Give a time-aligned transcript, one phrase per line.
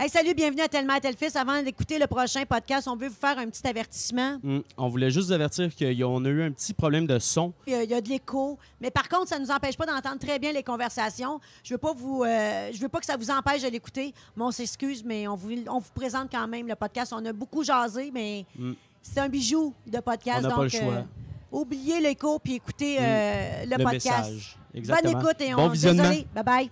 [0.00, 1.34] Hey, salut, bienvenue à Tellement à tel fils.
[1.34, 4.38] Avant d'écouter le prochain podcast, on veut vous faire un petit avertissement.
[4.44, 7.52] Mm, On voulait juste vous avertir qu'on a eu un petit problème de son.
[7.66, 9.76] Il y a, il y a de l'écho, mais par contre, ça ne nous empêche
[9.76, 11.40] pas d'entendre très bien les conversations.
[11.64, 14.14] Je veux pas vous, euh, je veux pas que ça vous empêche de l'écouter.
[14.36, 17.12] Mais on s'excuse, mais on vous, on vous présente quand même le podcast.
[17.12, 18.74] On a beaucoup jasé, mais Mm.
[19.02, 20.44] c'est un bijou de podcast.
[20.44, 20.80] On n'a pas le choix.
[20.92, 21.02] euh,
[21.50, 24.30] oubliez l'écho puis écoutez euh, le, le podcast.
[24.30, 24.56] message.
[24.74, 25.12] Exactement.
[25.12, 26.02] Bonne écoute et Bon on visionnement.
[26.04, 26.26] désolé.
[26.36, 26.70] Bye bye.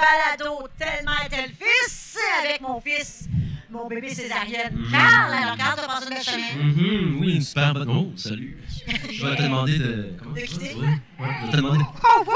[0.00, 3.28] Balado Tellement tel fils avec mon fils,
[3.70, 5.32] mon bébé césarienne, Carl.
[5.32, 6.66] Alors, Carl, t'as passé une belle semaine?
[6.66, 7.88] Mhm, oui, une super bonne.
[7.90, 8.56] Oh, salut.
[9.12, 10.12] Je vais te demander de.
[10.18, 10.74] Comment De quitter?
[10.74, 10.80] vas?
[11.24, 11.78] Ouais, je vais te demander.
[11.78, 12.34] de- Oh, wow,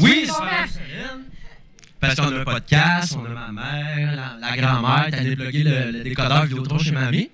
[0.00, 1.24] Oui, c'est super bon, bonne semaine.
[1.98, 5.90] Parce qu'on a un podcast, on a ma mère, la, la grand-mère, t'as débloqué le,
[5.92, 7.30] le décodeur Vidéotron chez mamie.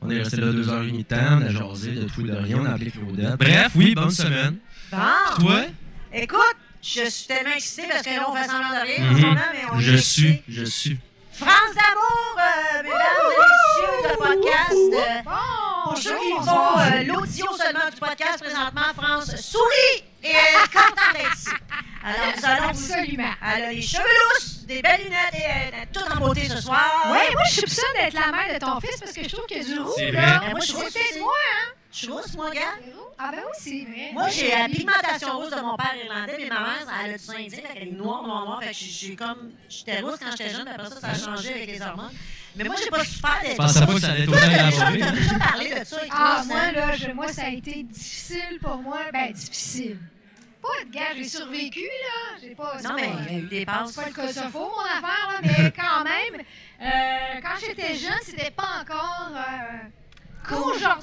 [0.00, 2.22] On est resté là deux heures et demie de temps, on a jasé de tout
[2.24, 3.36] et de rien, on a appelé Claudette.
[3.38, 4.56] Bref, oui, bonne semaine.
[4.90, 4.96] Bon,
[5.40, 5.60] Toi?
[6.14, 6.56] écoute,
[6.88, 9.20] je suis tellement excitée parce que là, on fait semblant de rien en Mhm.
[9.20, 10.98] ce moment, mais on Je est suis, je suis.
[11.32, 14.72] France d'amour, euh, mesdames et messieurs, de podcast.
[14.72, 16.44] euh, Bon, Pour ceux qui bonjour.
[16.44, 21.54] font euh, l'audio seulement du podcast présentement, France sourit et elle est contente.
[22.04, 22.92] Alors, nous allons vous...
[22.92, 23.30] Absolument.
[23.54, 26.60] Elle a les cheveux lousses, des belles lunettes et elle est toute en beauté ce
[26.60, 26.90] soir.
[27.12, 29.58] Ouais, moi, je soupçonne d'être la mère de ton fils parce que je trouve qu'il
[29.58, 30.40] y a du roux, C'est là.
[30.50, 31.18] Moi, je C'est trouve peut-être aussi.
[31.20, 31.72] moi, hein?
[31.90, 32.60] Je suis rousse, moi, gars?
[33.18, 34.10] Ah, ben oui, c'est vrai.
[34.12, 37.24] Moi, j'ai la pigmentation rousse de mon père irlandais, mais ma mère, elle a du
[37.24, 38.62] sang indien, fait qu'elle est noire, noire, noire.
[38.62, 39.50] Fait que j'ai comme...
[39.68, 42.12] J'étais rousse quand j'étais jeune, après ça, ça a changé avec les hormones.
[42.56, 43.56] Mais moi, j'ai pas souffert Je d'être...
[43.56, 47.28] pensais pas que ça allait t'as déjà, parlé de ça Ah, moi, là, je- moi,
[47.28, 48.98] ça a été difficile pour moi.
[49.12, 49.98] Ben, difficile.
[50.60, 52.38] Pas de gars, j'ai survécu, là.
[52.42, 52.80] J'ai pas.
[52.82, 53.92] Non, mais il y a eu des passes.
[53.92, 56.44] C'est pas le faux, mon affaire, là, mais quand même,
[56.82, 59.30] euh, quand j'étais jeune, c'était pas encore.
[59.34, 59.88] Euh,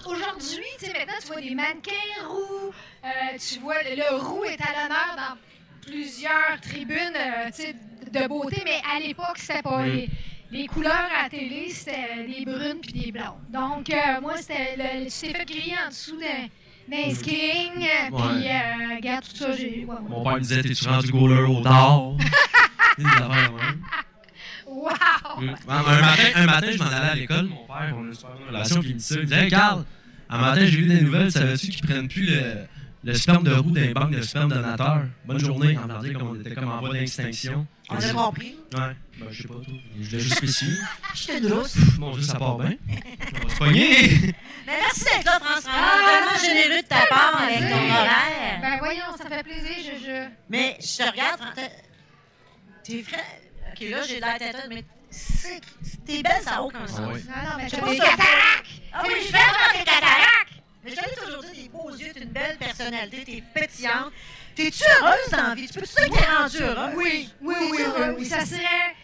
[0.08, 2.72] Aujourd'hui, tu sais, maintenant, tu vois des mannequins roux,
[3.04, 5.38] euh, tu vois, le, le roux est à l'honneur dans
[5.82, 7.76] plusieurs tribunes euh, tu sais,
[8.12, 9.80] de beauté, mais à l'époque, c'était pas.
[9.84, 9.86] Mm.
[9.86, 10.10] Les,
[10.52, 13.34] les couleurs à la télé, c'était des brunes puis des blondes.
[13.50, 14.76] Donc, euh, moi, c'était.
[14.78, 19.52] le- Tu t'es fait griller en dessous d'un screen, euh, puis, euh, regarde, tout ça,
[19.52, 19.86] j'ai.
[19.88, 20.00] ouais, ouais.
[20.10, 22.18] Mon père me disait, t'es-tu rendu goaler au nord?
[22.98, 23.84] Des affaires de même.
[24.76, 25.42] Wow!
[25.42, 25.50] Mm.
[25.70, 28.14] Un, un matin, un matin, je m'en allais à l'école, mon père, on a une
[28.14, 29.16] super bonne relation, puis il me dit ça.
[29.16, 29.86] Il me dit Hey, Carl,
[30.30, 32.44] un matin, j'ai vu des nouvelles, savais-tu qu'ils prennent plus le,
[33.04, 36.36] le sperme de roue d'un banque de sperme donateurs Bonne journée, en dire comme on
[36.40, 37.66] était comme en voie d'extinction.
[37.90, 38.56] On a compris.
[38.74, 38.80] Ouais,
[39.20, 39.72] ben, je sais pas trop.
[40.02, 40.74] Je l'ai juste spécifié.
[41.14, 41.76] J'étais douce.
[42.00, 42.74] Mon Dieu, ça part bien.
[42.90, 44.10] On va se pogner.
[44.66, 45.66] Mais merci d'être là, France.
[45.68, 47.76] Ah, Vraiment généreux de ta part avec plaisir.
[47.78, 48.60] ton horaire.
[48.62, 50.04] Ben voyons, ça fait plaisir, je...
[50.04, 50.28] je...
[50.50, 51.72] Mais je te regarde, t'es-
[52.84, 53.42] T'es frais.
[53.76, 55.62] Ok, là, j'ai de l'air tête, mais c'est-
[56.06, 57.00] t'es belle, ça n'a aucun sens.
[57.00, 57.20] Ah ouais.
[57.28, 58.68] Non, non, mais Je des cataractes!
[58.94, 60.54] Ah oui, je vais faire tes cataractes!
[60.84, 64.14] Mais je toujours dit, des beaux yeux, t'es une belle personnalité, t'es pétillante.
[64.56, 65.68] T'es-tu heureuse dans la vie?
[65.68, 66.94] Tu peux-tu dire que t'es rendue heureuse?
[66.96, 68.96] Oui, oui, oui, oui, oui, ça serait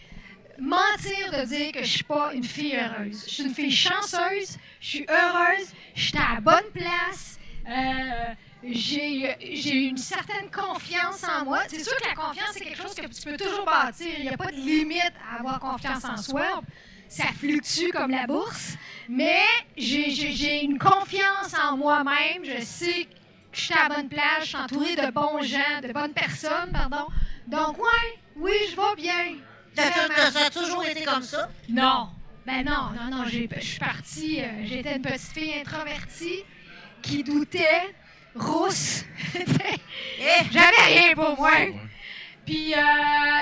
[0.60, 3.24] mentir de dire que je suis pas une fille heureuse.
[3.28, 8.34] Je suis une fille chanceuse, je suis heureuse, je suis à la bonne place, euh,
[8.64, 11.60] j'ai j'ai une certaine confiance en moi.
[11.68, 14.08] C'est sûr que la confiance, c'est quelque chose que tu peux toujours bâtir.
[14.18, 16.62] Il n'y a pas de limite à avoir confiance en soi.
[17.08, 18.76] Ça fluctue comme la bourse.
[19.10, 19.42] Mais
[19.76, 22.44] j'ai- une confiance en moi-même.
[22.46, 23.10] Je sais que
[23.52, 26.72] je suis à la bonne place, je suis entourée de bons gens, de bonnes personnes,
[26.72, 27.08] pardon.
[27.48, 29.36] Donc, ouais, oui, je vais bien.
[29.76, 31.50] Ça a toujours été comme ça?
[31.68, 32.10] Non.
[32.46, 33.30] Ben non, non, non, je
[33.62, 36.44] suis partie, euh, j'étais une petite fille introvertie
[37.04, 37.94] qui doutait,
[38.36, 39.04] rousse.
[40.24, 40.44] Eh!
[40.52, 41.52] J'avais rien pour moi.
[42.46, 42.78] Puis, euh,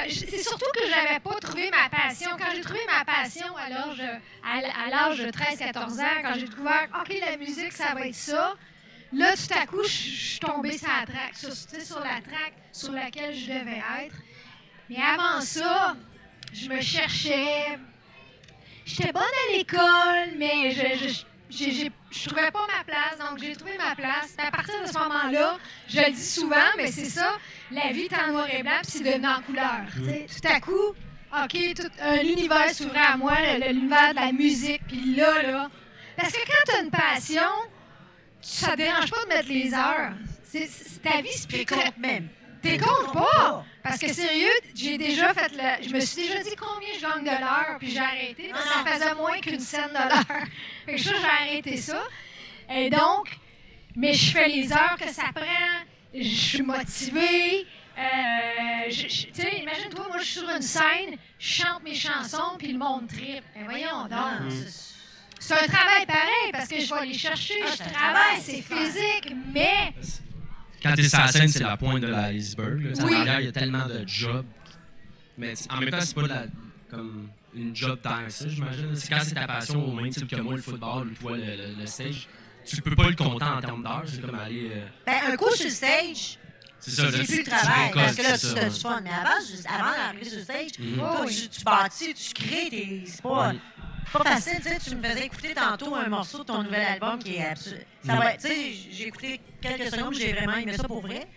[0.09, 2.29] c'est surtout que j'avais pas trouvé ma passion.
[2.37, 4.01] Quand j'ai trouvé ma passion à l'âge,
[4.43, 8.53] à l'âge de 13-14 ans, quand j'ai découvert, OK, la musique, ça va être ça,
[9.11, 12.21] là, tout à coup, je suis tombée sur la traque, sur, tu sais, sur la
[12.21, 14.15] traque sur laquelle je devais être.
[14.89, 15.95] Mais avant ça,
[16.53, 17.77] je me cherchais.
[18.85, 21.13] J'étais bonne à l'école, mais je, je,
[21.49, 24.33] j'ai- j'ai- je trouvais pas ma place, donc j'ai trouvé ma place.
[24.37, 25.57] Puis à partir de ce moment-là,
[25.87, 27.37] je le dis souvent, mais c'est ça,
[27.71, 29.81] la vie est en noir et blanc, puis c'est devenu en couleur.
[29.93, 30.95] Tout à coup,
[31.43, 35.69] OK, tout, euh, l'univers s'ouvrait à moi, l'univers de la musique, puis là, là.
[36.17, 37.49] Parce que quand tu as une passion,
[38.41, 40.13] ça te dérange pas de mettre les heures.
[40.43, 40.67] C'est,
[41.03, 42.27] ta vie, c'est T'es compte même.
[42.61, 43.63] T'es compte pas!
[43.83, 45.87] Parce que sérieux, j'ai déjà fait le.
[45.87, 48.49] Je me suis déjà dit combien je gagne de l'heure, puis j'ai arrêté.
[48.51, 50.45] Parce que ça faisait moins qu'une scène de l'heure.
[50.85, 52.03] Fait que ça, j'ai arrêté ça.
[52.71, 53.29] Et donc,
[53.95, 55.85] mais je fais les heures que ça prend.
[56.13, 57.65] Je suis motivée.
[57.97, 62.71] Euh, tu sais, imagine-toi, moi, je suis sur une scène, je chante mes chansons, puis
[62.71, 63.43] le monde tripe.
[63.55, 64.11] Ben voyons donc.
[64.11, 64.49] Non,
[65.39, 68.63] c'est- un travail pareil parce que je vais aller chercher, Ah, je travaille, travail, c'est
[68.67, 69.93] c'est physique, mais
[70.81, 72.81] Quand t'es sur la scène, c'est la pointe de l'iceberg.
[72.81, 72.89] là.
[72.89, 73.15] Tu sais, Oui.
[73.15, 74.45] En arrière, il y a tellement de jobs.
[75.37, 76.43] Mais en même temps, c'est pas de la,
[76.89, 78.95] comme une job tant que ça, j'imagine.
[78.95, 81.43] C'est quand c'est ta passion, au même titre que moi, le football ou toi, le,
[81.43, 82.27] le- le stage.
[82.65, 84.03] Tu peux pas le compter en termes d'heures.
[84.05, 84.69] C'est comme aller.
[84.73, 86.37] euh, Ben, un coup sur le stage,
[86.79, 87.91] c'est ça, plus le travail.
[87.93, 88.69] Parce que là, tu ouais.
[88.69, 89.01] du fun.
[89.03, 91.29] Mais avant, juste- avant d'arriver sur le stage, Mhm.
[91.29, 93.03] tu, tu bâtis, tu crées tes.
[93.05, 93.53] C'est pas.
[94.11, 94.57] Pas facile.
[94.61, 97.45] Tu sais, tu me faisais écouter tantôt un morceau de ton nouvel album qui est
[97.45, 97.81] absolu.
[98.05, 101.27] Ça va être- Tu sais, j'ai écouté quelques secondes, j'ai vraiment aimé ça pour vrai.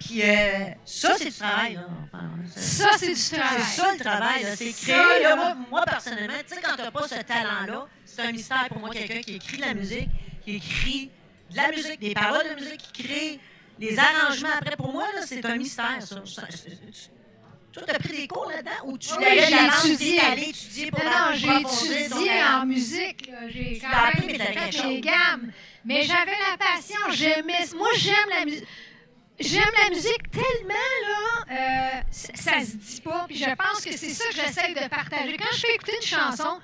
[0.00, 1.86] Puis euh, ça, c'est du travail, là.
[2.12, 3.62] Enfin, ça, c'est du travail.
[3.64, 4.44] C'est ça le travail.
[4.56, 5.22] C'est créer.
[5.22, 5.36] là.
[5.36, 8.90] Moi, moi, personnellement, tu sais, quand t'as pas ce talent-là, c'est un mystère pour moi,
[8.90, 10.08] quelqu'un qui écrit de la musique,
[10.44, 11.10] qui écrit
[11.50, 13.40] de la musique, des paroles de musique, qui crée
[13.78, 14.76] des arrangements après.
[14.76, 16.16] Pour moi, là, c'est un mystère, ça.
[16.26, 16.42] Ça,
[17.74, 20.20] c'est- tu- Toi, t'as pris des cours là-dedans ou tu Oui, étudié.
[20.20, 23.30] allé étudier pour Non, j'ai étudié en musique.
[23.48, 25.00] J'ai quand l'as appris, même mais t'avais fait quelque mes chose.
[25.02, 25.52] gammes.
[25.84, 27.66] Mais j'avais la passion, j'aimais.
[27.76, 28.64] Moi, j'aime la musique.
[29.40, 30.74] J'aime la musique tellement,
[31.08, 33.24] là, euh, ça, ça se dit pas.
[33.26, 35.36] Puis je pense que c'est ça que j'essaie de partager.
[35.36, 36.60] Quand je fais écouter une chanson,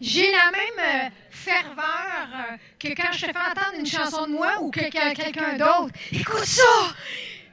[0.00, 4.32] j'ai la même euh, ferveur euh, que quand je te fais entendre une chanson de
[4.32, 5.94] moi ou que que- quelqu'un d'autre.
[6.10, 6.62] Écoute ça!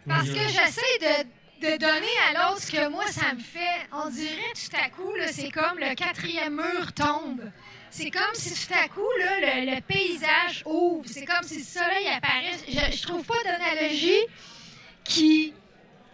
[0.07, 1.27] Parce que j'essaie de,
[1.65, 3.87] de donner à l'autre ce que moi, ça me fait.
[3.91, 7.41] On dirait tout à coup, c'est comme le quatrième mur tombe.
[7.89, 11.05] C'est comme si tout à coup, le, paysage ouvre.
[11.07, 12.57] C'est comme si le soleil apparaît.
[12.67, 14.25] Je, je trouve pas d'analogie
[15.03, 15.53] qui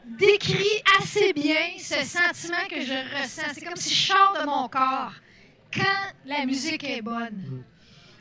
[0.05, 3.53] décrit assez bien ce sentiment que je ressens.
[3.53, 5.13] C'est comme si je sors de mon corps
[5.73, 7.63] quand la musique est bonne.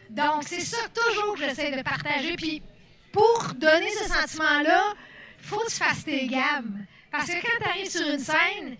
[0.08, 2.34] Donc, c'est ça toujours que j'essaie de partager.
[2.36, 2.62] Puis,
[3.12, 4.94] pour donner ce sentiment-là,
[5.38, 6.86] faut que tu fasses tes gammes.
[7.10, 8.76] Parce que quand tu arrives sur une scène,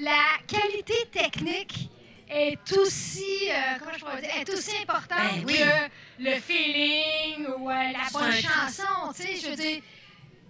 [0.00, 1.90] la qualité technique
[2.28, 5.54] est aussi, euh, comment je pourrais dire, est aussi importante Ben oui.
[5.58, 9.12] que le feeling ou euh, la bonne chanson.
[9.14, 9.80] Tu sais, je veux dire,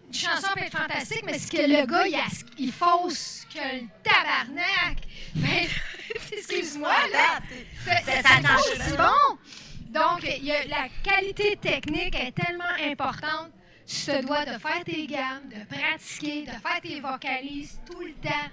[0.09, 3.59] une chanson peut être fantastique, mais ce que le gars, il, a- il fausse que
[3.59, 4.97] le tabarnak.
[5.35, 5.67] Ben,
[6.33, 7.41] excuse-moi, là.
[7.85, 9.37] C'est- change, aussi bon.
[9.91, 13.51] Donc, y a- la qualité technique est tellement importante.
[13.87, 18.15] Tu te dois de faire tes gammes, de pratiquer, de faire tes vocalises tout le
[18.15, 18.51] temps,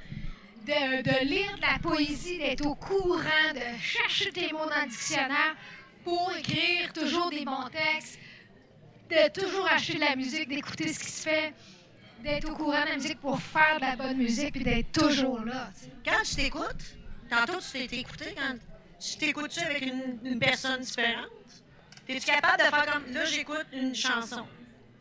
[0.68, 5.56] de, lire de la poésie, d'être au courant, de chercher tes mots dans le dictionnaire
[6.04, 8.20] pour écrire toujours des bons textes,
[9.10, 11.54] de toujours acheter de la musique, d'écouter ce qui se fait,
[12.24, 15.44] d'être au courant de la musique pour faire de la bonne musique puis d'être toujours
[15.44, 15.72] là.
[16.06, 16.96] Quand tu t'écoutes,
[17.28, 18.56] tantôt tu t'es écouté, quand
[19.00, 21.30] tu t'écoutes-tu avec une, une personne différente?
[22.08, 23.14] Es-tu capable de faire comme.
[23.14, 24.46] Là, j'écoute une chanson?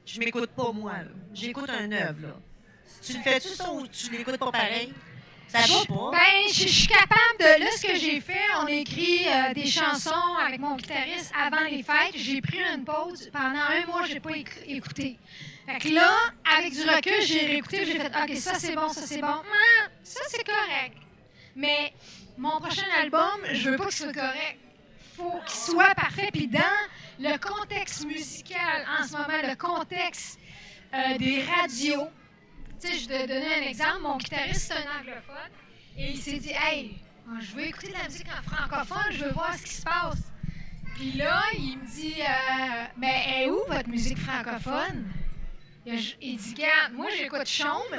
[0.06, 0.94] Je m'écoute pas moi.
[1.34, 2.36] J'écoute un œuvre.
[3.04, 4.92] Tu le fais-tu ça ou tu l'écoutes pas pareil?
[5.48, 6.10] Ça va pas.
[6.12, 7.64] Ben, je suis capable de.
[7.64, 11.82] Là, ce que j'ai fait, on écrit euh, des chansons avec mon guitariste avant les
[11.82, 12.14] fêtes.
[12.14, 13.28] J'ai pris une pause.
[13.32, 15.18] Pendant un mois, j'ai pas éc- écouté.
[15.66, 16.10] Fait que là,
[16.58, 17.84] avec du recul, j'ai réécouté.
[17.84, 19.26] J'ai fait OK, ça c'est bon, ça c'est bon.
[19.28, 20.96] Ah, ça c'est correct.
[21.54, 21.92] Mais
[22.38, 24.58] mon prochain album, je veux pas qu'il soit correct.
[25.16, 26.30] faut qu'il soit parfait.
[26.32, 26.60] Puis dans
[27.22, 30.38] le contexte musical en ce moment, le contexte
[30.92, 32.08] euh, des radios,
[32.80, 34.00] tu sais, je vais te donner un exemple.
[34.02, 35.52] Mon guitariste, c'est un anglophone.
[35.96, 36.96] Et il s'est dit, hey,
[37.40, 40.22] je veux écouter de la musique en francophone, je veux voir ce qui se passe.
[40.96, 45.06] Puis là, il me dit, euh, mais est où votre musique francophone?
[45.86, 45.96] Il,
[46.36, 47.96] dit, regarde, moi, j'écoute Chaume.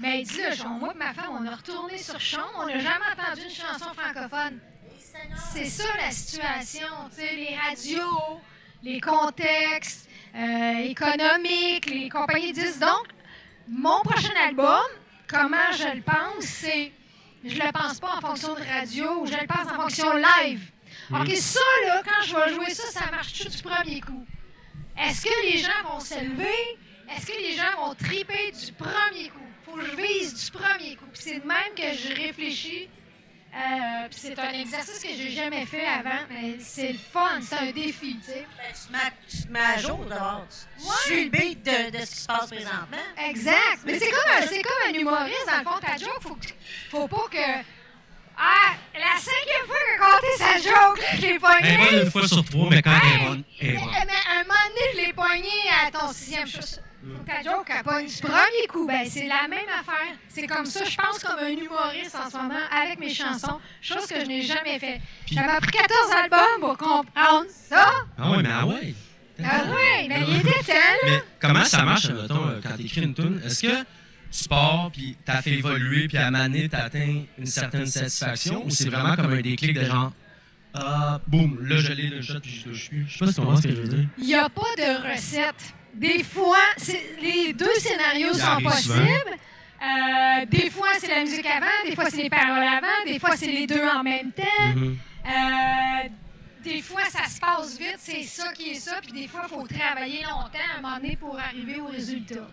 [0.00, 2.78] Mais il dit, Chaume, moi et ma femme, on a retourné sur Chaume, on n'a
[2.78, 4.58] jamais entendu une chanson francophone.
[5.52, 8.40] C'est ça la situation, tu sais, les radios,
[8.82, 13.06] les contextes euh, économiques, les compagnies disent donc,
[13.68, 14.82] mon prochain album,
[15.28, 16.92] comment je le pense, c'est,
[17.44, 20.70] je le pense pas en fonction de radio, ou je le pense en fonction live.
[21.10, 24.26] OK, ça, là, quand je vais jouer ça, ça marche tout du premier coup.
[24.98, 26.78] Est-ce que les gens vont se lever?
[27.14, 29.38] Est-ce que les gens vont triper du premier coup?
[29.64, 31.06] Faut que je vise du premier coup.
[31.12, 32.88] Puis c'est de même que je réfléchis.
[33.54, 37.70] Euh, c'est un exercice que j'ai jamais fait avant, mais c'est le fun, c'est un
[37.70, 38.46] défi, tu sais.
[38.90, 40.46] Ben, tu, te mets, à jour d'abord.
[40.78, 42.96] Tu, suis le beat de, de ce qui se passe présentement.
[43.28, 43.80] Exact.
[43.84, 46.38] Mais c'est comme, un- c'est comme un humoriste, dans le fond, ta joke, faut,
[46.90, 47.64] faut pas que.
[48.38, 52.02] Ah, la cinquième fois qu'il a compté sa joke, je l'ai Elle est bonne pognée.
[52.04, 53.90] une fois sur trois, mais quand elle est bonne, elle est Mais, bonne.
[54.06, 56.48] mais un moment donné, je l'ai pognée à ton sixième.
[56.48, 56.60] Faut
[57.02, 58.86] que ta joke, elle pogne du premier coup.
[58.86, 60.16] Ben, c'est la même affaire.
[60.28, 64.06] C'est comme ça, je pense comme un humoriste en ce moment avec mes chansons, chose
[64.06, 65.00] que je n'ai jamais fait.
[65.34, 67.90] M'a pris 14 albums pour comprendre ça.
[68.18, 68.94] Ah ouais, mais ah ouais.
[69.44, 70.96] Ah oui, mais il était là.
[71.04, 73.40] Mais comment ça marche, mettons, euh, quand tu écris une tune?
[73.44, 73.84] Est-ce que
[74.30, 78.88] tu pars, puis t'as fait évoluer, puis à maner, t'atteins une certaine satisfaction, ou c'est
[78.88, 80.12] vraiment comme un déclic de genre,
[80.74, 83.06] Ah, boum, là, j'allais le shot, puis je touche plus.
[83.06, 84.08] Je sais pas si tu comprends ce que je veux dire.
[84.18, 85.74] Il n'y a pas de recette.
[85.94, 86.56] Des fois,
[87.20, 89.36] les deux scénarios sont possibles.
[89.82, 93.36] Euh, des fois, c'est la musique avant, des fois, c'est les paroles avant, des fois,
[93.36, 94.66] c'est les deux en même temps.
[94.76, 94.96] Mhm.
[95.26, 96.08] Euh,
[96.62, 99.48] des fois, ça se passe vite, c'est ça qui est ça, puis des fois, il
[99.48, 102.46] faut travailler longtemps à un moment donné pour arriver au résultat.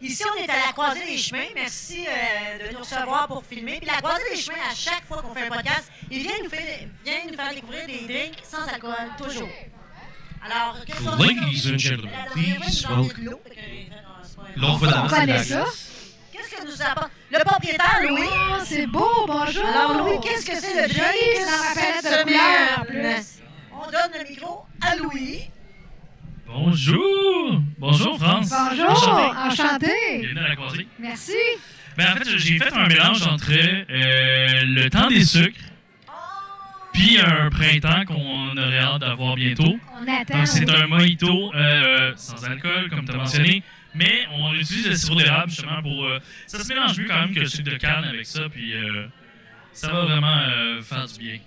[0.00, 1.46] Ici, on est à la croisée des chemins.
[1.54, 3.78] Merci euh, de nous recevoir pour filmer.
[3.78, 6.48] Puis la croisée des chemins, à chaque fois qu'on fait un podcast, il vient nous,
[6.50, 9.48] fait- vient nous faire découvrir des drinks sans alcool, toujours.
[10.44, 13.08] Alors, qu'est-ce qu'on Ladies and gentlemen, please welcome.
[13.08, 13.34] que, euh,
[14.56, 15.64] de connaît la ça?
[16.32, 18.22] Qu'est-ce que nous apporte le propriétaire, Louis?
[18.30, 19.66] Oh, c'est beau, bonjour!
[19.66, 21.40] Alors, Louis, qu'est-ce que c'est le drink?
[21.40, 23.14] Dans ma palette de couleurs, en semaine?
[23.16, 23.42] plus.
[23.72, 25.50] On donne le micro à Louis.
[26.50, 27.60] Bonjour!
[27.78, 28.50] Bonjour, France!
[28.50, 29.38] Bonjour, Enchanté.
[29.38, 30.18] enchanté!
[30.20, 30.88] Bienvenue à la croisée.
[30.98, 31.32] Merci.
[31.96, 35.60] Ben, en fait, j'ai fait un mélange entre euh, le temps des sucres
[36.94, 39.78] puis un printemps qu'on aurait hâte d'avoir bientôt.
[39.94, 40.38] On attend.
[40.38, 43.62] Donc, c'est un mojito euh, sans alcool, comme tu as mentionné,
[43.94, 46.06] mais on utilise le sirop d'érable justement pour...
[46.06, 48.72] euh, ça se mélange mieux quand même que le sucre de canne avec ça, puis
[48.72, 49.06] euh,
[49.72, 51.38] ça va vraiment euh, faire du bien.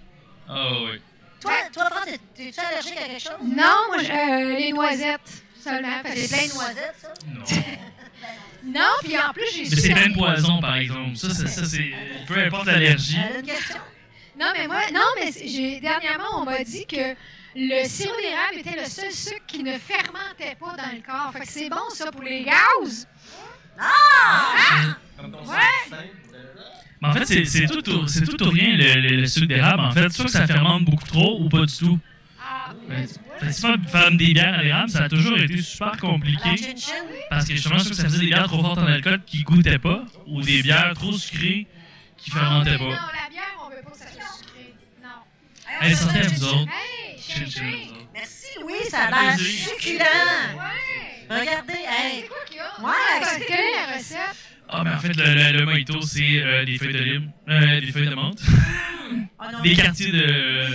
[0.48, 1.02] Ah oui.
[1.42, 3.34] Toi, toi, t'es- t'es-tu allergique à quelque chose?
[3.42, 6.00] Non, moi, je- euh, les noisettes seulement.
[6.04, 7.14] parce que C'est plein de noisettes, ça?
[7.28, 7.44] Non.
[8.64, 9.76] Non, puis en plus, j'ai Mais su...
[9.82, 11.16] c'est plein de poison, par exemple.
[11.18, 11.92] Ça, ça, ça, c'est...
[12.28, 13.18] Peu importe l'allergie.
[13.36, 13.78] Une question?
[14.40, 17.16] Non, mais moi, non, mais j'ai dernièrement, on m'a dit que
[17.56, 21.32] le sirop d'érable était le seul sucre qui ne fermentait pas dans le corps.
[21.34, 23.08] Fait que c'est bon, ça, pour les gaz.
[27.02, 29.48] Mais en fait, c'est c'est tout, ou- c'est tout ou rien le, le- le sucre
[29.48, 29.82] d'érable.
[29.82, 32.00] En fait, soit que ça fermente beaucoup trop ou pas du tout.
[32.40, 33.08] Ah, Ben,
[33.40, 36.58] fait que faire, des bières à l'érable, ça a toujours été super compliqué.
[36.58, 36.94] chin-chin?
[37.30, 39.80] Parce que justement, soit que ça faisait des bières trop fortes en alcool qui goûtaient
[39.80, 41.66] pas, ou des bières trop sucrées
[42.18, 42.84] qui fermentaient Ah, pas.
[42.84, 44.76] Non, la bière, on veut pas que ça soit sucré.
[45.02, 45.82] Non.
[45.82, 46.58] Hey, santé à vous autres.
[46.72, 47.72] Hey, Chin, chin.
[48.14, 49.98] Merci, Louis, ça a l'air succulent.
[50.00, 51.40] Ouais.
[51.40, 52.24] Regardez, C'est hey.
[52.28, 52.84] quoi qu'il y a?
[52.84, 52.94] Ouais,
[53.24, 54.38] c'est c'est la recette?
[54.74, 57.82] Ah, ben en fait, le, le, le mojito, c'est euh, des feuilles de lime, euh,
[57.82, 58.40] des feuilles de menthe,
[59.52, 60.66] non, des quartiers de.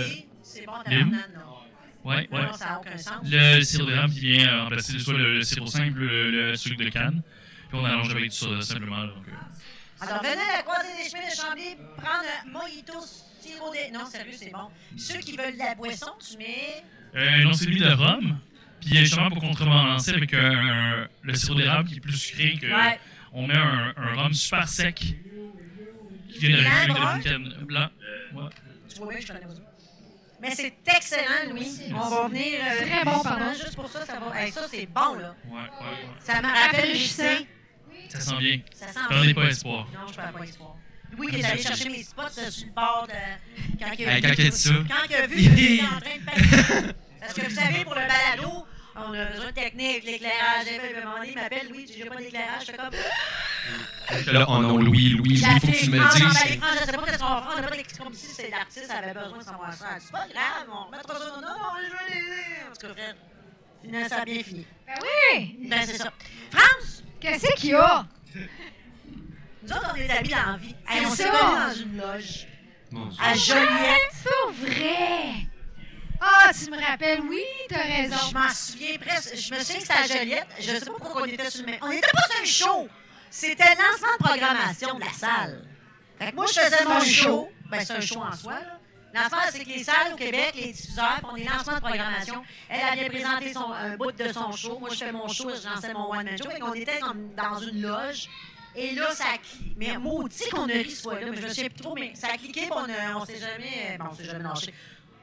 [0.43, 1.09] C'est bon, t'as lime.
[1.09, 2.09] banane, non.
[2.09, 2.41] Ouais, ouais.
[2.43, 3.15] Non, ça n'a aucun sens.
[3.25, 6.81] Le sirop d'érable qui vient euh, remplacer soit le, le sirop simple, le, le sucre
[6.83, 7.21] de canne.
[7.69, 8.97] Puis on allonge avec du soda simplement.
[8.97, 12.93] là, Donc, euh, Alors, venez à la croisée des chemins de Chambly prendre un mojito
[13.41, 13.91] sirop des...
[13.91, 14.69] Non, sérieux, c'est bon.
[14.95, 16.83] Ceux qui veulent de la boisson, tu mets...
[17.15, 18.37] Euh, non, c'est lui de rhum.
[18.79, 22.99] Puis euh, justement, pour contrebalancer avec le sirop d'érable qui est plus sucré, que, Ouais.
[23.37, 25.15] On met un, un rhum super sec qui
[26.39, 27.15] vient de brun?
[27.17, 27.89] une canne blanc.
[28.33, 28.49] Ouais.
[28.89, 29.61] Tu vois bien que je connais pas ça.
[30.41, 31.79] Mais c'est excellent, Louis.
[31.93, 32.59] On va venir...
[32.61, 33.53] euh, Très bon, pardon.
[33.53, 34.39] Juste pour ça, ça va...
[34.39, 35.35] Hey, ça, c'est bon, là.
[35.47, 35.97] Ouais, ouais, ouais.
[36.19, 37.47] Ça me rappelle lycée.
[38.09, 38.59] Ça sent bien.
[38.73, 39.87] Ça sent Perdez pas espoir.
[39.93, 40.75] Non, je perds pas espoir.
[41.17, 43.79] Louis, il est allé chercher mes spots euh, sur le bord de...
[43.83, 44.73] Quand il a Hey, quand il a dit ça.
[44.87, 46.93] Quand il a vu que j'étais en train de.
[47.19, 48.65] Parce que vous savez, pour le balado,
[48.97, 50.67] on a besoin de technique, l'éclairage.
[50.67, 52.61] Un moment donné, il m'appelle, Louis, tu n'as pas d'éclairage.
[52.61, 54.33] Je fais comme...
[54.33, 56.23] Là, oh non, Louis, Louis, il faut que tu me dises.
[56.23, 57.51] Je sais pas qu'est-ce qu'on va faire.
[57.51, 58.03] On n'a pas d'électricité.
[58.03, 59.85] Comme si c'est l'artiste avait besoin de savoir ça.
[59.99, 61.25] C'est pas grave, on remettra ça.
[61.25, 63.15] Non, non, je veux les En tout cas, frère,
[63.81, 64.65] finalement, ça a bien fini.
[64.85, 65.57] Ben oui!
[65.69, 66.11] Ben, c'est ça.
[66.51, 68.05] France, Qu'est-ce qu'il y a?
[69.63, 70.75] nous autres, on est amis dans la vie.
[71.05, 72.47] On s'est connus dans une loge
[73.19, 74.13] à Joliette.
[74.13, 75.47] C'est vrai!
[76.19, 78.15] Ah, tu me rappelles, oui, t'as raison.
[78.29, 79.35] Je m'en souviens presque.
[79.35, 80.47] Je me souviens que c'était à Joliette.
[80.59, 81.79] Je sais pas pourquoi on était sur le même.
[81.81, 82.89] On n'était pas sur un show.
[83.29, 85.65] C'était le lancement de programmation de la salle.
[86.19, 87.49] Fait que moi, je faisais mon show.
[87.69, 88.79] Ben, c'est un show en soi, là.
[89.13, 92.43] L'affaire, c'est que les salles au Québec, les diffuseurs font des lancements de programmation.
[92.69, 94.77] Elle, elle vient présenter son, un bout de son show.
[94.79, 96.49] Moi, je fais mon show, je lançais mon one-man show.
[96.59, 96.99] Qu'on était
[97.35, 98.27] dans une loge.
[98.75, 99.73] Et là, ça a cliqué.
[99.77, 101.07] Mais maudit qu'on a ri ce.
[101.09, 103.93] Mais je me souviens plus trop, mais ça a cliqué, on, a- on s'est jamais...
[103.93, 104.73] euh, Bon, on s'est jamais lâché.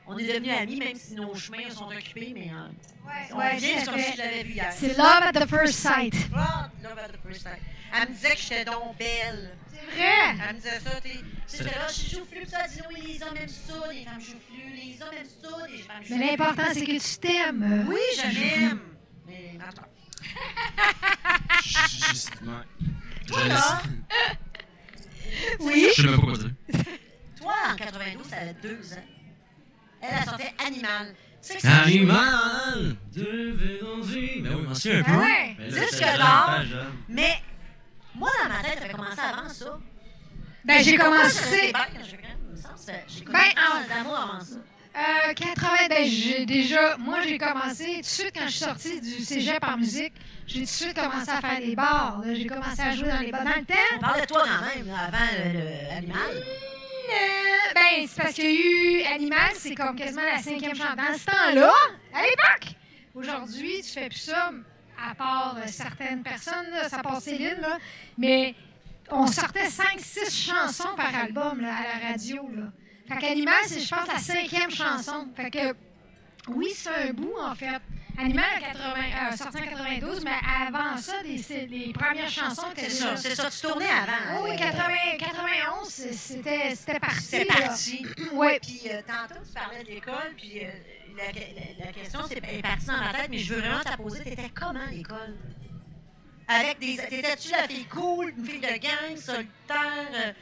[0.06, 2.50] On est devenus amis, même si nos chemins sont occupés, mais...
[2.52, 2.68] euh,
[3.06, 4.72] Ouais, on ouais, vient, comme si je l'avais vu hier.
[4.72, 6.14] C'est Love at the First Sight.
[6.34, 7.58] Ah, love at the first sight.
[7.92, 9.56] Elle me disait que j'étais donc belle.
[9.70, 10.36] C'est vrai!
[10.48, 11.20] Elle me disait ça, t'es.
[11.50, 14.72] J'étais là, je suis joufflue, ça, dis oui, les hommes aiment ça, les femmes joufflues,
[14.74, 16.18] les hommes aiment ça, les femmes joufflues.
[16.18, 17.86] Mais l'important, c'est que tu t'aimes.
[17.88, 18.80] Oui, je m'aime.
[19.26, 19.88] Mais, cas.
[21.62, 22.60] Justement.
[23.28, 23.82] Toi, là,
[25.60, 25.88] Oui?
[25.96, 26.50] Je sais même pas quoi dire.
[27.38, 29.04] toi, en 92, t'avais deux ans.
[30.10, 31.14] Elle, elle sortait Animal.
[31.64, 34.40] Animal de danger.
[34.42, 35.10] Ben oui, m'en souviens un peu.
[35.14, 35.56] Ah ouais.
[35.58, 36.50] Mais là, Disque c'était d'or.
[36.58, 36.92] jeune, jeune.
[37.08, 37.34] Mais,
[38.14, 39.78] moi, dans ma tête, j'avais commencé avant ça.
[40.64, 41.72] Ben, j'ai commencé.
[41.72, 41.80] Ben,
[43.26, 44.56] ben, en- d'amour avant ça.
[44.96, 49.00] Euh, 80, ben, j'ai déjà, moi j'ai commencé tout de suite quand je suis sortie
[49.00, 50.12] du cégep en musique,
[50.46, 52.22] j'ai tout de suite commencé à faire des bars.
[52.32, 53.42] J'ai commencé à jouer dans les bars.
[53.42, 56.44] Dans le On temps, parle de toi quand même, avant le, le animal.
[57.10, 60.94] Euh, ben, c'est parce qu'il y a eu Animal, c'est comme quasiment la cinquième chanson.
[60.96, 61.72] Dans ce temps-là,
[62.12, 62.76] à l'époque,
[63.14, 64.50] aujourd'hui, tu fais plus ça,
[64.98, 67.78] à part euh, certaines personnes, là, ça passe Céline, là,
[68.18, 68.54] mais
[69.10, 72.48] on sortait 5-6 chansons par album là, à la radio.
[72.54, 72.64] Là.
[73.08, 75.28] Fait qu'Animal, c'est, je pense, la cinquième chanson.
[75.36, 75.74] Fait que,
[76.48, 77.80] oui, c'est un bout, en fait.
[78.16, 78.94] Animal a 80,
[79.32, 80.30] euh, sorti en 92, mais
[80.68, 84.42] avant ça, les, premières chansons étaient C'est ça, c'est ça, tu tournais avant.
[84.44, 87.38] Oui, Euh, 80, 91, c'est- c'était, c'était parti.
[87.38, 87.44] Là.
[87.66, 88.06] parti.
[88.32, 88.58] Oui.
[88.62, 90.68] Puis euh, tantôt, tu parlais de l'école, puis euh,
[91.16, 93.96] la, la- la question c'est, est partie dans ma tête, mais je veux vraiment te
[93.96, 94.22] poser.
[94.22, 95.36] T'étais comment l'école?
[96.46, 96.96] Avec des.
[96.96, 100.08] T'étais-tu la fille cool, une fille de gang, solitaire?
[100.14, 100.32] euh,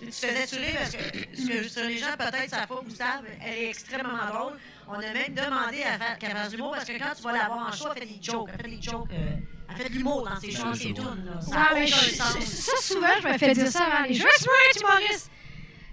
[0.00, 3.52] tu faisais tuer parce que, que que les gens peut-être savent pas ou savent, elle
[3.52, 4.58] est extrêmement drôle.
[4.92, 7.46] On a même demandé à faire, qu'elle fasse l'humour parce que quand tu vas la
[7.46, 8.48] voir en show, elle fait des jokes.
[8.52, 9.08] Elle fait des jokes.
[9.12, 9.30] euh,
[9.68, 11.24] elle fait de l'humour dans ses shows, dans ses tunes.
[11.26, 11.40] là.
[11.40, 12.44] Ça Ouais, a mais aucun je- sens.
[12.44, 14.26] ça, souvent, je me fais dire ça avant les jeux.
[14.36, 15.30] Je suis un humoriste.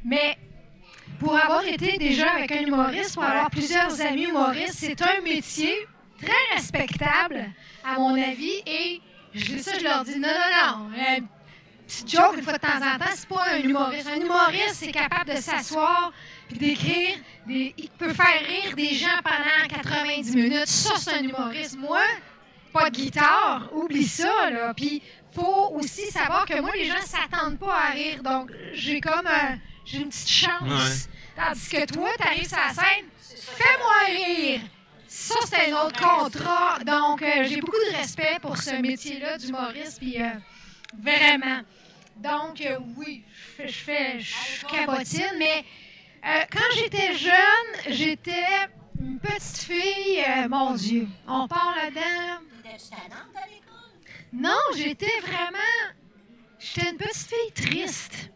[0.03, 0.37] Mais
[1.19, 5.75] pour avoir été déjà avec un humoriste, pour avoir plusieurs amis humoristes, c'est un métier
[6.19, 7.45] très respectable,
[7.85, 8.61] à mon avis.
[8.65, 9.01] Et
[9.35, 10.89] je ça, je leur dis non, non, non.
[10.97, 11.19] euh,
[11.87, 14.07] petite joke une fois de temps en temps, c'est pas un humoriste.
[14.07, 16.11] Un humoriste, c'est capable de s'asseoir
[16.47, 17.17] puis d'écrire.
[17.45, 17.73] Des...
[17.77, 20.67] Il peut faire rire des gens pendant 90 minutes.
[20.67, 21.77] Ça, c'est un humoriste.
[21.77, 22.01] Moi,
[22.73, 24.73] pas de guitare, oublie ça, là.
[24.73, 25.01] Puis,
[25.33, 28.23] faut aussi savoir que moi, les gens s'attendent pas à rire.
[28.23, 29.27] Donc, j'ai comme
[29.85, 31.07] j'ai une petite chance.
[31.35, 34.61] Tandis que toi, t'arrives sur la scène, fais-moi rire.
[35.07, 36.79] Ça, c'est un autre contrat.
[36.85, 39.99] Donc, euh, j'ai beaucoup de respect pour ce métier-là d'humoriste.
[39.99, 40.29] Puis, euh,
[40.99, 41.61] vraiment.
[42.17, 43.23] Donc, euh, oui,
[43.59, 45.63] je fais, je fais, je cabotine, mais
[46.25, 48.45] euh, quand j'étais jeune, j'étais
[48.99, 52.43] une petite fille, euh, mon Dieu, on part là-dedans.
[52.65, 53.63] À l'école?
[54.33, 55.57] Non, j'étais vraiment,
[56.59, 58.29] j'étais une petite fille triste,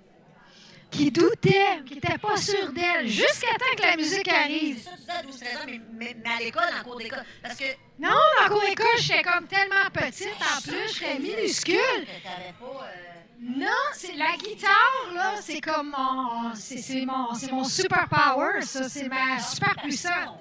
[0.90, 4.82] qui doutait, qui n'était pas sûre d'elle, jusqu'à temps que la musique C'est arrive.
[4.84, 7.24] ça, tu disais à 12-13 ans, mais, mais, mais à l'école, en cours d'école.
[7.42, 7.64] Parce que
[8.00, 11.78] Non, dans la cour d'école, j'étais comme tellement petite, en plus, j'étais minuscule.
[12.24, 12.84] t'avais pas.
[12.86, 16.54] euh, Non, c'est la guitare, là, c'est comme mon.
[16.54, 18.88] C'est mon, mon super power, ça.
[18.88, 20.38] C'est ma super puissance.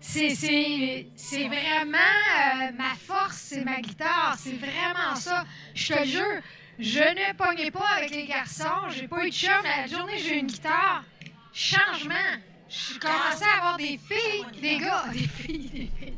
[0.00, 4.36] C'est- vraiment euh, ma force, c'est ma guitare.
[4.38, 5.44] C'est vraiment ça.
[5.74, 6.40] Je te jure,
[6.78, 8.88] je ne pognais pas avec les garçons.
[8.90, 9.50] J'ai pas eu de chum.
[9.64, 11.04] La journée j'ai eu une guitare,
[11.52, 12.14] changement.
[12.70, 15.04] Je commençais à avoir des filles, des gars.
[15.12, 16.14] Des filles, des filles.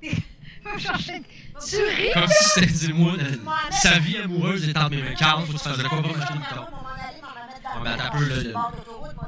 [0.02, 1.32] Des-
[1.68, 2.10] Tu ris?
[2.12, 3.36] Comme si c'était, dis-moi, euh,
[3.70, 5.14] sa vie amoureuse est entre mes mains.
[5.14, 6.40] Carl, faut que tu fasses de quoi, va m'acheter une.
[6.40, 8.54] Ouais, mais attends un peu, là, le-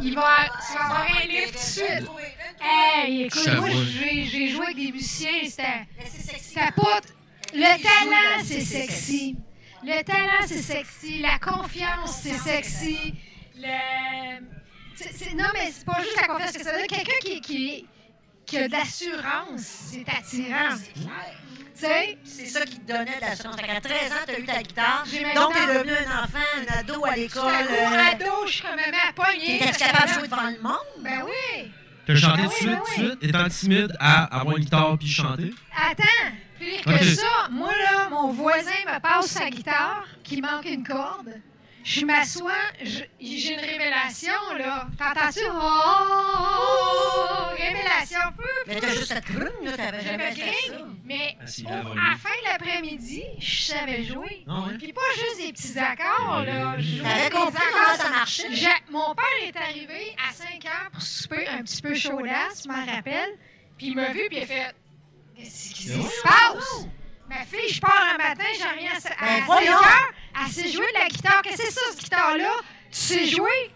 [0.00, 0.36] Il va,
[0.66, 2.10] tu vas avoir un livre tout de suite.
[2.60, 5.62] Hey, écoute, moi, j'ai j'ai joué avec des musiciens, c'était
[5.98, 6.44] Mais c'est sexy.
[6.48, 7.00] c'était pas...
[7.54, 9.36] Le talent, c'est sexy.
[9.84, 11.20] Le talent, c'est sexy.
[11.20, 13.14] La confiance, c'est sexy.
[13.56, 14.42] Le...
[14.96, 16.86] c'est- c'est- non, mais c'est pas juste la confiance que ça veut dire.
[16.88, 17.86] Quelqu'un qui, qui,
[18.46, 20.76] qui a de l'assurance, c'est attirant.
[20.94, 22.18] Tu sais?
[22.24, 23.56] C'est ça qui te donnait de l'assurance.
[23.56, 25.04] Qu'à 13 ans, t'as eu ta guitare.
[25.34, 25.74] Donc, t'es guitare.
[25.74, 27.52] devenu un enfant, un ado à l'école.
[27.52, 29.58] suis un euh, ado, je suis comme à pogner.
[29.58, 31.02] T'étais capable de jouer devant le monde?
[31.02, 31.70] Ben oui.
[32.06, 34.62] T'as chanté Ah tout de suite, ben tout de suite, étant timide à avoir une
[34.62, 35.52] guitare puis chanter?
[35.76, 36.04] Attends,
[36.58, 41.34] pire que ça, moi là, mon voisin me passe sa guitare qui manque une corde.
[41.88, 42.50] Je m'assois,
[42.82, 44.88] j'ai une révélation là.
[44.98, 45.38] T'entends-tu?
[45.52, 48.18] Oh, révélation.
[48.66, 50.78] Mais t'as juste cette crune, là, t'avais J'avais jamais fait ça.
[51.04, 51.44] mais Ah,
[51.84, 54.44] au- à la fin de l'après-midi, je savais jouer.
[54.48, 54.64] Ah?
[54.76, 56.74] Puis pas juste des petits accords là.
[57.04, 58.48] T'avais des compris comment ça marchait?
[58.90, 62.84] Mon père est arrivé à 5 heures pour souper un petit peu chaudasse, je m'en
[62.84, 63.30] rappelle.
[63.78, 64.74] Puis il m'a vu, puis il a fait
[65.36, 66.86] Qu'est-ce qui Mais se passe?
[67.28, 69.72] Ma fille, je pars un matin, j'ai rien à, à Ben 5 voyons!
[69.72, 70.10] heures.
[70.44, 71.42] Elle sait jouer de la guitare.
[71.42, 72.52] Qu'est-ce que c'est ça, cette guitare-là?
[72.90, 73.72] Tu sais jouer?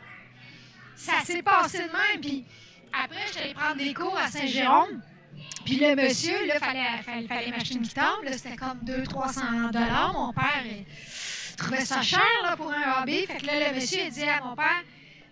[0.95, 2.21] Ça s'est passé de même.
[2.21, 2.45] Puis
[2.93, 5.03] après, je suis allée prendre des cours à Saint-Jérôme.
[5.65, 8.19] Puis le monsieur, là, fallait, fallait, fallait m'acheter une guitare.
[8.25, 10.13] Là, c'était comme 200-300 dollars.
[10.13, 13.27] Mon père il trouvait ça cher là, pour un hobby.
[13.27, 14.83] Fait que là, le monsieur, il dit à mon père,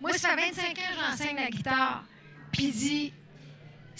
[0.01, 0.79] moi, ça fait 25 ans que
[1.11, 2.03] j'enseigne la guitare.
[2.51, 3.13] Puis il dit,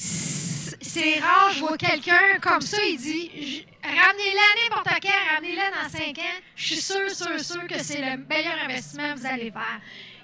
[0.01, 6.17] c'est rare, je vois quelqu'un comme ça, il dit, ramenez-la n'importe quand, ramenez-la dans 5
[6.17, 6.39] ans.
[6.55, 9.81] Je suis sûr, sûr, sûr que c'est le meilleur investissement que vous allez faire.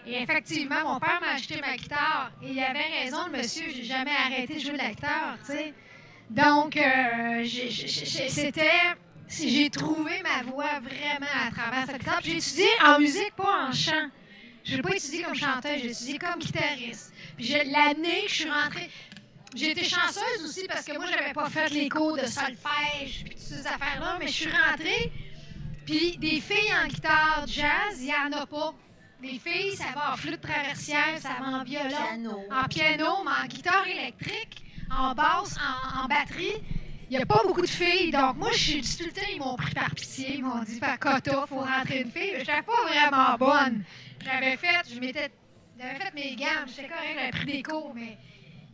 [0.08, 2.32] Et effectivement, mon père m'a acheté ma guitare.
[2.42, 5.52] Et il avait raison, le monsieur, j'ai jamais arrêté de jouer de la guitare, tu
[5.52, 5.74] sais.
[6.30, 8.72] Donc, euh, c'était.
[9.28, 12.20] J'ai trouvé ma voix vraiment à travers cette guitare.
[12.24, 14.10] J'ai étudié en musique, pas en chant.
[14.64, 17.14] Je n'ai pas étudié comme chanteuse, j'ai étudié comme guitariste.
[17.38, 18.90] Puis l'année que je suis rentrée,
[19.56, 23.30] j'ai été chanceuse aussi parce que moi, j'avais pas fait les cours de solfège puis
[23.32, 25.12] toutes ces affaires-là, mais je suis rentrée.
[25.86, 28.74] Puis des filles en guitare jazz, il y en a pas.
[29.22, 32.44] Les filles, ça va en flûte traversière, ça va en violon, Piano.
[32.52, 36.62] en piano, mais en guitare électrique, en basse, en, en batterie.
[37.10, 38.12] Il n'y a pas beaucoup de filles.
[38.12, 40.36] Donc, moi, je suis tout le temps, ils m'ont pris par pitié.
[40.38, 42.32] Ils m'ont dit, par quota, faut rentrer une fille.
[42.34, 43.84] Je n'étais pas vraiment bonne.
[44.24, 45.32] J'avais fait, je m'étais,
[45.80, 46.68] j'avais fait mes gammes.
[46.68, 48.18] J'étais correct, j'avais pris des cours, mais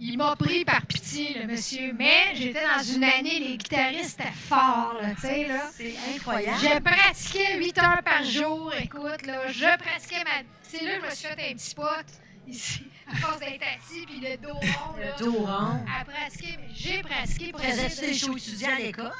[0.04, 1.94] il m'a pris par pitié, le monsieur.
[1.98, 5.70] Mais j'étais dans une année, les guitaristes étaient forts, là, tu sais, là.
[5.74, 6.58] C'est incroyable.
[6.60, 9.52] Je pratiquais 8 heures par jour, écoute, là.
[9.52, 10.42] Je pratiquais ma.
[10.64, 12.06] C'est là que je me suis fait un petit spot,
[12.48, 15.16] ici, à force d'être assis, puis le dos rond, là.
[15.18, 15.86] Le dos rond.
[16.00, 19.12] À pratiquer, j'ai pratiqué pour Faisais-tu des de- shows étudiants à l'école?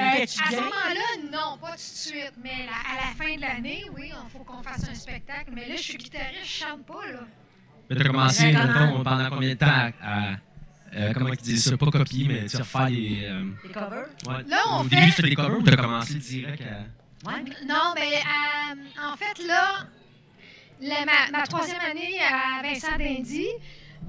[0.22, 2.32] à ce moment-là, non, pas tout de suite.
[2.42, 5.50] Mais la- à la fin de l'année, oui, il faut qu'on fasse un spectacle.
[5.52, 7.20] Mais là, je suis guitariste, je chante pas, là.
[7.90, 10.32] Mais t'as commencé, mettons, pendant combien de temps à.
[10.94, 11.76] euh, comment ils disent ça?
[11.76, 13.20] Pas copier, mais tu refaire les.
[13.24, 14.06] euh, Des covers?
[14.26, 14.44] ouais.
[14.48, 17.28] Là, on Au fait- début, c'était des covers ou t'as commencé direct à.
[17.30, 17.42] Ouais.
[17.66, 19.86] Non, mais euh, en fait, là,
[20.80, 23.46] la- ma, ma troisième année à Vincent d'Indy,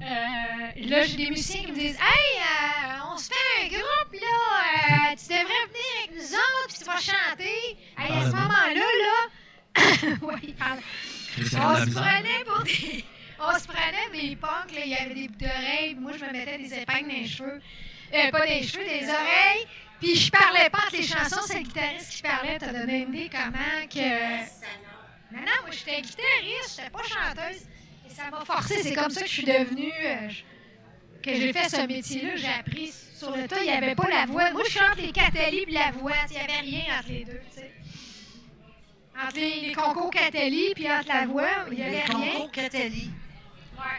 [0.00, 4.12] euh, là, j'ai des musiciens qui me disent Hey, euh, on se fait un groupe,
[4.20, 7.76] là, euh, tu devrais venir avec nous autres, puis tu vas chanter.
[7.98, 10.82] Hey, à ce moment-là, là, oui, pardon.
[11.38, 13.04] On se prenait pour des.
[13.42, 16.30] On se prenait des punks, là, il y avait des boucles d'oreilles, moi je me
[16.32, 17.60] mettais des épingles dans les cheveux.
[18.12, 19.66] Euh, pas des cheveux, des oreilles.
[20.00, 23.14] Puis je parlais pas entre les chansons, c'est le guitariste qui parlait, t'as donné une
[23.14, 24.40] idée comment que.
[25.32, 27.62] Non, non, moi j'étais guitariste, j'étais pas chanteuse.
[28.08, 29.92] Et ça m'a forcé, c'est comme ça que je suis devenue.
[30.04, 30.28] euh,
[31.22, 34.24] que j'ai fait ce métier-là, j'ai appris sur le tas, il n'y avait pas la
[34.26, 34.50] voix.
[34.52, 37.40] Moi je chante les Catali puis la voix, il n'y avait rien entre les deux,
[37.50, 37.70] tu sais.
[39.22, 42.32] Entre les, les concours Catali puis entre la voix, il n'y avait Les rien.
[42.32, 43.10] concours Catali.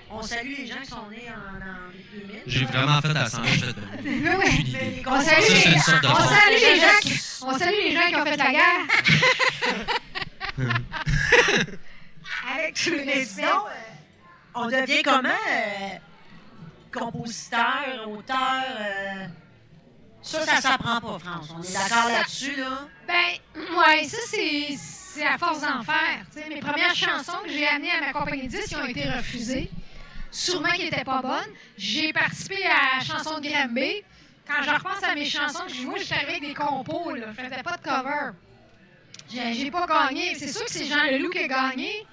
[0.10, 2.42] On salue les gens qui sont nés en, en 2000.
[2.46, 3.88] J'ai vraiment fait à 100 je te donne.
[4.04, 4.34] Oui, oui.
[4.38, 4.80] Aucune idée.
[4.98, 6.30] Les On salue, Ça, c'est les, une sorte de on sport.
[6.30, 7.14] salue les gens qui,
[7.44, 8.88] on salue les gens qui ont fait la guerre.
[12.54, 13.48] Avec Mais euh,
[14.56, 15.98] on devient comment euh,
[16.92, 18.64] compositeur, auteur?
[18.80, 19.26] euh,
[20.22, 21.48] ça, ça s'apprend pas, France.
[21.58, 22.88] On est d'accord là-dessus, là?
[23.08, 24.78] Ben, ouais, ça, c'est,
[25.14, 26.26] c'est à force d'en faire.
[26.50, 29.70] Mes premières chansons que j'ai amenées à ma compagnie de disques qui ont été refusées,
[30.32, 31.54] sûrement qui n'étaient pas bonnes.
[31.78, 34.04] J'ai participé à la chanson de Granby.
[34.48, 37.28] Quand je repense à mes chansons, je- moi, j'étais avec des compos, là.
[37.38, 38.32] Je faisais pas de cover.
[39.30, 40.36] J'ai pas gagné.
[40.36, 42.06] C'est sûr que c'est Jean Leloup qui a gagné.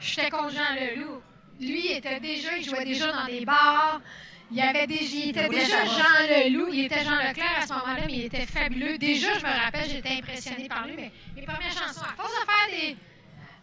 [0.00, 1.20] J'étais contre Jean Leloup.
[1.60, 4.00] Lui, il était déjà, il jouait déjà dans des bars.
[4.50, 5.84] Il, y avait des, il était déjà.
[5.84, 6.68] Jean Leloup.
[6.72, 8.98] Il était Jean Leclerc à ce moment-là, mais il était fabuleux.
[8.98, 10.94] Déjà, je me rappelle, j'étais impressionnée par lui.
[10.96, 12.32] Mais mes premières chansons, à force
[12.70, 12.96] des.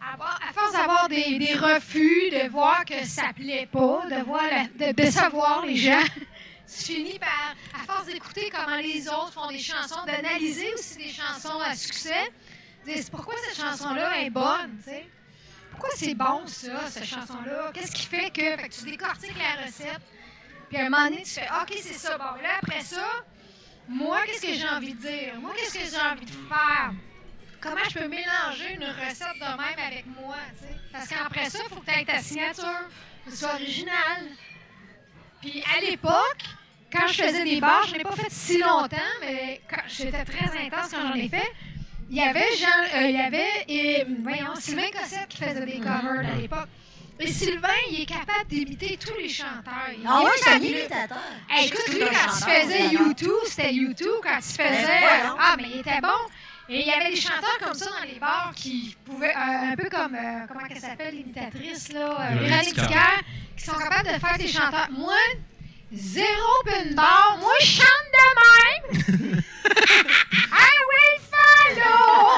[0.04, 4.86] À, force d'avoir des, des refus, de voir que ça plaît pas, de voir la-
[4.88, 6.02] de décevoir les gens,
[6.66, 11.08] tu finis par, à force d'écouter comment les autres font des chansons, d'analyser aussi des
[11.12, 12.32] chansons à succès,
[13.12, 15.06] pourquoi cette chanson-là est bonne, tu sais?
[15.70, 17.70] Pourquoi c'est bon, ça, cette chanson-là?
[17.72, 18.56] Qu'est-ce qui fait que.
[18.56, 20.00] Fait que tu décortiques la recette?
[20.72, 22.16] Puis à un moment donné, tu fais OK, c'est ça.
[22.16, 23.04] Bon, là, après ça,
[23.86, 25.34] moi, qu'est-ce que j'ai envie de dire?
[25.38, 26.92] Moi, qu'est-ce que j'ai envie de faire?
[27.60, 30.36] Comment je peux mélanger une recette de même avec moi?
[30.90, 32.88] Parce qu'après ça, il faut que tu aies ta signature,
[33.26, 34.22] que soit original.
[35.42, 36.42] Puis à l'époque,
[36.90, 40.90] quand je faisais des bars, je n'ai pas fait si longtemps, mais j'étais très intense
[40.90, 41.52] quand j'en ai fait.
[42.08, 45.80] Il y avait Jean, euh, il y avait et, voyons, Sylvain Cossette qui faisait des
[45.80, 46.68] covers à l'époque.
[47.22, 49.88] Et Sylvain, il est capable d'imiter tous les chanteurs.
[49.96, 51.18] Il Ah ouais, c'est un imitateur.
[51.48, 52.88] Hey, écoute, lui, quand il faisait.
[52.88, 54.16] YouTube, c'était YouTube.
[54.24, 54.86] Quand il faisait.
[54.86, 55.36] Ben, voyons.
[55.38, 56.08] ah, mais il était bon.
[56.68, 59.76] Et il y avait des chanteurs comme ça dans les bars qui pouvaient, euh, un
[59.76, 62.74] peu comme, euh, comment elle s'appelle, l'imitatrice, là, euh, Véronique
[63.56, 64.88] qui sont capables de faire des chanteurs.
[64.90, 65.14] Moi,
[65.92, 66.26] zéro
[66.60, 67.36] open bar.
[67.40, 69.42] Moi, je chante de même.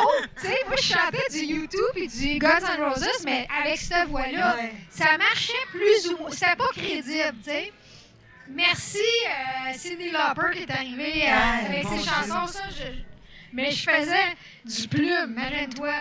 [0.04, 0.26] Follow.
[0.40, 4.08] tu sais, moi, je chantais du YouTube et du Guns N' Roses, mais avec cette
[4.08, 4.72] voix-là, Ouais.
[4.90, 6.30] ça marchait plus ou moins.
[6.30, 7.72] C'était pas crédible, tu sais.
[8.48, 12.10] Merci, euh, Cindy Lauper qui est arrivée euh, Ouais, avec mon ses Dieu.
[12.12, 12.62] chansons, ça.
[12.70, 13.00] je-
[13.52, 15.94] mais je faisais du plume, imagine-toi.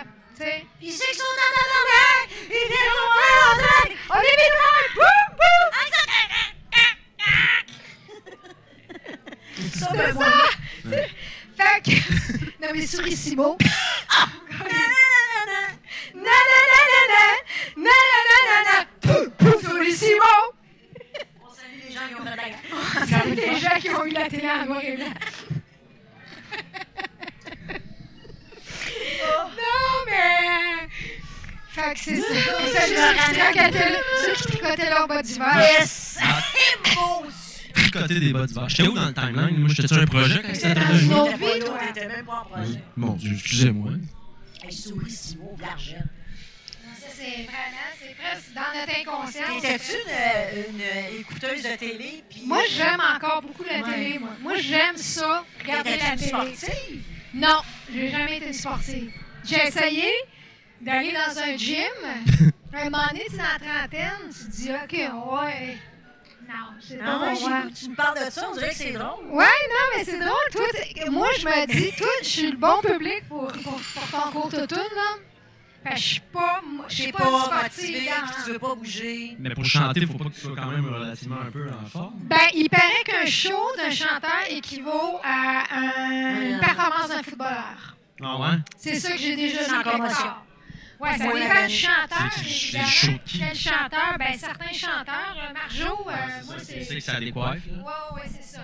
[0.82, 2.30] Ils sait qu'ils sont en tabarnak!
[2.50, 4.80] Ils viennent au vrai On est mis loin!
[4.96, 5.70] Boum, boum!
[9.74, 10.26] Ça, C'est ben, moi.
[10.26, 10.90] ça!
[11.64, 11.92] Fait que.
[12.62, 13.58] non, mais Sourissimo.
[14.60, 15.62] Nanana.
[16.16, 17.24] Nananana!
[17.78, 19.58] Nananana!
[19.62, 20.34] Sourissimo!
[21.42, 22.60] On salue les gens qui ont la guerre.
[23.08, 25.14] C'est les gens qui ont eu la télé en noir et blanc.
[29.58, 30.90] non, mais.
[31.70, 32.24] Fait que c'est ça.
[32.28, 35.58] Ça, je ceux qui tricotaient- Ceux qui tricotaient leur bas d'hiver.
[35.58, 36.18] Yes!
[36.20, 37.26] C'est beau!
[37.94, 38.70] Tricoter des bas d'hiver.
[38.70, 39.58] J'étais où dans le timeline?
[39.60, 40.70] Moi, j'étais sur un projet quand c'était
[41.02, 41.38] une autre
[41.94, 42.80] T'étais même pas en projet.
[42.98, 43.92] Mon Dieu, excusez-moi.
[44.64, 45.98] Hey, souris, Simon, Gargette.
[45.98, 49.60] Ça, c'est vraiment, c'est presque dans notre inconscient.
[49.62, 52.24] T'étais-tu une, une écouteuse de télé?
[52.30, 53.94] puis, Moi, j'aime encore beaucoup la Ouais.
[53.94, 54.30] télé, moi.
[54.42, 56.28] Moi, j'aime ça, regarder la télé.
[56.28, 57.04] sportive?
[57.34, 57.58] Non,
[57.94, 59.12] j'ai jamais été une sportive.
[59.44, 60.10] J'ai essayé
[60.82, 61.78] d'aller dans un gym.
[62.74, 64.94] un moment donné, tu es dans la trentaine, tu te dis, OK,
[65.44, 65.78] ouais.
[66.54, 69.26] Pas Ah ouais, tu me parles de ça, on dirait que c'est drôle.
[69.32, 70.32] Ouais, non, mais c'est drôle.
[70.52, 74.12] Toi, t'es- moi, je me dis, toi, je suis le bon public pour, pour, pour
[74.12, 75.18] ton cours d'automne, là.
[75.84, 77.30] Fait que je suis pas, moi, je suis sais pas,
[77.64, 79.36] motivé, dans- puis tu veux pas bouger.
[79.40, 81.86] Mais pour chanter, il faut pas que tu sois quand même relativement un peu en
[81.90, 82.14] forme.
[82.20, 87.96] Ben, il paraît qu'un show d'un chanteur équivaut à un- une performance d'un footballeur.
[88.24, 88.58] Ah ouais?
[88.78, 90.08] C'est ça que j'ai déjà lu encore
[91.00, 91.28] moi, ça.
[91.28, 93.12] Ouais, dépend du chanteur, C'est- chaud?
[93.26, 94.16] Quel chanteur?
[94.20, 95.36] Ben, certains chanteurs.
[95.38, 96.84] euh, Marjo, euh, moi, C'est c'est...
[96.86, 97.60] ça que ça décoiffe.
[97.68, 97.78] là.
[97.84, 98.62] Ouais, ouais, c'est ça.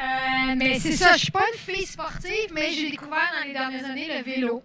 [0.00, 3.52] Euh, mais c'est ça, je suis pas une fille sportive, mais j'ai découvert dans les
[3.52, 4.62] dernières années le vélo.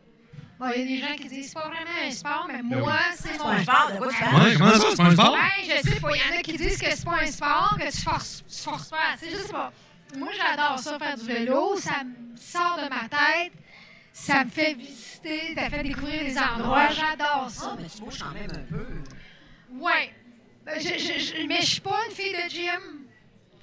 [0.57, 2.79] Bon, il y a des gens qui disent c'est pas vraiment un sport, mais Ben
[2.79, 4.35] moi, c'est C'est mon pas un sport, de quoi tu parles?
[4.45, 5.37] Ouais, comment ça, c'est pas un sport?
[5.63, 6.09] Je sais pas.
[6.15, 8.63] Il y en a qui disent que c'est pas un sport, que tu forces, tu
[8.63, 9.29] forces pas assez.
[9.31, 9.73] Je sais pas.
[10.17, 11.75] Moi, j'adore ça, faire du vélo.
[11.77, 13.51] Ça me sort de ma tête.
[14.17, 16.87] Ça me fait visiter, ça fait découvrir des endroits.
[16.89, 17.75] J'adore ça.
[17.77, 18.87] mais tu bouges quand même un peu.
[19.71, 20.13] Ouais.
[20.69, 23.05] Euh, je- je- je- mais je suis pas une fille de gym.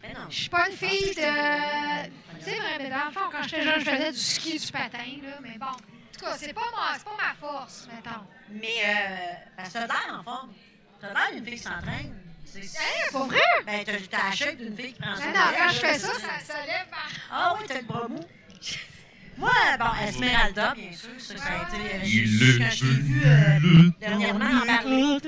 [0.03, 0.27] Mais non.
[0.29, 1.15] Je suis pas une fille de.
[1.15, 4.73] Tu sais, vrai, mais dans le fond, quand j'étais jeune, je faisais du ski, du
[4.73, 5.39] patin, là.
[5.41, 5.67] Mais bon.
[5.67, 8.21] En tout cas, c'est pas, ma- c'est pas ma force, mettons.
[8.51, 10.53] Mais, euh, t'as l'air en forme.
[11.01, 12.15] T'as l'air d'une fille qui s'entraîne.
[12.45, 13.41] C'est Hein, pas vrai?
[13.65, 16.13] Ben, t'as la shape d'une fille qui prend Non, soin non, quand je fais ça,
[16.13, 16.87] ça, ça lève.
[17.31, 18.21] Ah oui, t'as le bras mou.
[19.39, 21.77] Moi, bon, Esmeralda, bien sûr, ça, ça a été.
[21.95, 25.19] euh, j'ai- Il est je t'ai vu euh, dernièrement en parler.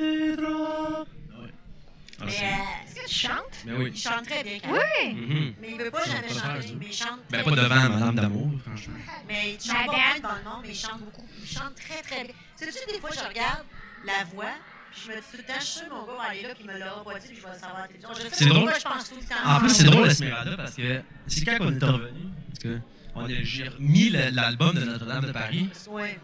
[2.21, 2.49] Ah, Mais c'est- euh,
[2.87, 3.57] Est-ce que tu chantes?
[3.67, 3.90] Mais oui.
[3.95, 5.14] il chante très bien, quand Oui!
[5.14, 5.55] Mhm.
[5.61, 7.19] Mais il veut pas jamais chanter, mais il chante.
[7.31, 7.62] Ben, très pas bien.
[7.64, 8.95] devant Madame d'amour, franchement.
[9.29, 11.25] Mais il chante pas bien dans le monde, mais il chante beaucoup.
[11.43, 12.35] Il chante très, très bien.
[12.57, 13.64] Sais-tu, des fois, je regarde
[14.07, 14.53] la voix,
[14.93, 16.49] puis je me dis tout le temps, je suis sûre, mon gars va aller là,
[16.55, 18.14] puis il me l'aura pas dit, puis je vais le savoir à la télévision.
[18.14, 18.62] Je sais C'est pas drôle.
[18.71, 19.43] pourquoi je pense tout le temps.
[19.45, 22.21] En plus, c'est drôle, Esmeralda, parce que c'est quand qu'on est revenu.
[22.49, 22.79] Parce que
[23.14, 25.68] on a, j'ai remis le- l'album de Notre-Dame de Paris.
[25.88, 26.18] Ouais.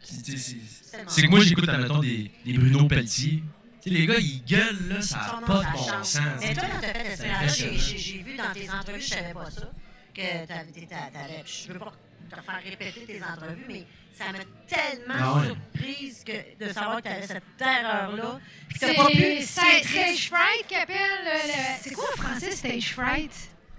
[0.00, 3.42] C'est que moi, j'écoute, admettons, des, des Bruno Pelletier.
[3.82, 6.04] Tu sais, les gars, ils gueulent, là, ça n'a pas de bon change.
[6.06, 6.22] sens.
[6.40, 7.72] Mais toi, quand t'as fait impressionnant.
[7.96, 9.70] j'ai vu dans tes entrevues, je savais pas ça,
[10.14, 11.44] que t'avais-.
[11.44, 11.92] Je veux pas
[12.30, 13.84] te faire répéter tes entrevues, mais
[14.16, 15.46] ça m'a tellement Ah ouais.
[15.48, 18.40] surprise que, de savoir que t'avais cette terreur-là.
[18.68, 19.16] Puis que C'est t'as pas pu.
[19.42, 21.48] sta- Stage Fright qui appelle le.
[21.48, 23.32] le- C'est quoi en français, Stage Fright?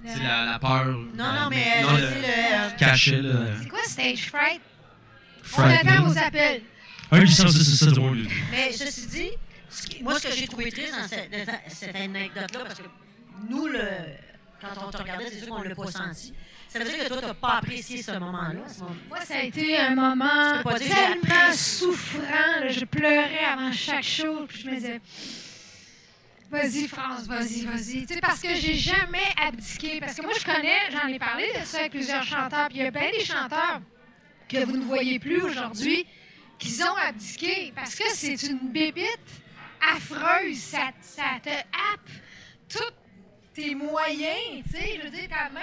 [0.05, 0.85] Le- C'est la, la peur.
[0.85, 3.29] Non, non, mais non, euh, le je dis le.
[3.29, 3.51] euh, là.
[3.61, 4.61] C'est quoi Stage Fright?
[5.43, 5.93] On Frightening.
[5.93, 6.61] attend vos appels.
[7.11, 8.27] Un 800, c'est ça, drôle.
[8.51, 9.29] Mais ceci dit,
[9.69, 12.83] ce qui- moi, ce que j'ai trouvé triste dans cette, dans cette anecdote-là, parce que
[13.49, 13.79] nous, le,
[14.61, 16.33] quand on te regardait, c'est sûr qu'on ne l'a pas senti.
[16.67, 18.53] Ça veut dire que toi, tu n'as pas apprécié ce moment-là.
[18.79, 22.19] moment- Moi, ça a été un moment tellement souffrant.
[22.61, 22.67] là.
[22.69, 24.45] Je pleurais avant chaque show.
[24.47, 24.99] Puis je me disais,
[26.49, 28.05] vas-y, France, vas-y, vas-y.
[28.05, 29.99] Tu sais, parce que j'ai jamais abdiqué.
[29.99, 32.67] Parce que moi, je connais, j'en ai parlé de ça avec plusieurs chanteurs.
[32.69, 33.81] Puis il y a bien des chanteurs
[34.47, 36.05] que vous ne voyez plus aujourd'hui
[36.57, 37.73] qui ont abdiqué.
[37.75, 39.19] Parce que c'est une bébite
[39.95, 40.57] affreuse.
[40.57, 42.09] Ça, ça te happe
[42.69, 42.93] tous
[43.53, 44.63] tes moyens.
[44.65, 45.61] Tu sais, je veux dire, ta main,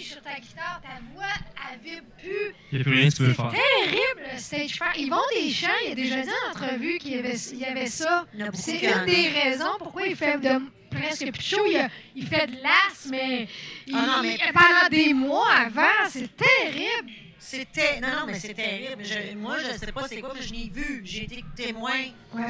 [0.00, 1.24] sur ta guitare, ta voix,
[1.72, 2.54] elle vibre plus.
[2.72, 3.50] Il n'y a plus rien que tu peux faire.
[3.52, 4.96] Terrible, le stage fright.
[4.98, 8.26] Yvon Deschamps, il a déjà dit en entrevue qu'il y avait, il y avait ça.
[8.34, 11.64] Il y C'est une des raisons pourquoi il fait de presque plus show.
[11.68, 13.48] Il, a- il fait de l'as, mais,
[13.86, 17.10] il- Ah non, mais- pendant des mois avant, c'est terrible.
[17.38, 18.00] C'était.
[18.00, 19.02] Non, non, mais c'est terrible.
[19.02, 21.00] Je- moi, je ne sais pas c'est quoi, mais je l'ai vu.
[21.04, 21.92] J'ai été témoin.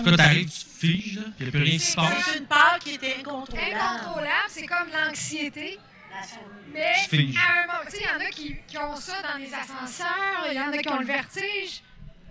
[0.05, 2.13] Toi, t'arrives, tu figes, là, il n'y a plus rien qui se passe.
[2.33, 3.71] C'est une peur qui était incontrôlable.
[3.77, 5.79] Incontrôlable, c'est comme l'anxiété.
[6.73, 9.38] Mais à un moment, tu sais, il y en a qui, qui ont ça dans
[9.38, 11.83] les ascenseurs, il y en a qui ont le vertige,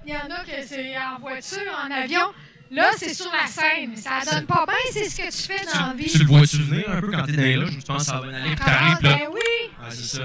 [0.06, 2.32] il y en a que c'est en voiture, en avion.
[2.72, 3.96] Là, c'est sur la scène.
[3.98, 6.06] Ça donne pas bien, c'est ce que tu fais dans la vie.
[6.12, 8.20] tu le vois-tu venir un peu quand t'es dans les loges, tu penses que ça
[8.20, 9.16] va bien aller, puis Ah, t'arrives, puis là.
[9.18, 10.24] ben oui, Ah, c'est ça.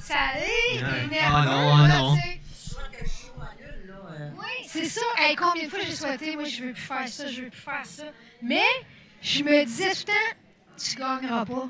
[0.00, 1.08] ça allait, Ouais.
[1.10, 2.16] t'es Ah nerveux, non, ah non.
[2.16, 3.94] Je là.
[4.10, 4.30] euh.
[4.38, 5.00] Oui, c'est ça.
[5.18, 7.60] Hey, combien de fois j'ai souhaité, moi, je veux plus faire ça, je veux plus
[7.60, 8.04] faire ça.
[8.42, 8.64] Mais
[9.22, 10.36] je me disais tout le temps,
[10.84, 11.68] tu gagneras pas.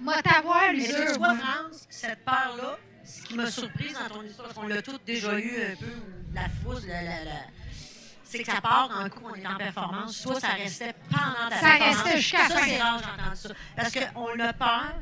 [0.00, 1.34] Moi, t'avoir Mais tu vois.
[1.36, 5.38] France, cette peur-là, ce qui m'a surprise dans ton histoire, parce qu'on l'a toutes déjà
[5.38, 5.86] eu un peu,
[6.34, 7.30] la frousse, la, la, la-
[8.24, 10.20] c'est que ça part en coup, on est en performance.
[10.22, 11.96] Toi, ça restait pendant ta Ça performance.
[12.02, 12.66] restait jusqu'à la Ça, fin.
[12.66, 13.48] c'est rare, j'ai entendu ça.
[13.74, 14.92] Parce qu'on a peur,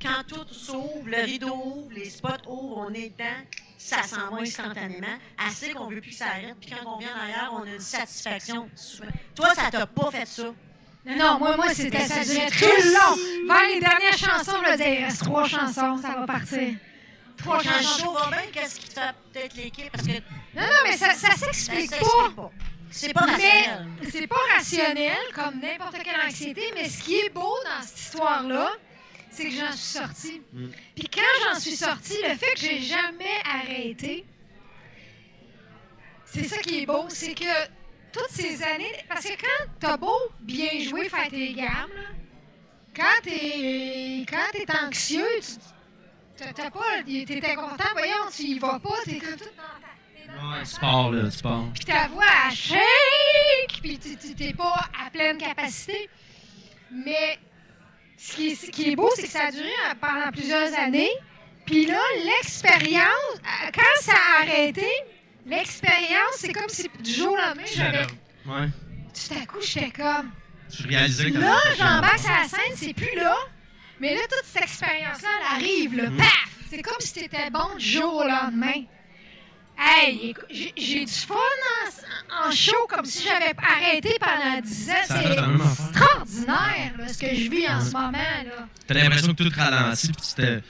[0.00, 3.44] quand tout s'ouvre, le rideau ouvre, les spots ouvrent, on est dedans,
[3.76, 5.06] ça s'en va instantanément.
[5.46, 6.56] Assez qu'on veut plus que ça arrête.
[6.58, 8.68] Puis quand on vient derrière, on a une satisfaction.
[9.34, 10.44] Toi, ça t'a pas fait ça.
[11.10, 13.52] Non, non, moi, moi, c'était, ça durait tout le long.
[13.52, 16.74] Vers les dernières chansons, je disais, il reste trois chansons, ça va partir.
[17.36, 18.12] Trois Quand chansons.
[18.12, 19.90] va bien, qu'est-ce qui fait peut-être l'équipe?
[19.90, 22.30] Parce que Non, non, mais ça, s'explique pas.
[22.36, 22.50] pas.
[22.92, 23.88] C'est pas rationnel.
[24.10, 28.70] c'est pas rationnel comme n'importe quelle anxiété, mais ce qui est beau dans cette histoire-là,
[29.30, 30.42] c'est que j'en suis sortie.
[30.52, 30.66] Mm.
[30.96, 34.24] Puis quand j'en suis sortie, le fait que j'ai jamais arrêté,
[36.26, 37.44] c'est ça qui est beau, c'est que
[38.12, 42.08] toutes ces années, parce que quand t'as beau bien jouer, faire tes gammes, là,
[42.94, 45.26] quand t'es quand t'es anxieux,
[46.36, 50.58] tu t'as- pas, t'es inconfortable, voyons, tu y vas pas, t'es comme tout dans ta
[50.58, 51.64] Ouais, pars, là, pars.
[51.74, 56.08] puis ta voix elle shake, puis t'es pas à pleine capacité.
[56.92, 57.38] Mais
[58.16, 60.72] ce qui est, ce qui est beau, c'est que ça a duré euh, pendant plusieurs
[60.78, 61.10] années.
[61.66, 64.86] Puis là, l'expérience, euh, quand ça a arrêté,
[65.46, 68.06] l'expérience, c'est comme si du jour au lendemain, j'avais.
[68.46, 68.68] Ouais.
[69.14, 70.30] Tout à coup, j'étais comme.
[70.72, 73.34] Je réalisais que Là, j'embarque sur la scène, c'est plus là.
[74.00, 76.16] Mais là, toute cette expérience-là, elle arrive, là, Mm.
[76.16, 76.48] paf!
[76.70, 78.84] C'est comme si t'étais bon du jour au lendemain.
[79.82, 84.94] Hey, écoute, j'ai du fun en, en show, comme si j'avais arrêté pendant 10 ans.
[85.08, 88.68] C'est extraordinaire, là, ce que je vis en ce moment, là.
[88.86, 90.60] T'as l'impression que tout ralentit, puis c'était.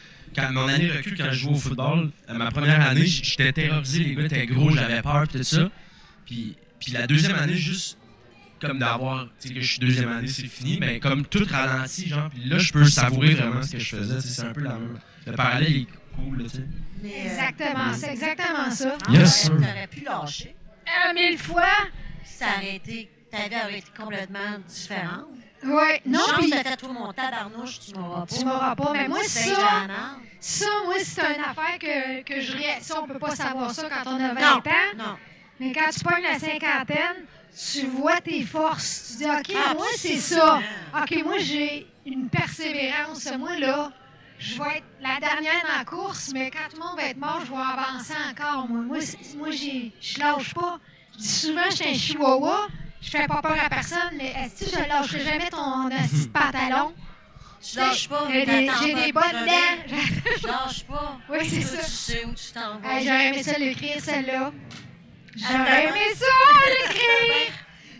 [0.46, 4.04] Quand mon année recul, quand je jouais au football, euh, ma première année, j'étais terrorisé,
[4.04, 5.70] les gars étaient gros, j'avais peur, tout ça.
[6.26, 7.98] Puis, puis la deuxième année, juste
[8.60, 12.08] comme d'avoir, tu sais, que je suis deuxième année, c'est fini, mais comme tout ralentit,
[12.08, 14.52] genre, puis là, je peux savourer vraiment ce que je faisais, tu sais, c'est un
[14.52, 14.98] peu la même.
[15.26, 16.64] Le parallèle est cool, là, tu sais.
[17.04, 18.98] Euh, Exactement, c'est exactement ça.
[19.08, 19.56] en Yes, fait, sir.
[19.56, 20.54] T'aurais pu lâcher.
[21.08, 21.62] Un mille fois.
[22.24, 23.08] Ça aurait été.
[23.30, 25.26] Ta vie aurait été complètement différente.
[25.62, 28.34] Ouais, non, puis de fait tout mon tabarnouche, tu m'auras pas.
[28.34, 28.92] tu m'auras pas.
[28.92, 29.86] Mais moi, C'est ça,
[30.40, 32.78] ça, moi, c'est une affaire que, que je ré...
[32.80, 34.62] Ça, on peut pas savoir ça quand on a 20 Non, ans.
[34.96, 35.16] non.
[35.58, 37.26] Mais quand tu pognes la cinquantaine,
[37.72, 39.08] tu vois tes forces.
[39.18, 40.60] Tu dis, OK, Ah, moi, c'est ça.
[41.02, 43.28] OK, moi, j'ai une persévérance.
[43.38, 43.92] Moi, là,
[44.38, 47.18] je vais être la dernière dans la course, mais quand tout le monde va être
[47.18, 48.66] mort, je vais avancer encore.
[48.66, 48.98] Moi, moi,
[49.36, 50.78] moi j'ai- je lâche pas.
[51.12, 52.68] Je dis souvent, je suis un chihuahua.
[53.00, 56.94] Je fais pas peur à personne, mais est-ce que je lâcherai jamais ton de pantalon?
[57.62, 58.26] Tu lâches pas.
[58.30, 59.96] J'ai des, t'attends j'ai des de bonnes dents.
[60.40, 61.18] Je lâche pas.
[61.28, 61.84] Oui, c'est ça.
[61.84, 62.92] Tu sais où tu t'en vas.
[62.94, 64.52] Hey, J'aurais aimé ça l'écrire, celle-là.
[65.36, 66.26] J'aurais aimé ça
[66.70, 67.52] l'écrire.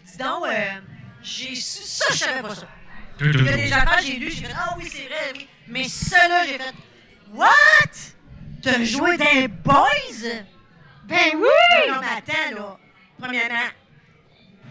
[0.06, 0.80] Dis donc, euh,
[1.22, 2.66] j'ai su ça, je savais pas ça.
[3.20, 5.46] Il y a des affaires, j'ai lu, j'ai fait Ah oui, c'est vrai, oui.
[5.68, 6.74] Mais ça, là, j'ai fait
[7.34, 7.52] What?
[8.62, 9.84] T'as joué dans les Boys?
[11.04, 11.88] Ben oui!
[11.88, 12.78] Non, mais attends, là.
[13.18, 13.68] Premièrement,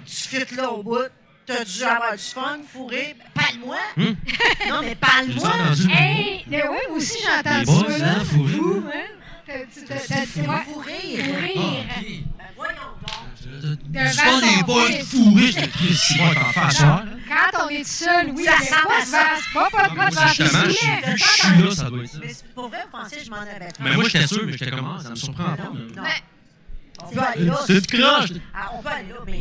[0.09, 0.97] tu fites là au bout.
[1.45, 3.15] T'as dû avoir du fun, fourré.
[3.33, 3.77] Parle-moi.
[3.97, 4.15] Hum?
[4.69, 5.47] Non, mais J'ai parle-moi.
[5.49, 5.91] entendu.
[5.91, 6.45] Hey!
[6.47, 8.05] Mais oui, moi aussi boys, ça.
[8.05, 8.13] là.
[8.13, 9.01] hein, hein?
[9.47, 10.55] T'as- tu- t'as- t'as- C'est ouais.
[10.71, 11.55] fourré.
[11.57, 12.01] Ah.
[12.37, 13.25] Ben voyons donc.
[13.61, 15.11] De Tu vois des triste.
[15.11, 17.03] fourrés, je te crie, si moi t'en fais asseoir.
[17.27, 20.35] Quand on est seul, oui, Ça ressemble pas vase, pas, pas, pas de Moi, vase
[20.35, 22.17] justement, de je suis- je suis là, ça doit être ça.
[22.21, 23.69] Mais c'est- pour vrai, vous pensez que je m'en avais.
[23.79, 25.71] Mais moi, j'étais sûr, mais j'étais comme, ah, ça me surprend pas.
[25.95, 27.59] là.
[27.65, 28.29] C'est de croche.
[28.53, 29.39] Ah, on peut aller là, mais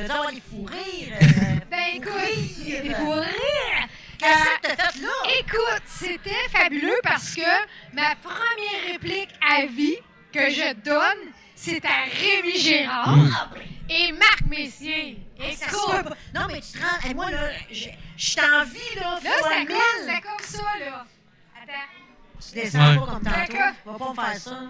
[0.00, 1.18] veux dire, fous rires.
[1.70, 2.12] Ben écoute,
[2.66, 3.88] il faut rire.
[4.18, 5.08] Qu'est-ce que t'as fait là?
[5.40, 7.40] Écoute, c'était fabuleux parce que
[7.92, 9.96] ma première réplique à vie
[10.32, 13.90] que je donne, c'est à Rémi Gérard Mm.
[13.90, 15.18] et Marc Messier.
[15.38, 15.66] Hey, ça.
[16.34, 17.06] Non, mais tu te rends.
[17.08, 19.18] hey, moi, là, je je suis en vie, là.
[19.22, 19.76] là, comme, mille.
[20.00, 21.06] c'était comme ça, là.
[21.60, 21.72] Attends.
[22.48, 22.98] Tu descends Ouais.
[22.98, 23.56] pas comme tantôt.
[23.86, 24.60] On va pas me faire ça.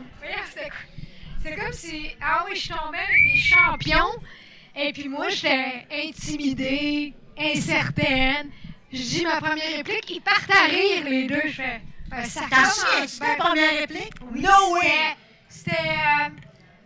[1.42, 4.14] C'est comme si, ah oui, je tombais avec des champions,
[4.76, 8.50] et puis moi, j'étais intimidée, incertaine.
[8.92, 11.40] Je dis ma première réplique, ils partent à rire, les deux.
[11.46, 14.12] Je fais, ben, ça commence ta première réplique?
[14.30, 15.16] Oui, No way!
[15.48, 16.28] c'était- euh,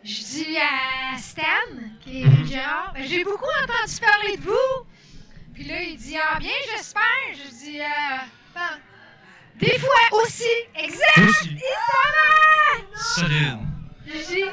[0.05, 1.43] je dis à Stan,
[2.01, 2.47] qui est Mhm.
[2.47, 4.87] Gérard, ben, j'ai beaucoup entendu parler de vous.
[5.55, 7.03] Puis là, il dit, ah bien, j'espère.
[7.35, 7.85] Je dis, euh,
[8.55, 8.79] ben,
[9.57, 10.45] des fois aussi.
[10.77, 11.19] Exact!
[11.29, 11.51] Aussi.
[11.51, 13.01] Il s'en va!
[13.15, 13.59] Solide.
[14.07, 14.45] Je dis,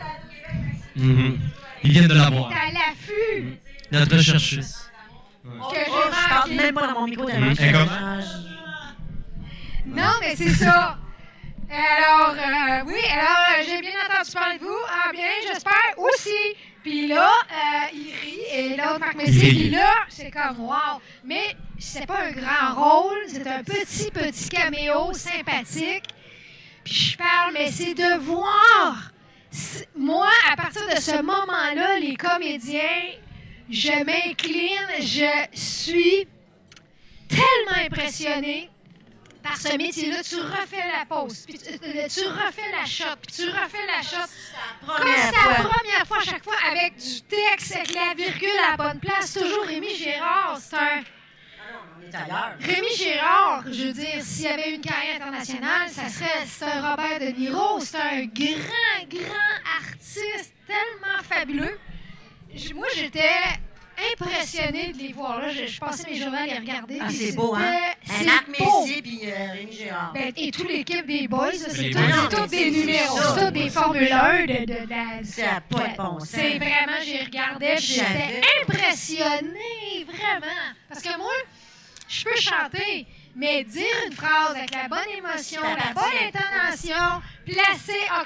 [0.96, 1.40] Mhm.
[1.86, 2.50] Ils viennent de l'avoir.
[2.50, 3.58] T'as l'affût
[3.92, 4.92] Notre recherchiste.
[5.44, 7.56] que Oh, je parle même pas dans mon micro tellement Mm.
[7.56, 7.90] je Et comme-
[9.86, 10.98] Non, mais c'est ça.
[11.70, 14.78] Alors, euh, oui, alors, euh, j'ai bien entendu parler de vous.
[14.88, 16.56] Ah, bien, j'espère aussi.
[16.84, 21.02] Puis là, euh, il rit, et l'autre, Marc Messier, puis là, c'est comme, wow.
[21.24, 26.04] Mais c'est pas un grand rôle, c'est un petit, petit caméo sympathique.
[26.84, 29.12] Puis je parle, mais c'est de voir.
[29.96, 32.82] Moi, à partir de ce moment-là, les comédiens,
[33.70, 36.28] je m'incline, je suis
[37.28, 38.70] tellement impressionnée
[39.42, 40.24] par ce métier-là.
[40.24, 44.02] Tu refais la pause, puis tu, euh, tu refais la shot, puis tu refais la
[44.02, 44.28] shot.
[44.86, 48.72] Comme c'est la première fois, à chaque fois, avec du texte, avec la virgule à
[48.72, 49.34] la bonne place.
[49.34, 51.04] Toujours Rémi Gérard, c'est un...
[52.08, 52.56] On est ailleurs.
[52.60, 56.90] Rémi Gérard, je veux dire, s'il y avait une carrière internationale, ça serait c'est un
[56.92, 61.78] Robert De Niro, c'est un grand, grand artiste, tellement fabuleux.
[62.76, 63.30] moi, j'étais
[64.14, 65.40] impressionnée de les voir.
[65.40, 66.98] Là, je, je passais mes journées à les regarder.
[67.02, 67.80] Ah, c'est beau, hein?
[68.04, 68.26] C'est
[68.64, 68.82] beau.
[68.86, 70.12] Messi puis euh, Rémi Gérard.
[70.14, 74.46] Ben, et toute l'équipe des boys, c'est tous des numéros, c'est tous des Formule 1
[74.46, 76.30] de, de, de- Ça a pas de bon sens.
[76.30, 80.54] C'est vraiment, j'ai regardé, puis j'étais impressionnée, vraiment.
[80.90, 81.32] Parce que moi,
[82.08, 87.22] je peux chanter, mais dire une phrase avec la bonne émotion, Ça la bonne intonation,
[87.46, 88.24] placer, en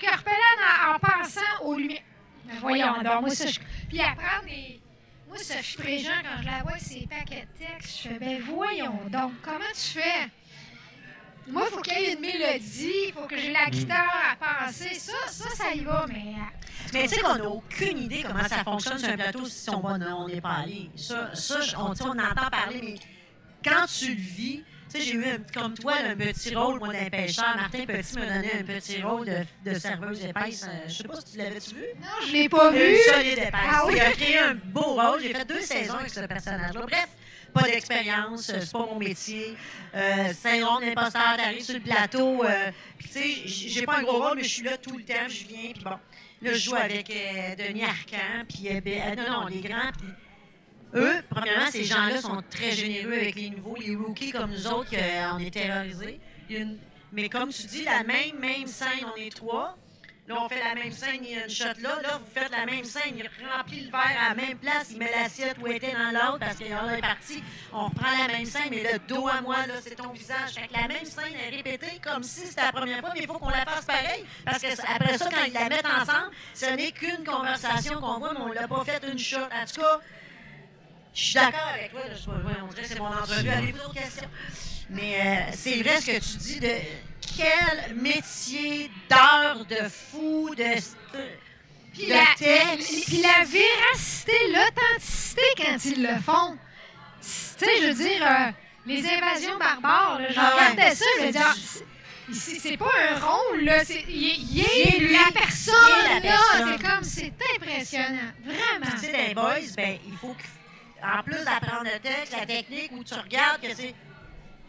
[0.91, 2.01] en, en pensant aux lumières.
[2.45, 3.59] Ben, Voyons donc, moi, ça, je...
[3.87, 4.79] Puis apprendre des...
[5.27, 8.41] Moi, Sophie Préjean, quand je la vois avec ses paquets de textes, je fais, ben
[8.41, 10.27] voyons donc, comment tu fais?
[11.47, 14.35] Moi, il faut qu'il y ait une mélodie, il faut que j'ai la guitare à
[14.65, 14.93] penser.
[14.95, 16.33] Ça, ça, ça y va, mais...
[16.35, 19.69] euh, Mais tu sais qu'on n'a aucune idée comment ça fonctionne sur un plateau si
[19.69, 20.89] on n'est pas allé.
[20.95, 22.95] Ça, ça je- on, tu sais, on entend parler, mais
[23.63, 27.09] quand tu le vis, tu sais, j'ai eu, comme toi, un petit rôle, moi, d'un
[27.09, 27.55] pêcheur.
[27.55, 30.65] Martin Petit m'a donné un petit rôle de, de serveuse épaisse.
[30.67, 31.83] Euh, Je sais pas si tu l'avais-tu vu?
[32.01, 32.95] Non, je l'ai pas vu.
[33.07, 33.51] Solide épaisse.
[33.71, 33.93] Ah oui?
[33.95, 35.21] Il a créé un beau rôle.
[35.21, 36.81] J'ai fait deux saisons avec ce personnage-là.
[36.81, 37.07] Bref,
[37.53, 39.55] pas d'expérience, euh, c'est pas mon métier.
[39.93, 42.43] Euh, Saint-Rond, imposteur, t'arrives sur le plateau.
[42.43, 45.03] euh, puis tu sais, j'ai pas un gros rôle, mais je suis là tout le
[45.03, 45.97] temps, je viens, puis bon.
[46.41, 50.07] Là, je joue avec euh, Denis Arcan, puis ben, non, non, les grands, puis
[50.95, 54.89] eux, premièrement, ces gens-là sont très généreux avec les nouveaux, les rookies comme nous autres,
[54.91, 56.19] qu'on est terrorisés.
[56.49, 56.77] Une-
[57.11, 59.75] Mais comme tu dis, la même, même scène, on est trois.
[60.27, 61.99] Là, on fait la même scène, il y a une shot là.
[62.03, 64.99] Là, vous faites la même scène, il remplit le verre à la même place, il
[64.99, 67.43] met l'assiette où était dans l'autre parce qu'il est parti.
[67.73, 70.51] On reprend la même scène, mais le dos à moi, là, c'est ton visage.
[70.53, 73.25] Fait que la même scène est répétée comme si c'était la première fois, mais il
[73.27, 74.23] faut qu'on la fasse pareil.
[74.45, 78.33] Parce que après ça, quand ils la mettent ensemble, ce n'est qu'une conversation qu'on voit,
[78.33, 79.37] mais on l'a pas fait une shot.
[79.39, 79.99] En tout cas,
[81.13, 82.01] je suis d'accord avec toi.
[82.07, 82.15] là.
[82.15, 82.29] Je-
[82.63, 83.49] on dirait que c'est mon entrevue.
[83.49, 84.29] Avez-vous d'autres questions?
[84.89, 86.71] Mais euh, c'est vrai ce que tu dis de
[87.37, 90.63] quel métier d'heure de fou, de.
[91.93, 93.05] Puis de la, texte.
[93.07, 96.57] puis la véracité, l'authenticité quand ils le font.
[97.21, 98.51] Tu sais, je veux dire, euh,
[98.85, 100.67] les invasions barbares, je Ah ouais.
[100.69, 101.53] regardais ça, je me disais, ah,
[102.31, 105.11] c'est- pas un rôle, là, c'est il est- lui.
[105.13, 105.73] la personne,
[106.15, 106.37] est la là,
[106.77, 108.95] c'est comme, c'est impressionnant, vraiment.
[108.95, 110.43] Tu sais, les boys, ben, il faut que,
[111.03, 113.93] en plus d'apprendre le texte, la technique, où tu regardes que c'est.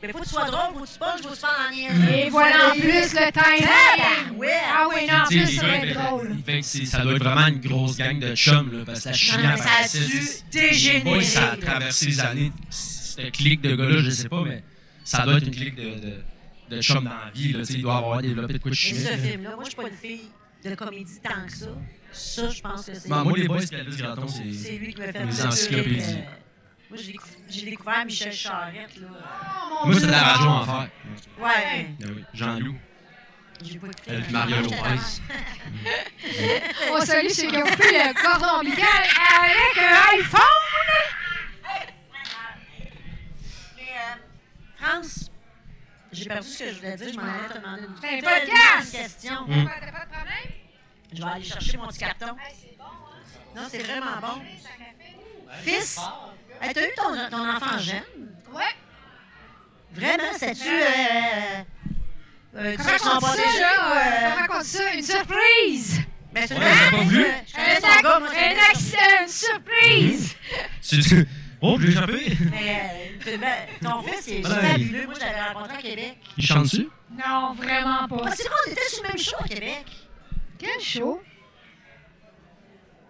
[0.02, 1.74] Il faut que tu sois drôle, faut que tu punches, faut que tu parles en
[1.76, 2.12] niaiseux.
[2.14, 2.80] Et voilà, en plus,
[3.12, 3.68] le timing.
[3.68, 4.50] Tabarouette.
[4.66, 6.30] Ah oui, non, en plus, être drôle.
[6.38, 9.02] il fait que c'est- ça doit être vraiment une grosse gang de chums, là, parce
[9.02, 11.04] que la chimie mais ça a dû c'est- dégénérer.
[11.04, 12.52] Moi, ça a traversé les années.
[12.70, 14.62] Cette clique de gars-là, je sais pas, mais
[15.04, 17.52] ça doit être une clique de, chums dans la vie.
[17.52, 19.04] Là, tu sais, il doit avoir développé de quoi de Et chimique.
[19.04, 19.18] ce là.
[19.18, 20.30] film-là, moi, je suis pas une fille
[20.64, 21.66] de comédie tant que ça.
[22.12, 23.08] Ça, je pense que c'est.
[23.08, 24.76] Bon, moi, les boys, puis Elvis Gratton, C'est c'est.
[24.78, 26.14] lui qui m'a fait Les encyclopédies.
[26.18, 26.22] euh,
[26.90, 29.08] Moi, j'ai décou- j'ai découvert Michel Charette, là.
[29.82, 30.88] Oh, Moi, c'est la radio en fer.
[31.38, 31.86] Ouais.
[32.02, 32.76] Ah oui, Jean-Loup,
[33.62, 34.10] J'ai pas écouté.
[34.12, 34.76] El Mario Lopez.
[36.92, 40.40] On salue ceux qui ont coupé le cordon ombilical avec un iPhone.
[43.76, 45.30] Mais, euh, France,
[46.12, 47.08] j'ai perdu ce que je voulais dire.
[47.12, 48.92] Je m'en allais te demander une Ben, podcast!
[48.92, 49.46] de question.
[49.46, 49.66] Mm.
[49.66, 50.50] T'as pas de problème?
[51.12, 52.26] Je vais aller chercher mon petit carton.
[52.28, 52.84] Bon.
[52.84, 53.56] hein?
[53.56, 54.42] Non, c'est vraiment bon.
[55.62, 55.98] Fils,
[56.62, 58.34] hey, t'as eu ton, ton enfant jeune?
[58.52, 58.62] Ouais.
[59.92, 60.68] Vraiment, c'est-tu...
[60.68, 61.62] Euh,
[62.56, 63.96] euh, Comment on ça, là?
[63.96, 64.94] euh, Comment on ça?
[64.94, 66.00] Une surprise!
[66.32, 67.26] Ben, c'est pas vu.
[67.48, 70.36] Je connais Un, son ac- gars, moi, je un connais son- accent, une surprise!
[70.80, 71.26] C'est-
[71.62, 72.38] Oh, j'ai échappé.
[72.50, 73.52] Mais euh, ben,
[73.82, 75.04] ton fils, il est fabuleux.
[75.04, 76.16] Moi, je l'avais rencontré à Québec.
[76.38, 76.88] Il chante dessus?
[77.10, 78.30] Non, vraiment Ah, pas.
[78.34, 79.84] c'est vrai, on était sur le même show à Québec.
[80.60, 81.20] Quel show!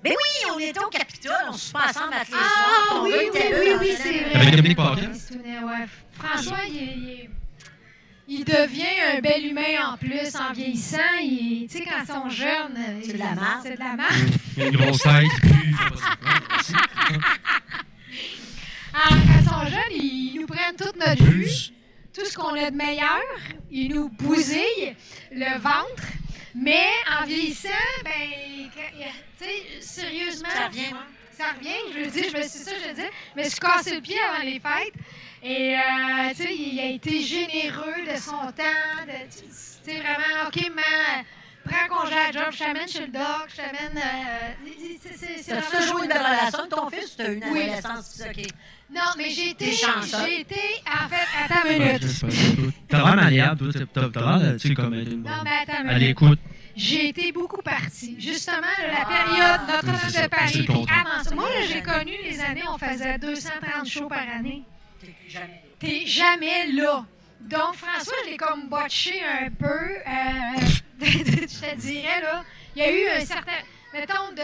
[0.02, 2.32] Ben oui, on était au Capitole, on se passe ensemble à tous.
[2.34, 4.50] Ah oui, oui, oui, oui, la- c'est Avec vrai.
[4.56, 4.78] Dominique
[5.20, 5.86] se tenait, ouais.
[6.12, 7.30] François, il, est-
[8.28, 10.98] il devient un bel humain en plus en vieillissant.
[11.20, 13.60] Il- Tu sais, quand ils sont jeunes, euh, C'est de la marde.
[13.62, 14.14] C'est de la marde.
[14.56, 15.24] Il a une grosse tête.
[16.48, 16.72] merci.
[18.94, 21.46] Ah, quand ils sont jeunes, ils nous prennent toute notre vue,
[22.14, 23.20] tout ce qu'on a de meilleur.
[23.70, 24.96] Ils nous bousillent
[25.30, 26.02] le ventre.
[26.54, 26.86] Mais
[27.20, 27.68] en vieillissant,
[28.04, 28.10] ben,
[29.38, 31.02] tu sais, sérieusement, Ça revient, moi.
[31.36, 31.92] ça revient.
[31.94, 34.00] Je veux dire, je me suis ça, je veux dire, je me suis cassé le
[34.00, 34.94] pied avant les fêtes.
[35.42, 35.80] Et euh,
[36.30, 39.04] tu sais, il a été généreux de son temps.
[39.06, 41.24] Tu sais, vraiment, OK, man,
[41.64, 43.96] prends congé à job, je t'amène chez le doc, je t'amène.
[43.96, 44.70] euh,
[45.02, 47.44] c'est- c'est T'as-tu vraiment toujours une belle relation avec ton fils ou t'as eu une
[47.52, 47.62] Oui.
[47.62, 48.22] adolescence?
[48.28, 48.46] OK.
[48.92, 49.66] Non, mais j'ai été.
[49.66, 49.72] T'es.
[49.72, 50.60] J'ai été.
[50.86, 52.74] En fait, attends une minute.
[52.88, 53.82] T'as l'air malléable, toi.
[54.12, 56.00] T'as l'air, de- tu sais, comme une Non, mais attends une minute.
[56.00, 56.38] l'écoute.
[56.76, 58.16] J'ai été beaucoup partie.
[58.18, 60.64] Justement, là, la période Notre-Dame de Paris.
[60.66, 64.18] Puis avant ça, moi, là, j'ai connu les années où on faisait 230 shows par
[64.36, 64.62] année.
[65.00, 65.62] T'es jamais.
[65.78, 67.04] T'es jamais là.
[67.42, 69.66] Donc, François, je l'ai comme botché un peu.
[69.66, 70.66] euh,
[71.00, 72.44] je te dirais, là.
[72.76, 73.52] Il y a eu un certain.
[73.92, 74.42] Mettons, de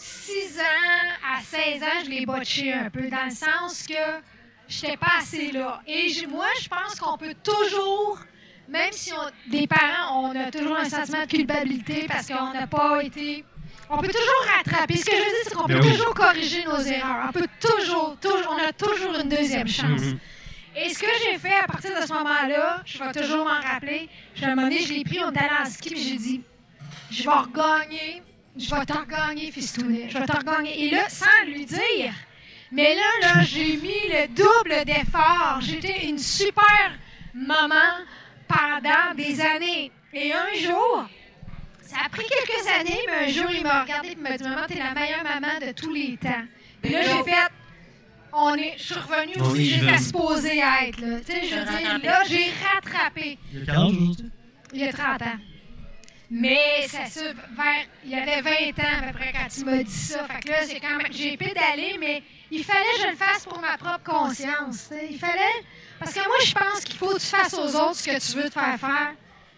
[0.00, 3.94] 6 ans à 16 ans, je l'ai botché un peu, dans le sens que
[4.66, 5.82] j'étais pas assez là.
[5.86, 8.18] Et moi, je pense qu'on peut toujours,
[8.66, 12.66] même si on, des parents, on a toujours un sentiment de culpabilité parce qu'on n'a
[12.66, 13.44] pas été.
[13.90, 14.96] On peut toujours rattraper.
[14.96, 15.92] Ce que je veux dire, c'est qu'on peut Ben oui.
[15.92, 17.26] toujours corriger nos erreurs.
[17.28, 20.00] On peut toujours, toujours, on a toujours une deuxième chance.
[20.00, 20.18] Mhm.
[20.76, 24.08] Et ce que j'ai fait à partir de ce moment-là, je vais toujours m'en rappeler.
[24.34, 26.40] J'ai un moment donné, je l'ai pris, on était allé en ski, puis j'ai dit,
[27.10, 28.22] je vais regagner,
[28.56, 30.86] je vais te regagner, Fistounet, je vais te regagner.
[30.86, 32.12] Et là, sans lui dire,
[32.72, 35.58] mais là, là, j'ai mis le double d'effort.
[35.60, 36.92] J'étais une super
[37.34, 38.04] maman
[38.48, 39.90] pendant des années.
[40.12, 41.06] Et un jour,
[41.82, 44.66] ça a pris quelques années, mais un jour, il m'a regardé et m'a dit, maman,
[44.66, 46.44] t'es la meilleure maman de tous les temps.
[46.82, 47.52] Et là, j'ai fait,
[48.32, 51.00] on est, je suis revenue est j'étais supposée être.
[51.00, 51.20] Là.
[51.20, 53.38] Tu sais, je veux dire, là, j'ai rattrapé.
[53.52, 54.30] Il y a quel âge aujourd'hui?
[54.72, 55.38] Il y a 30 ans.
[56.30, 59.82] Mais ça, ça, vers, il y avait 20 ans à peu près quand il m'a
[59.82, 60.24] dit ça.
[60.28, 62.22] Fait que là, j'ai quand même, j'ai pédalé, mais
[62.52, 64.90] il fallait que je le fasse pour ma propre conscience.
[65.10, 65.64] Il fallait,
[65.98, 68.36] parce que moi, je pense qu'il faut que tu fasses aux autres ce que tu
[68.38, 69.12] veux te faire faire,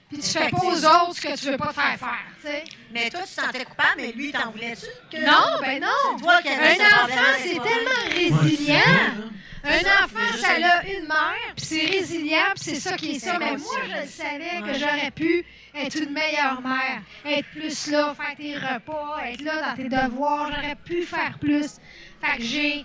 [0.09, 2.25] puis tu fais pas aux autres ce que tu veux pas te faire faire.
[2.41, 2.65] tu sais.
[2.91, 4.87] Mais toi, tu te sentais coupable, mais lui, t'en voulais-tu?
[5.15, 5.89] que- Non, ben non.
[6.17, 8.81] C'est toi qui avais Un enfant, c'est tellement résilient.
[8.85, 13.19] c'est Un enfant, ça a une mère, puis c'est résilient, puis c'est ça qui est
[13.21, 13.39] ça.
[13.39, 15.45] Mais moi, je le savais que j'aurais pu
[15.75, 20.51] être une meilleure mère, être plus là, faire tes repas, être là dans tes devoirs.
[20.53, 21.77] J'aurais pu faire plus.
[22.21, 22.85] Fait que j'ai,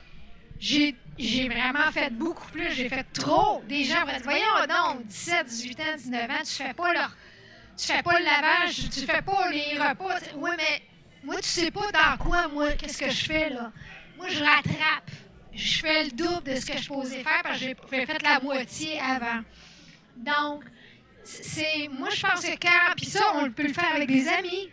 [0.60, 2.72] j'ai, j'ai vraiment fait beaucoup plus.
[2.72, 3.64] J'ai fait trop.
[3.68, 7.18] Des gens vont dire, voyons, non, 17, 18 ans, 19 ans, tu fais pas leur,
[7.76, 10.20] tu fais pas le lavage, tu fais pas les repas.
[10.36, 10.84] Oui, mais
[11.24, 13.72] moi, tu sais pas dans quoi, moi, qu'est-ce que je fais, là.
[14.16, 15.10] Moi, je rattrape.
[15.58, 18.39] Je fais le double de ce que je posais faire parce que j'ai fait la
[18.39, 19.41] moitié avant.
[20.18, 20.64] Donc,
[21.24, 22.93] c'est moi, je pense que quand.
[22.95, 24.70] Puis ça, on peut le faire avec des amis.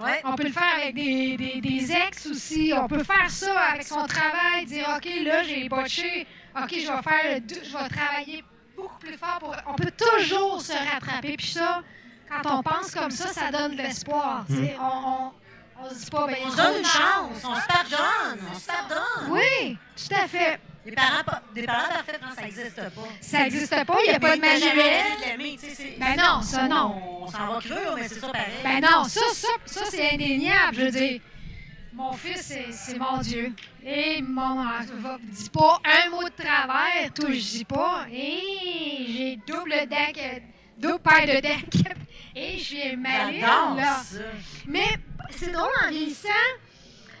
[0.00, 0.22] Ouais.
[0.24, 2.72] On peut le faire avec des, des, des ex aussi.
[2.74, 6.26] On peut faire ça avec son travail, dire OK, là, j'ai botché.
[6.56, 8.42] OK, je vais faire je vais travailler
[8.74, 9.54] beaucoup plus fort pour.
[9.66, 11.36] On peut toujours se rattraper.
[11.36, 11.82] Puis ça,
[12.30, 14.46] quand on pense comme ça, ça donne de l'espoir.
[14.80, 15.32] On, on,
[15.82, 18.66] on se dit pas, ben, On se donne une chance, on se pardonne, on se
[18.66, 19.30] pardonne.
[19.30, 20.60] Oui, tout à fait.
[20.84, 23.08] Des parents, pa- des parents parfaits, non, ça n'existe pas.
[23.20, 25.04] Ça n'existe pas, il n'y a pas de manuel.
[25.98, 27.20] Ben non, ça, non.
[27.22, 28.46] On s'en va creux, mais c'est ça pareil.
[28.64, 30.74] Ben non, ça, ça, ça c'est indéniable.
[30.74, 31.20] Je veux dire,
[31.92, 33.54] mon fils, c'est- c'est mon Dieu.
[33.84, 34.64] Et mon
[35.22, 38.06] dis pas un mot de travers, tout je dis pas.
[38.10, 40.40] Et j'ai double que-
[40.78, 41.82] double paire de dents.
[42.34, 44.00] Et j'ai maline, J'adore là.
[44.66, 44.86] Mais
[45.30, 46.28] c'est drôle, en vieillissant,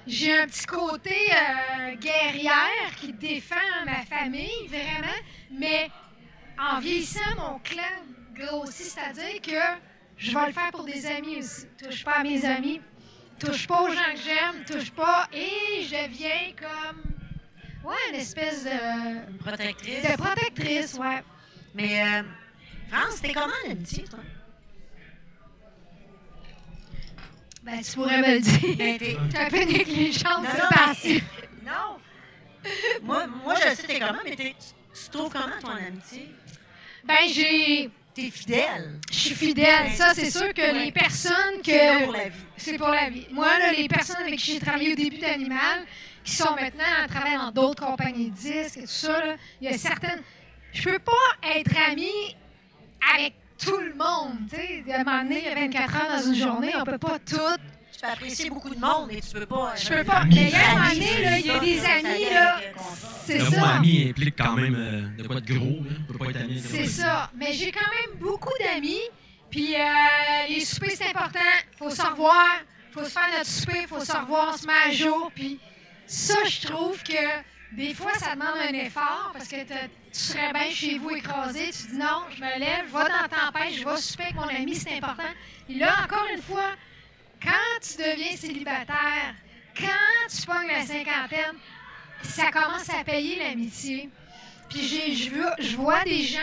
[0.06, 5.18] j'ai un petit côté euh, guerrière qui défend ma famille, vraiment.
[5.50, 5.90] Mais
[6.58, 7.82] en vieillissant, mon clan
[8.34, 9.80] grossit, c'est-à-dire que
[10.16, 11.66] je vais le faire pour des amis aussi.
[11.82, 12.80] Touche pas à mes amis,
[13.38, 15.28] touche pas aux gens que j'aime, touche pas.
[15.32, 17.02] Et je deviens comme.
[17.84, 18.70] Ouais, une espèce de,
[19.30, 20.02] Une protectrice.
[20.02, 21.22] de protectrice, ouais.
[21.74, 22.22] Mais, euh,
[22.88, 24.20] France, t'es comment l'amitié, toi?
[27.62, 28.76] Ben, tu pourrais me le dire.
[28.76, 31.22] Ben, t'es- un peu négligente, Non, c'est
[31.64, 31.98] non, Non!
[33.02, 36.28] moi, moi, je sais t'es comment, mais t'es- tu, tu trouves comment ton amitié?
[37.04, 37.90] Ben, j'ai.
[38.14, 38.98] T'es fidèle.
[39.10, 39.84] Je suis fidèle.
[39.86, 40.84] Ben, Ça, c'est sûr que ouais.
[40.86, 42.04] les personnes C'est que.
[42.04, 42.38] pour la vie.
[42.58, 43.26] C'est pour la vie.
[43.30, 45.86] Moi, là, les personnes avec qui j'ai travaillé au début d'Animal,
[46.22, 49.70] qui sont maintenant à travailler dans d'autres compagnies de disques et tout ça, là, il
[49.70, 50.22] y a certaines.
[50.74, 51.12] Je peux pas
[51.56, 52.36] être amie
[53.16, 53.32] avec
[53.64, 54.38] tout le monde.
[54.50, 56.84] Tu sais, à un moment donné, il y a 24 heures dans une journée, on
[56.84, 57.36] peut pas tout.
[57.92, 59.74] Tu peux apprécier beaucoup de monde, mais tu peux pas.
[59.76, 60.24] Je peux pas.
[60.24, 62.56] Mais il y a un moment donné, là, il y a des amis, là.
[62.56, 62.80] le.
[63.24, 63.60] C'est Le ça.
[63.60, 65.76] mot ami implique quand même euh, de quoi de gros.
[66.08, 67.30] On peut pas être ami C'est ça.
[67.36, 69.00] Mais j'ai quand même beaucoup d'amis.
[69.50, 69.78] Puis euh,
[70.48, 71.38] les soupers, c'est important.
[71.78, 72.46] faut se revoir.
[72.92, 73.86] faut se faire notre souper.
[73.88, 74.52] faut se revoir.
[74.54, 75.30] On se met à jour.
[75.34, 75.60] Puis
[76.06, 77.12] ça, je trouve que
[77.76, 79.74] des fois, ça demande un effort parce que tu
[80.12, 81.70] serais bien chez vous écrasé.
[81.70, 84.48] Tu dis non, je me lève, je vais dans tempête, je vais souper avec mon
[84.48, 85.22] ami, c'est important.
[85.68, 86.70] Et là, encore une fois,
[87.42, 89.34] quand tu deviens célibataire,
[89.76, 91.56] quand tu pognes la cinquantaine,
[92.22, 94.10] ça commence à payer l'amitié.
[94.68, 94.82] Puis
[95.60, 96.38] je vois- des gens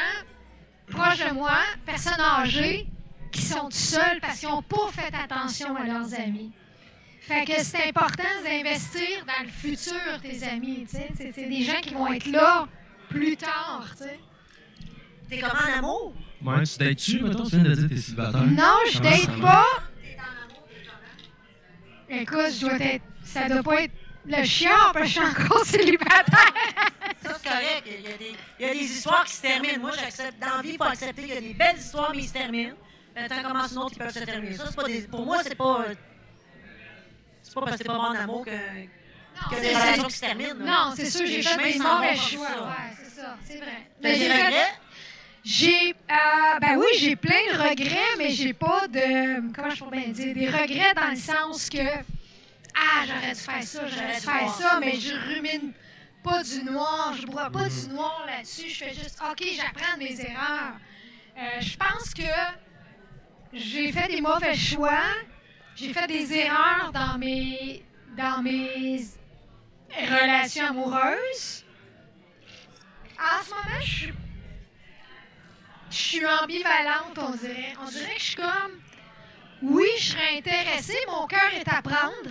[0.91, 2.87] proches de moi, personnes âgées,
[3.31, 6.51] qui sont seuls parce qu'ils n'ont pas fait attention à leurs amis.
[7.21, 10.87] Fait que c'est important d'investir dans le futur, tes amis.
[10.89, 12.67] C'est des gens qui vont être là
[13.09, 13.85] plus tard.
[15.29, 16.13] T'es comment en amour?
[16.43, 18.41] Ouais, tu dates-tu, mettons, tu viens de dire que t'es célibataire.
[18.45, 19.41] Non, je Comment ça date marche?
[19.41, 19.65] pas.
[22.09, 23.03] Écoute, je dois être.
[23.23, 23.93] Ça doit pas être
[24.25, 26.53] le chiard parce que je suis encore célibataire.
[27.23, 27.83] Ça, c'est correct.
[27.85, 29.79] Il y, a des, il y a des histoires qui se terminent.
[29.79, 30.39] Moi, j'accepte.
[30.39, 32.33] Dans la vie, il faut accepter qu'il y a des belles histoires, mais ils se
[32.33, 32.73] terminent.
[33.13, 34.55] Puis, Attends, commence une autre, ils peuvent se terminer?
[34.55, 35.85] Ça, c'est pas des, pour moi, c'est pas.
[37.49, 39.81] C'est pas parce que t'es pas bon en amour que, Non, que c'est des ça.
[39.81, 40.53] relations qui se terminent.
[40.59, 40.65] là.
[40.65, 42.47] Non, c'est sûr, j'ai fait des mauvais choix.
[42.47, 43.89] Ouais, c'est ça, c'est vrai.
[44.01, 44.73] T'as Mais des j'ai fait- regrets?
[45.43, 49.97] J'ai, euh, ben oui, j'ai plein de regrets, mais j'ai pas de, comment je pourrais
[50.01, 54.21] bien dire, des regrets dans le sens que, ah, j'aurais dû faire ça, j'aurais dû
[54.21, 55.71] faire ça, mais je rumine
[56.23, 60.03] pas du noir, je bois pas du noir là-dessus, je fais juste, ok, j'apprends de
[60.03, 60.73] mes erreurs.
[61.37, 62.21] Euh, je pense que
[63.53, 65.01] j'ai fait des mauvais choix,
[65.79, 67.83] j'ai fait des erreurs dans mes,
[68.17, 69.01] dans mes
[70.01, 71.63] relations amoureuses.
[73.17, 74.13] En ce moment, je suis
[75.91, 77.73] je suis ambivalente, on dirait.
[77.83, 78.79] On dirait que je suis comme.
[79.63, 82.29] Oui, je serais intéressée, mon cœur est à prendre,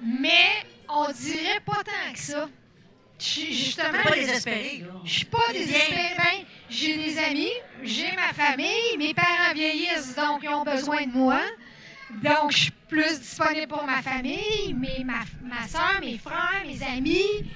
[0.00, 0.48] mais
[0.88, 2.48] on dirait pas tant que ça.
[3.18, 3.90] Je suis justement.
[4.02, 4.92] Pas je- désespéré, là.
[5.04, 6.14] je suis pas désespérée.
[6.16, 7.50] Ben, j'ai des amis,
[7.82, 11.40] j'ai ma famille, mes parents vieillissent, donc ils ont besoin de moi.
[12.22, 16.82] Donc, je suis plus disponible pour ma famille, mais ma, ma soeur, mes frères, mes
[16.82, 17.50] amis.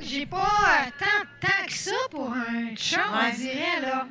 [0.00, 3.30] J'ai pas euh, tant, tant que ça pour un chum, Ouais.
[3.32, 4.06] on dirait, là.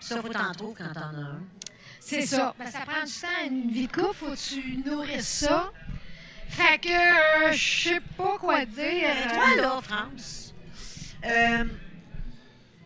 [0.00, 1.40] Ça, faut t'en trouver quand t'en as un.
[1.98, 2.54] C'est ça.
[2.58, 5.72] Ben, ça prend du temps, une vie de couple, faut que tu nourrisses ça.
[6.48, 8.76] Fait que euh, je sais pas quoi dire.
[8.76, 10.54] Mais euh, toi, là, France,
[11.24, 11.64] euh,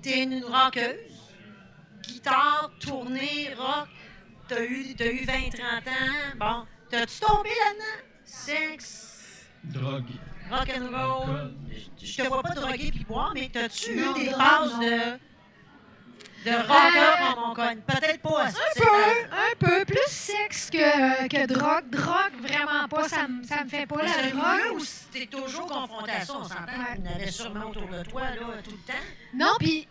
[0.00, 0.94] t'es une rockeuse,
[2.02, 3.88] guitare, tournée, rock,
[4.48, 8.04] t'as eu, t'as eu 20-30 ans, bon, t'as-tu tombé là-dedans?
[8.24, 10.04] Sexe, Drogue.
[10.50, 11.54] rock and roll, Alcool.
[12.02, 14.78] je te vois pas droguer puis boire, mais t'as-tu eu des non.
[14.80, 15.18] de,
[16.44, 17.76] de rocker comme on connaît?
[17.86, 18.86] Peut-être pas Un peu,
[19.32, 19.84] un peu.
[19.84, 21.90] Plus sexe que, que drogue.
[21.90, 23.08] Drogue, vraiment pas.
[23.08, 24.80] Ça, me- ça me fait pas Mais la drogue.
[24.80, 26.62] où t'es toujours confronté à ça, on s'entend.
[26.62, 26.98] Ouais.
[26.98, 28.98] Il y en avait sûrement autour de toi, là, tout le temps.
[29.34, 29.88] Non, puis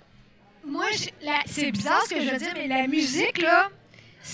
[0.66, 0.86] moi,
[1.22, 3.70] la- c'est bizarre ce que je veux dire, mais la musique, là,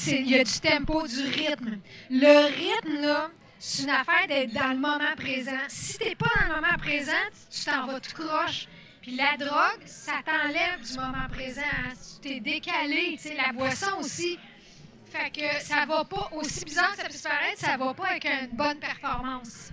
[0.07, 1.79] il y a du tempo, du rythme.
[2.09, 3.29] Le rythme, là,
[3.59, 5.51] c'est une affaire d'être dans le moment présent.
[5.67, 7.11] Si t'es pas dans le moment présent,
[7.49, 8.67] tu t'en vas tout croche.
[9.01, 11.61] Puis la drogue, ça t'enlève du moment présent.
[11.61, 11.93] hein.
[12.21, 14.39] Tu t'es décalé, tu sais, la boisson aussi.
[15.11, 18.25] Fait que ça va pas, aussi bizarre que ça puisse paraître, ça va pas avec
[18.25, 19.71] une bonne performance.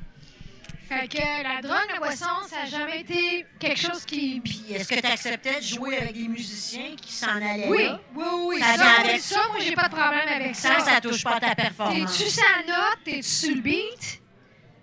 [0.91, 4.41] Fait que la drogue, la boisson, ça n'a jamais été quelque chose qui...
[4.41, 8.01] Puis est-ce que tu acceptais de jouer avec des musiciens qui s'en allaient Oui, là?
[8.17, 8.59] oui, oui.
[8.61, 9.21] Ça Ça, avec.
[9.21, 10.81] ça, moi, j'ai pas de problème avec ça.
[10.81, 12.19] Ça, ça touche pas à ta performance.
[12.19, 12.99] T'es-tu sa note?
[13.05, 14.21] T'es-tu sur le beat?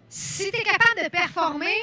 [0.08, 1.76] Si t'es capable de performer,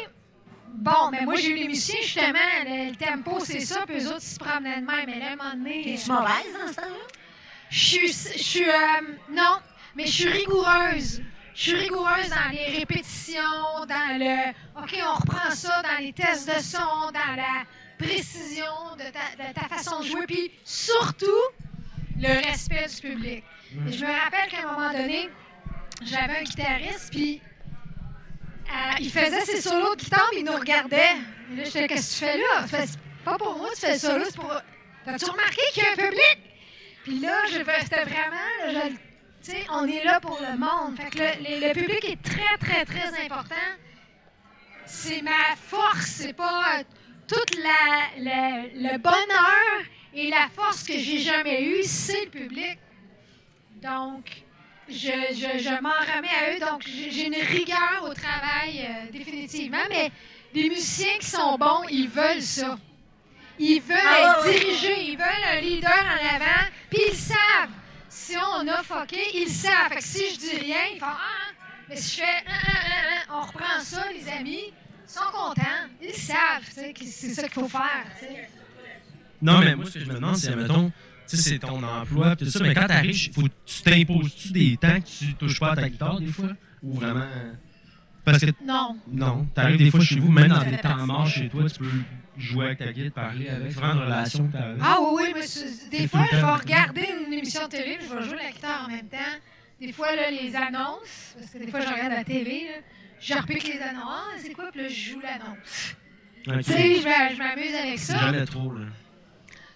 [0.72, 4.08] bon, mais moi, j'ai eu les musiciens, justement, le, le tempo, c'est ça, puis eux
[4.08, 5.04] autres, ils se promenaient de même.
[5.06, 5.82] Mais là, à un moment donné...
[5.84, 7.06] T'es-tu mauvaise dans ce temps-là?
[7.68, 8.08] Je suis...
[8.08, 8.64] Je suis...
[8.70, 9.58] euh, non,
[9.94, 11.20] mais je suis rigoureuse.
[11.54, 13.40] Je suis rigoureuse dans les répétitions,
[13.88, 14.50] dans le...
[14.82, 17.64] OK, on reprend ça, dans les tests de son, dans la
[17.96, 19.04] précision de
[19.52, 21.26] ta, façon de jouer, puis surtout,
[22.20, 23.44] le respect du public.
[23.86, 25.30] Je me rappelle qu'à un moment donné,
[26.02, 27.40] j'avais un guitariste, puis
[28.66, 31.14] euh, il faisait ses solos de guitare, puis il nous regardait.
[31.52, 32.86] Et là, j'étais, qu'est-ce que tu fais là?
[33.24, 34.52] Pas pour moi, tu fais le solo, c'est pour.
[35.04, 36.38] T'as-tu remarqué qu'il y a un public?
[37.04, 38.90] Puis là, je c'était vraiment.
[39.50, 40.96] Sais, on est là pour le monde.
[40.96, 43.54] Fait que le, le- le public est très, très, très important.
[44.86, 46.82] C'est ma force, c'est pas euh,
[47.26, 49.82] toute la, la- le bonheur
[50.14, 52.78] et la force que j'ai jamais eue, c'est le public.
[53.82, 54.24] Donc,
[54.88, 54.94] je,
[55.32, 56.60] je, je m'en remets à eux.
[56.60, 59.78] Donc, j'ai une rigueur au travail, euh, définitivement.
[59.88, 60.10] Mais
[60.54, 62.78] les musiciens qui sont bons, ils veulent ça.
[63.58, 67.70] Ils veulent Ah, être dirigés, ils veulent un leader en avant, puis ils savent.
[68.16, 69.88] Si on a fucké, ils savent.
[69.88, 71.52] Fait que si je dis rien, ils font Ah, ah.
[71.88, 75.20] mais si je fais Ah, ah, ah, ah, on reprend ça, les amis, ils sont
[75.32, 75.62] contents.
[76.00, 78.06] Ils savent, tu sais, que c'est ça qu'il faut faire.
[78.20, 78.48] tu sais.
[79.42, 80.92] Non, mais moi, ce que je me demande, c'est, mettons,
[81.28, 85.00] tu sais, c'est ton emploi, tout ça, mais quand t'arrives, faut, tu t'imposes-tu des temps
[85.00, 86.50] que tu touches pas à ta guitare, des fois?
[86.84, 87.26] Ou vraiment.
[88.24, 88.96] Parce que, Non.
[89.10, 91.90] non, t'arrives des fois chez vous, même dans des temps morts chez toi, tu peux
[92.38, 94.80] jouer avec ta guitare, parler avec, une relation que t'as avec.
[94.82, 98.22] Ah oui, oui, mais des fois, je vais regarder une émission de télé, je vais
[98.22, 99.18] jouer la guitare en même temps.
[99.80, 102.80] Des fois, là, les annonces, parce que des fois, je regarde la télé, là,
[103.20, 104.04] je repique les annonces.
[104.08, 104.70] Ah, c'est quoi?
[104.72, 105.94] Puis là, je joue l'annonce.
[106.44, 108.18] Tu sais, je m'a- je m'amuse avec C'est ça.
[108.18, 108.84] jamais trop, là.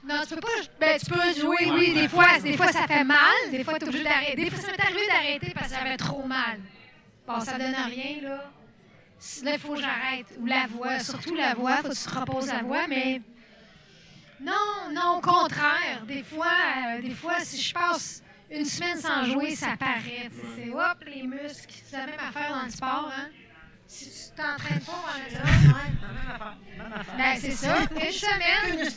[0.08, 0.48] Non, tu peux pas.
[0.80, 3.18] Ben, tu peux jouer, oui, des fois, des fois, ça fait mal.
[3.50, 4.36] Des fois, tu es obligé d'arrêter.
[4.44, 6.58] Des fois, ça m'est arrivé d'arrêter parce que ça avait trop mal.
[7.28, 8.50] Bon, ça donne rien, là.
[9.42, 10.26] Là, il faut que j'arrête.
[10.38, 13.20] Ou la voix, surtout la voix, faut que tu te reposes la voix, mais.
[14.40, 16.04] Non, non, au contraire.
[16.06, 16.46] Des fois,
[16.96, 20.30] euh, des fois, si je passe une semaine sans jouer, ça paraît.
[20.56, 21.74] C'est hop, les muscles.
[21.84, 23.28] C'est la même affaire dans le sport, hein.
[23.90, 26.84] Si tu t'entraînes pas pendant ça, Ouais,
[27.16, 27.78] ben c'est ça.
[27.80, 28.88] Une semaine,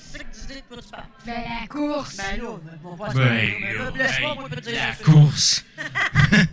[1.25, 2.17] ben la course.
[2.17, 2.59] Ben là,
[3.13, 5.65] Ben, la course.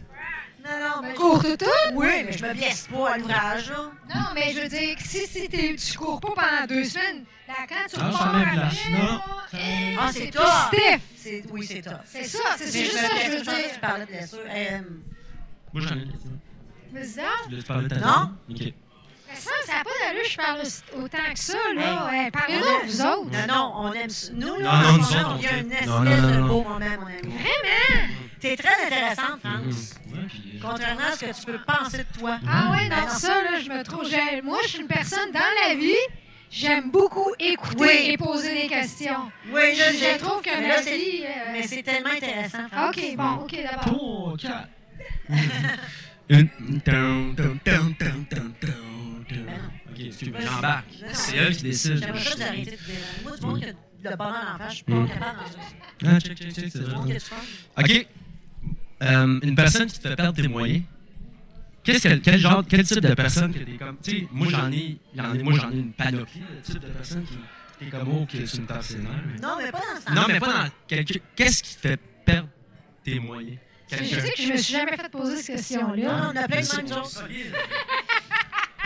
[0.69, 1.31] Non, non, mais Cours.
[1.41, 1.57] cours tout?
[1.57, 1.95] Tout?
[1.95, 3.91] Oui, mais je me blesse pas à l'ouvrage, là.
[4.15, 7.25] Non, mais je veux dire, que si, si t'es- tu cours pas pendant deux semaines,
[7.47, 8.71] là, quand tu Ah, repars ça là,
[9.55, 10.43] eh, Ah, c'est tough.
[10.69, 11.01] stiff.
[11.17, 11.93] C'est- Oui, c'est tough.
[12.05, 13.63] C'est ça, c'est Mais c'est juste me ça que je blesse, veux je pensais que
[13.67, 13.75] dire.
[13.75, 14.39] tu parlais de blessure.
[14.47, 14.79] Euh,
[15.73, 16.31] Moi, j'en ai une question.
[16.93, 18.33] Mais ça, Tu voulais te parler de ta Non?
[18.51, 18.59] Ok.
[18.61, 20.61] mais ça, ça n'a pas d'allure, je parle
[21.03, 22.11] autant que ça, là.
[22.13, 23.31] Hey, Eh, Parlez-nous, vous autres.
[23.31, 24.33] Non, non, on aime ça.
[24.35, 26.01] Nous, Non, là, non, en ce moment, autres, on vit on un fait- espèce Non,
[26.01, 26.47] non, non, de non.
[26.49, 27.21] beau moment, mon ami.
[27.23, 28.15] Vraiment?
[28.41, 29.95] T'es très intéressante, France.
[30.07, 30.27] Mhm.
[30.29, 32.39] Puis, euh, Contrairement à ce que tu peux penser de toi.
[32.49, 34.09] Ah ouais, Ben non, ça, là, je me trouve...
[34.09, 35.93] j'ai- Moi, je suis une personne dans la vie,
[36.51, 38.11] j'aime beaucoup écouter Oui.
[38.11, 39.31] et poser des questions.
[39.53, 40.19] Oui, je Je sais.
[40.19, 42.95] trouve que Mais là, c'est- euh, Mais c'est tellement intéressant, France.
[42.97, 44.37] OK, bon, OK, d'abord.
[44.39, 44.53] Tum.
[49.91, 50.87] Ok, excuse-moi, j'embarque.
[51.01, 51.13] Non, non.
[51.15, 51.97] C'est elle qui décide.
[51.99, 52.95] J'aimerais ça d'arrêter de dire.
[53.23, 55.09] Moi, du monde qui a le bonheur en face, je suis pas Mm.
[55.09, 55.59] capable dans ça.
[56.17, 57.19] Ah, check, check, check, c'est C'est du monde qui a vrai.
[57.19, 57.37] du fun.
[57.79, 58.07] Ok.
[59.03, 60.83] Euh, une personne qui te fait perdre tes moyens.
[61.85, 64.71] Qu'est-ce que, quel genre, quel type de personne que t'es comme, tu sais, moi j'en
[64.71, 64.99] ai,
[65.43, 67.39] moi j'en ai une panoplie de type de personnes qui,
[67.79, 69.11] t'es comme, oh, que tu me tapes ses nerfs.
[69.41, 71.05] Non, mais pas dans ce temps Non, mais pas dans,
[71.37, 72.49] qu'est-ce qui te fait perdre
[73.05, 73.59] tes moyens?
[73.91, 76.31] Je sais que je me suis jamais fait poser cette question-là.
[76.33, 77.25] on a plein de autres.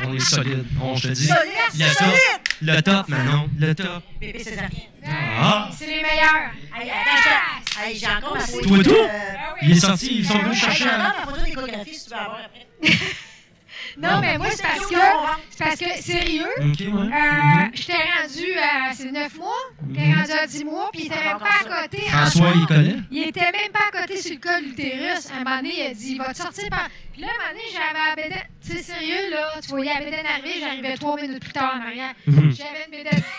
[0.05, 0.65] On est solide.
[0.81, 2.41] On, je te dis, Solide, le top, solide!
[2.63, 4.03] le top, Manon, le top.
[4.21, 4.69] Bébé césarien.
[5.07, 5.69] Ah.
[5.77, 6.51] C'est les meilleurs.
[6.77, 7.83] Hey, attends.
[7.83, 8.69] Hey, j'ai encore ma photo.
[8.69, 8.91] Toi, tout?
[8.91, 9.09] de-
[9.63, 11.11] Il est sorti, ils sont venus chercher un...
[11.11, 12.67] encore ma photo d'échographie si tu veux avoir après.
[13.99, 14.95] Non, mais moi, c'est parce que...
[15.51, 16.87] C'est parce que, sérieux, Ok, ouais.
[16.89, 18.93] euh, j'étais rendu à...
[18.95, 19.53] C'est 9 mois?
[19.93, 21.47] J'étais rendu à 10 mois, puis il était même pas
[21.79, 21.99] à côté.
[22.09, 22.97] un François, il connaît?
[23.11, 25.31] Il était même pas à côté sur le col de l'utérus.
[25.31, 26.89] À un moment donné, il a dit, il va te sortir par...
[27.13, 28.49] Puis là, à un moment donné, j'avais la bédaine...
[28.65, 31.87] Tu sais, sérieux, là, tu voyais la bédaine arriver, j'arrivais trois minutes plus tard en
[31.87, 32.13] arrière.
[32.27, 32.53] Mhm.
[32.57, 33.23] J'avais une bédaine...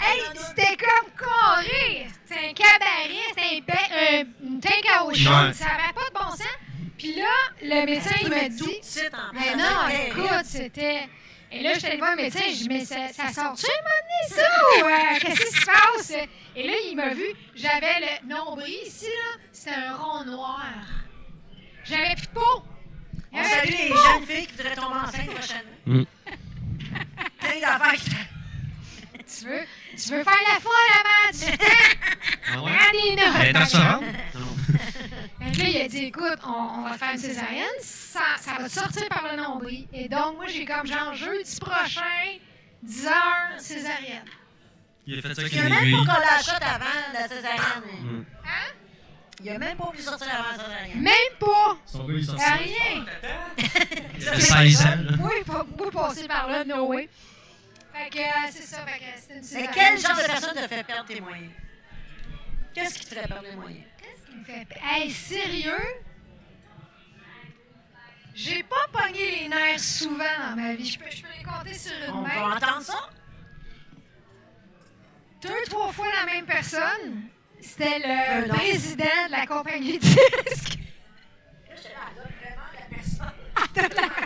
[0.00, 2.06] Hey, c'était comme carré!
[2.24, 5.52] C'était un cabaret, c'était un ba- euh, chaude, Ouais.
[5.52, 6.46] ça avait pas de bon sens.
[6.98, 7.32] Puis là,
[7.62, 8.80] le médecin, il m'a dit...
[9.32, 11.08] Mais non, écoute, c'était.
[11.50, 14.02] Et là, j'étais allée voir le médecin, je dis, mais ça, ça sort-tu un moment
[14.02, 14.44] donné, ça?
[14.84, 16.12] Ou qu'est-ce qui se passe?
[16.56, 17.24] Et là, il m'a vu,
[17.54, 20.66] j'avais le nombril ici, là, c'était un rond noir.
[21.84, 22.62] J'avais plus de peau.
[23.32, 23.96] On J'avais salue les peau.
[23.96, 25.72] jeunes filles qui voudraient tomber enceintes prochainement.
[25.86, 26.02] Mm.
[27.40, 28.10] Plein d'affaires qui
[29.40, 29.60] Tu veux,
[29.96, 31.66] tu veux faire la folle avant 18 ans?
[32.52, 32.72] Ah ouais?
[32.90, 33.44] Adina!
[33.44, 34.57] Elle est en
[35.58, 38.64] là, il a dit, écoute, on, on va te faire une césarienne, ça, ça va
[38.64, 39.86] te sortir par le nombril.
[39.92, 42.00] Et donc, moi, j'ai comme genre jeudi prochain,
[42.82, 44.24] 10 heures, césarienne.
[45.06, 46.84] Il a fait ça Il a même pas qu'on l'achète avant
[47.14, 48.02] la césarienne.
[48.02, 48.24] Mm.
[48.44, 48.74] Hein?
[49.40, 51.00] Il a même pas voulu sortir avant la césarienne.
[51.00, 51.76] Même pas!
[51.86, 52.30] Son gars, il.
[52.30, 53.04] Rien!
[54.20, 55.16] Il avait 16 ans, là.
[55.20, 57.08] Oui, pas, pas passer par là, no way.
[57.94, 59.70] Fait que euh, c'est ça, fait que c'était une Mais césarienne.
[59.74, 61.52] quel genre de personne te fait perdre tes moyens?
[62.74, 63.84] Qu'est-ce qui te fait perdre les moyens?
[64.38, 64.66] Me fait.
[64.82, 65.72] Hey, sérieux?
[68.34, 70.88] J'ai pas pogné les nerfs souvent dans ma vie.
[70.90, 72.28] Je peux, je peux les compter sur une On main.
[72.34, 73.10] va entendre ça?
[75.42, 77.22] Deux, trois fois la même personne.
[77.60, 80.06] C'était le président de la compagnie de.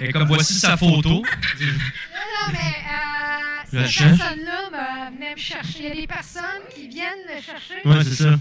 [0.01, 1.09] Et comme voici sa photo.
[1.09, 4.71] Non, non, mais euh, cette personne-là
[5.11, 5.79] me- venait me chercher.
[5.79, 7.81] Il y a des personnes qui viennent me chercher.
[7.85, 8.35] Ouais, c'est ça.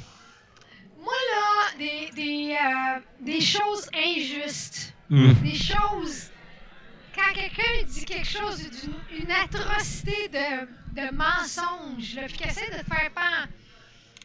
[3.22, 5.34] Des choses injustes, Mm.
[5.43, 6.30] des choses.
[7.13, 12.78] Quand quelqu'un dit quelque chose d'une une atrocité de, de mensonge, puis qu'il essaie de
[12.80, 13.45] te faire peur.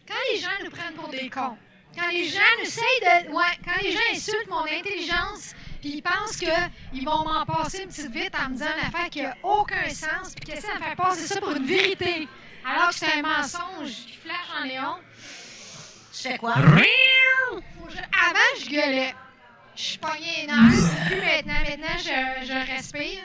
[0.07, 1.57] Quand les gens nous prennent pour des cons,
[1.99, 3.33] quand les gens essayent de.
[3.33, 7.89] Ouais, quand les gens insultent mon intelligence, puis ils pensent qu'ils vont m'en passer une
[7.89, 10.79] petite vite en me disant une affaire qui n'a aucun sens, puis qu'ils essaient de
[10.79, 12.29] me faire passer ça pour une vérité,
[12.65, 14.97] alors que c'est un mensonge qui flash en néon.
[16.13, 16.55] Tu fais quoi?
[17.97, 19.15] Je- Avant, je gueulais.
[19.75, 21.07] Je suis pognée les nerfs.
[21.07, 21.61] Plus maintenant.
[21.69, 23.21] Maintenant, je, je respire.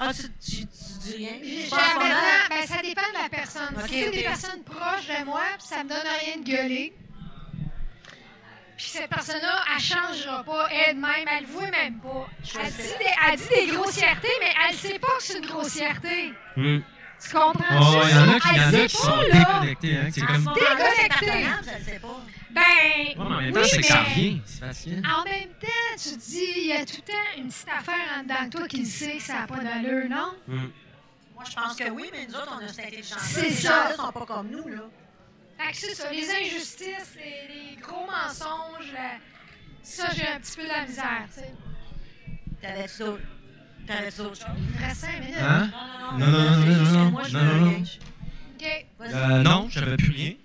[0.00, 0.66] Ah, tu, tu, tu
[1.02, 1.32] dis rien?
[1.42, 3.74] J'ai- maintenant, ben, ça dépend de la personne.
[3.76, 4.14] Ok, si c'est ok.
[4.14, 6.92] des personnes proches de moi, puis ça me donne rien de gueuler.
[8.76, 12.26] Puis cette personne-là, elle changera pas elle-même, elle le voit même pas.
[12.60, 16.32] Elle dit, des, elle dit des grossièretés, mais elle sait pas que c'est une grossièreté.
[16.56, 16.78] Mm.
[17.22, 17.52] Tu comprends?
[17.80, 19.38] Oh, il y en a qui, y en a elle qui sait sont pas, là.
[19.38, 20.08] déconnectés, hein.
[20.12, 20.38] C'est ce comme.
[20.42, 21.44] moment-là, Déconnecté.
[21.64, 22.20] ça le sait pas.
[22.52, 24.40] Ben, Ouais, mais en même temps, oui, c'est que ça mais- revient.
[24.44, 25.02] C'est facile.
[25.06, 28.18] En même temps, tu te dis, il y a tout le temps une petite affaire
[28.18, 30.32] en dedans de toi qui le sait que ça n'a pas d'allure, non?
[30.48, 30.66] Mm.
[31.34, 33.18] Moi, je pense que oui, mais nous autres, on a cette intelligence.
[33.20, 33.94] C'est Les ça.
[33.96, 34.82] sont pas comme nous, là.
[35.58, 38.92] Fait que c'est ça, les injustices, les, les gros mensonges,
[39.82, 41.52] ça, j'ai un petit peu de la misère, tu sais.
[42.60, 43.22] T'avais-tu d'autres
[43.86, 44.56] T'avais-tu d'autres choses?
[44.56, 45.36] Il me reste cinq minutes.
[45.40, 45.70] Hein?
[46.18, 47.66] Non, Non, non, non, c'est non, juste que non, Moi, je non, me non, non.
[47.76, 47.98] engage.
[48.60, 48.86] OK.
[48.98, 49.14] Vas-y.
[49.14, 50.30] Euh, non, j'avais plus rien.
[50.30, 50.36] Non,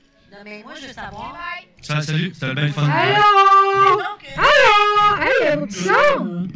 [0.44, 1.34] mais moi, je veux savoir.
[1.34, 1.68] bye.
[1.82, 2.90] Ça, salut, c'était bien le fun.
[2.90, 4.02] Allô?
[4.38, 5.24] Allô?
[5.24, 6.48] hey, un petit son!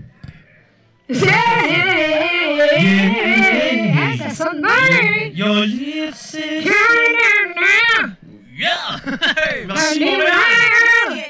[1.10, 1.22] Yeah,
[1.68, 1.96] yeah,
[2.56, 4.12] yeah, yeah.
[4.12, 5.32] Hey, ça sonne bien!
[5.34, 6.70] Your lips is-
[8.58, 9.00] Yeah!
[9.38, 10.18] Hey, merci, mon.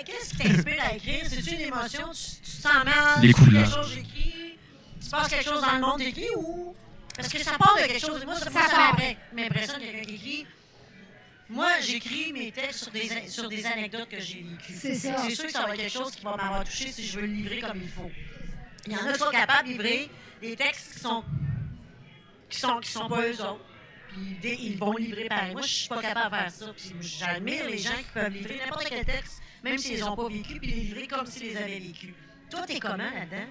[0.05, 1.25] Qu'est-ce qui t'inspire à écrire?
[1.27, 2.07] C'est-tu une émotion?
[2.13, 3.21] Tu, tu te sens mal?
[3.21, 3.87] Les couleurs.
[3.91, 6.75] Tu passes quelque chose dans le monde, t'écris ou...
[7.15, 8.23] Parce que ça part de quelque chose.
[8.25, 8.49] Moi, ça,
[9.33, 10.15] m'impressionne quelqu'un qui?
[10.15, 10.47] écrit.
[11.51, 14.73] Moi, j'écris mes textes sur des, sur des anecdotes que j'ai vécues.
[14.73, 15.17] C'est ça.
[15.17, 17.25] C'est sûr que ça va être quelque chose qui va m'avoir touché si je veux
[17.25, 18.09] le livrer comme il faut.
[18.87, 20.09] Il y en a qui sont capables de livrer
[20.41, 21.23] des textes qui sont
[22.49, 23.65] qui sont, qui sont pas eux autres.
[24.41, 25.51] Puis ils vont livrer pareil.
[25.51, 26.73] Moi, je suis pas capable de faire ça.
[26.75, 30.27] Puis j'admire les gens qui peuvent livrer n'importe quel texte, même s'ils les ont pas
[30.29, 32.13] vécu, puis les livrer comme s'ils les avaient vécus.
[32.49, 33.47] Toi, t'es comment là-dedans?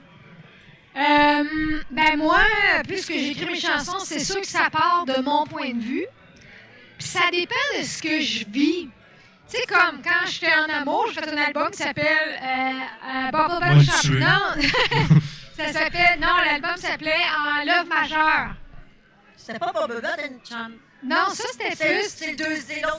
[0.96, 2.42] Euh, ben moi,
[2.88, 6.06] puisque j'écris mes chansons, c'est sûr que ça part de mon point de vue.
[7.00, 8.88] Puis ça dépend de ce que je vis.
[9.50, 13.30] Tu sais, comme quand j'étais en amour, j'ai fait un album qui s'appelle euh, euh,
[13.32, 14.20] Bubble Band.
[14.20, 14.62] Non,
[15.56, 16.20] ça s'appelle.
[16.20, 18.50] Non, l'album s'appelait En Love Majeur.
[19.34, 20.76] C'était pas t'es une chum.
[21.02, 22.06] Non, ça c'était plus.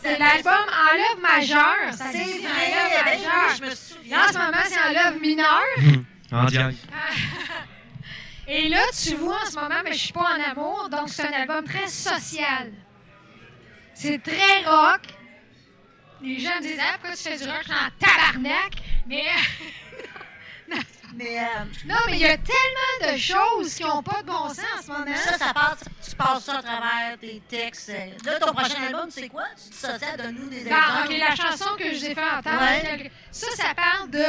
[0.02, 1.94] c'est l'album En Love Majeur.
[1.94, 3.56] Ça C'est vrai, En Love oui, Majeur.
[3.58, 4.26] je me Là, souviens.
[4.26, 5.62] en ce moment, c'est En Love Mineur.
[6.34, 6.76] En diable.
[8.48, 11.28] Et là, tu vois, en ce moment, mais je suis pas en amour, donc c'est
[11.28, 12.72] un album très social.
[14.02, 15.02] C'est très rock.
[16.24, 17.60] Les gens me disent, ah, pourquoi tu fais du rock?
[17.62, 18.74] Je suis en tabarnak?
[19.08, 19.26] Mais,
[21.14, 21.44] Mais euh,
[21.86, 24.82] non, mais il y a tellement de choses qui n'ont pas de bon sens en
[24.82, 25.16] ce moment.
[25.18, 27.92] ça, ça passe, tu passes ça à travers tes textes.
[28.26, 29.44] Là, ton prochain album, c'est quoi?
[29.58, 31.18] Tu te donne-nous des Dans, exemples.
[31.20, 33.12] la chanson que je vous ai fait entendre, Ouais.
[33.30, 34.26] ça, ça parle de,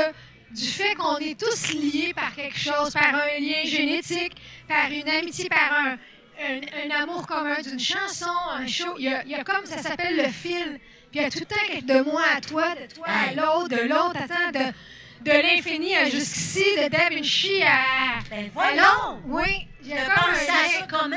[0.50, 5.08] du fait qu'on est tous liés par quelque chose, par un lien génétique, par une
[5.08, 5.96] amitié, par un,
[6.40, 6.60] un,
[6.90, 8.94] un amour commun d'une chanson, un show.
[8.98, 10.78] Il y a, il y a comme ça s'appelle le fil.
[11.10, 13.68] Puis il y a tout le temps de moi à toi, de toi à l'autre,
[13.68, 18.20] de l'autre, attends, de, de l'infini à jusqu'ici, de Da Vinci à.
[18.30, 18.76] Ben à voyons!
[18.82, 19.18] l'autre.
[19.26, 21.16] Oui, il y a De comme un penser à ça comment?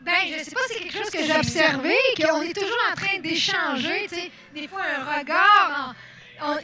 [0.00, 3.20] Ben, je sais pas, c'est quelque chose que j'ai observé, qu'on est toujours en train
[3.20, 5.94] d'échanger, tu sais, des fois un regard,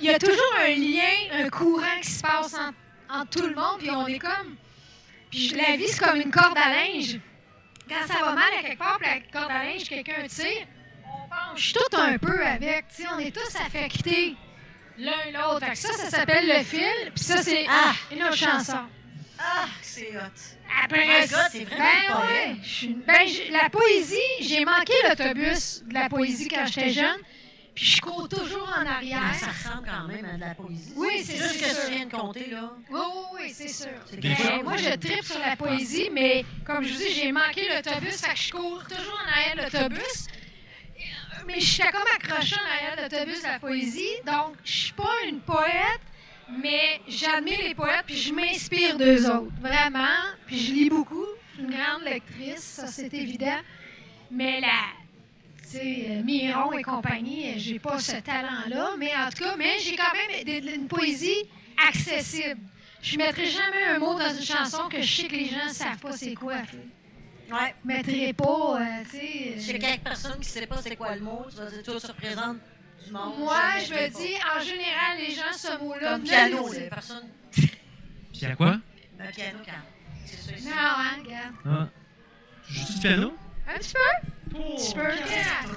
[0.00, 2.56] il y a toujours un lien, un courant qui se passe
[3.08, 4.56] en- tout le monde, puis on est comme...
[5.30, 7.20] Puis je- la vie, c'est comme une corde à linge.
[7.88, 10.66] Quand ça va mal à quelque part, puis la corde à linge, quelqu'un tire,
[11.06, 12.84] on penche tout un peu avec,
[13.14, 14.34] on est tous affectés
[14.98, 15.66] l'un l'autre.
[15.74, 17.92] Ça, ça s'appelle le fil, puis ça, c'est Ah.
[18.12, 18.78] une autre chanson.
[19.38, 20.54] Ah, c'est hot.
[20.84, 22.56] Après ça- t'es vraiment ben ouais,
[23.06, 27.20] ben, j'ai- la poésie, j'ai manqué l'autobus de la poésie quand j'étais jeune,
[27.78, 29.32] puis je cours toujours en arrière.
[29.38, 30.92] Ça ressemble quand même à de la poésie.
[30.96, 32.72] Oui, c'est juste que tu viens de compter, là.
[32.90, 33.86] Oui, oui, oui, c'est sûr.
[33.86, 37.68] Fois- Ben, moi, je tripe sur la poésie, mais comme je vous dis, j'ai manqué
[37.72, 40.26] l'autobus, fait que je cours toujours en arrière de l'autobus.
[41.46, 44.92] Mais je suis comme accrochée en arrière de l'autobus de la poésie, donc je suis
[44.92, 46.00] pas une poète,
[46.60, 50.18] mais j'admire les poètes, puis je m'inspire d'eux autres, vraiment.
[50.48, 53.60] Puis je lis beaucoup, je suis une grande lectrice, ça c'est évident.
[54.32, 54.68] Mais la,
[55.68, 59.78] sais, euh, Miron et compagnie, euh, j'ai pas ce talent-là, mais en tout cas, mais
[59.80, 61.44] j'ai quand même des- une poésie
[61.88, 62.60] accessible.
[63.02, 65.98] Je mettrai jamais un mot dans une chanson que je sais que les gens savent
[65.98, 66.56] pas c'est quoi.
[66.62, 67.54] tu sais.
[67.54, 67.74] Ouais.
[67.82, 69.54] Je mettrai pas, euh, tu sais.
[69.56, 71.82] euh, Chez quelques personnes qui ne savent pas c'est quoi le mot, tu vas dire,
[71.82, 72.58] toi, tu représentes
[73.06, 73.38] du monde.
[73.38, 77.28] Moi, je me dis, en général, les gens, ce mot-là, Comme piano, le les personnes.
[77.52, 78.76] Puis à quoi?
[79.20, 79.72] Un piano, quand?
[80.24, 80.68] C'est ça.
[80.70, 81.54] Non, hein, regarde.
[81.66, 81.88] Ah.
[82.68, 83.32] Je du piano?
[83.68, 84.58] Un petit peu.
[84.58, 85.02] Un petit peu.
[85.02, 85.68] regarde.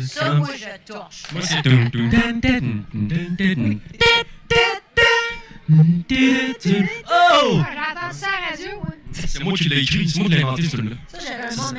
[0.00, 1.22] Ça, moi, je torche.
[1.32, 1.62] Moi, c'est.
[7.10, 7.50] Oh!
[7.50, 8.92] J'ai entendu ça à la radio, moi.
[9.12, 10.76] C'est moi qui l'ai écrit, c'est moi qui l'ai inventé, ce.
[10.76, 10.82] Ça,
[11.20, 11.72] j'avais un moment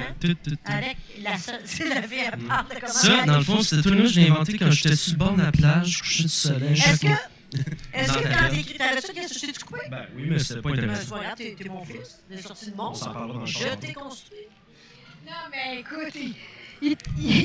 [0.65, 1.31] avec la.
[1.65, 2.87] C'est la vie, elle parle de comment.
[2.93, 5.41] Ça, dans le fond, cette tune-là, je l'ai inventé quand j'étais sur le bord de
[5.41, 6.73] la plage, couché du soleil.
[6.73, 7.07] Est-ce chaque que.
[7.93, 8.49] Est-ce Dans que gueule.
[8.51, 9.79] t'es écrit, t'avais-tu qu'est-ce que je t'ai coupé?
[9.89, 11.01] Ben oui, mais c'était pas Ben, intéressant.
[11.03, 12.89] c'est pas grave, t'es mon fils, t'es sorti de monde.
[12.91, 14.37] On s'en parlera dans le Je t'ai construit.
[15.25, 16.35] Non, mais écoute, il,
[16.81, 16.97] il,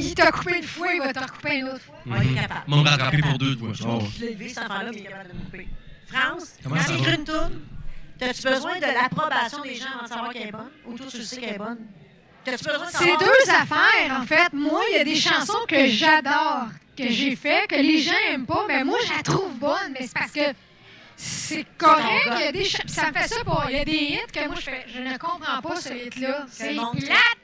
[0.07, 1.95] il- t'a coupé une fois, il va t'en couper une autre fois.
[2.13, 2.61] Ah, il est capable.
[2.67, 3.71] M'ont rattrapé pour deux fois.
[3.87, 4.03] Oh.
[4.17, 5.69] Je l'ai élevé, cet enfant-là, mais il est capable de me couper.
[6.09, 7.61] France, Comment quand t'écris une tourne,
[8.19, 10.71] t'as-tu besoin de l'approbation des gens avant de savoir qu'elle est bonne?
[10.87, 11.79] Ou toi, tu le sais qu'elle est bonne?
[12.45, 14.53] T'as-tu besoin de C'est deux affaires, en fait.
[14.53, 16.67] Moi, il y a des chansons que j'adore,
[17.01, 20.07] que j'ai fait, que les gens aiment pas, mais moi, je la trouve bonne, mais
[20.07, 20.55] c'est parce que
[21.17, 22.29] c'est correct.
[22.37, 23.65] Il y a des ça me fait ça pour.
[23.69, 24.87] Il y a des hits que moi, je fais.
[24.89, 26.47] Je ne comprends pas ce hit-là.
[26.51, 27.41] C'est plate.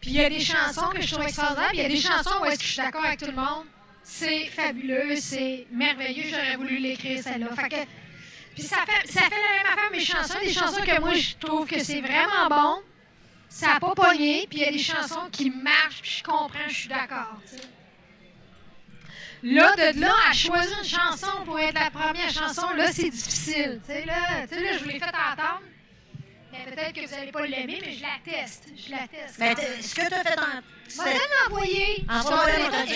[0.00, 1.96] Puis il y a des chansons que je trouve extraordinaires, puis il y a des
[1.96, 3.64] chansons où est-ce que je suis d'accord avec tout le monde.
[4.04, 6.24] C'est fabuleux, c'est merveilleux.
[6.30, 7.48] J'aurais voulu l'écrire, celle-là.
[7.56, 7.90] Fait que.
[8.54, 10.38] Puis ça fait, ça fait la même affaire, mes chansons.
[10.42, 12.82] Des chansons que moi, je trouve que c'est vraiment bon.
[13.48, 16.68] Ça n'a pas pogné, puis il y a des chansons qui marchent, puis je comprends,
[16.68, 17.34] je suis d'accord.
[19.54, 23.80] Là, de là à choisir une chanson pour être la première chanson, là, c'est difficile.
[23.86, 24.14] Tu sais, là,
[24.48, 25.62] tu sais, là, je vous l'ai fait entendre.
[26.52, 28.64] Mais peut-être que vous n'allez pas l'aimer, mais je la teste.
[28.76, 29.36] Je la teste.
[29.38, 30.62] Mais ce que tu as fait en.
[31.48, 32.04] L'envoyer.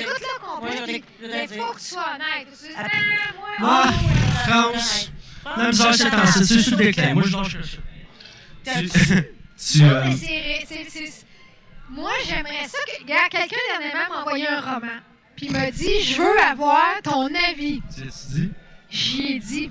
[0.00, 0.70] Écoute-le complet.
[0.76, 2.48] je vais- je vais Mais il faut que tu sois honnête.
[2.60, 2.82] Tu dis, ah,
[3.60, 3.92] moi, Ah.
[4.48, 5.10] France.
[5.56, 7.14] La misère, c'est en c'est sur le déclin.
[7.14, 7.56] Moi, je lâche
[8.64, 8.72] ça.
[8.72, 9.84] Tu.
[9.84, 10.04] Euh,
[11.90, 13.02] Moi, j'aimerais ça que.
[13.02, 15.00] Regarde, quelqu'un dernièrement m'a envoyé un roman.
[15.40, 17.80] Puis il m'a dit Je veux avoir ton avis.
[17.96, 18.50] Tu dis?
[18.90, 19.70] J'y ai dit.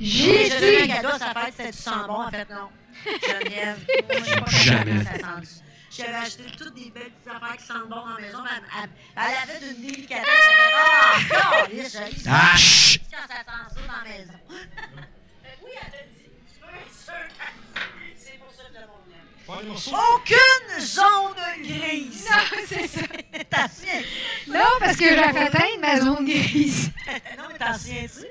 [0.00, 0.88] J'ai J'ai donné un dit.
[0.88, 2.68] cadeau sa fête, c'était du sang bon, en fait, non.
[3.04, 3.78] Geneviève,
[4.08, 5.04] moi, je sais pas Jamais.
[5.04, 5.10] ça.
[5.90, 8.38] J'avais acheté toutes des belles petites affaires qui sentent bon dans la maison.
[8.44, 8.50] mais
[8.82, 10.24] Elle, elle, elle avait d'une délicatesse.
[10.26, 12.00] Elle fait Ah, oh, ça.
[12.30, 13.02] Ah, chut!
[13.10, 14.32] Quand ça sent ça dans la maison?
[15.64, 16.30] oui, elle t'a dit.
[16.48, 17.65] Tu veux être
[19.48, 22.28] Aucune zone grise.
[22.30, 23.00] Non, c'est ça.
[23.48, 24.02] T'as souviens?
[24.48, 26.90] Non, parce que j'ai fait atteindre ma zone grise.
[27.38, 28.26] Non, mais t'en souviens-tu?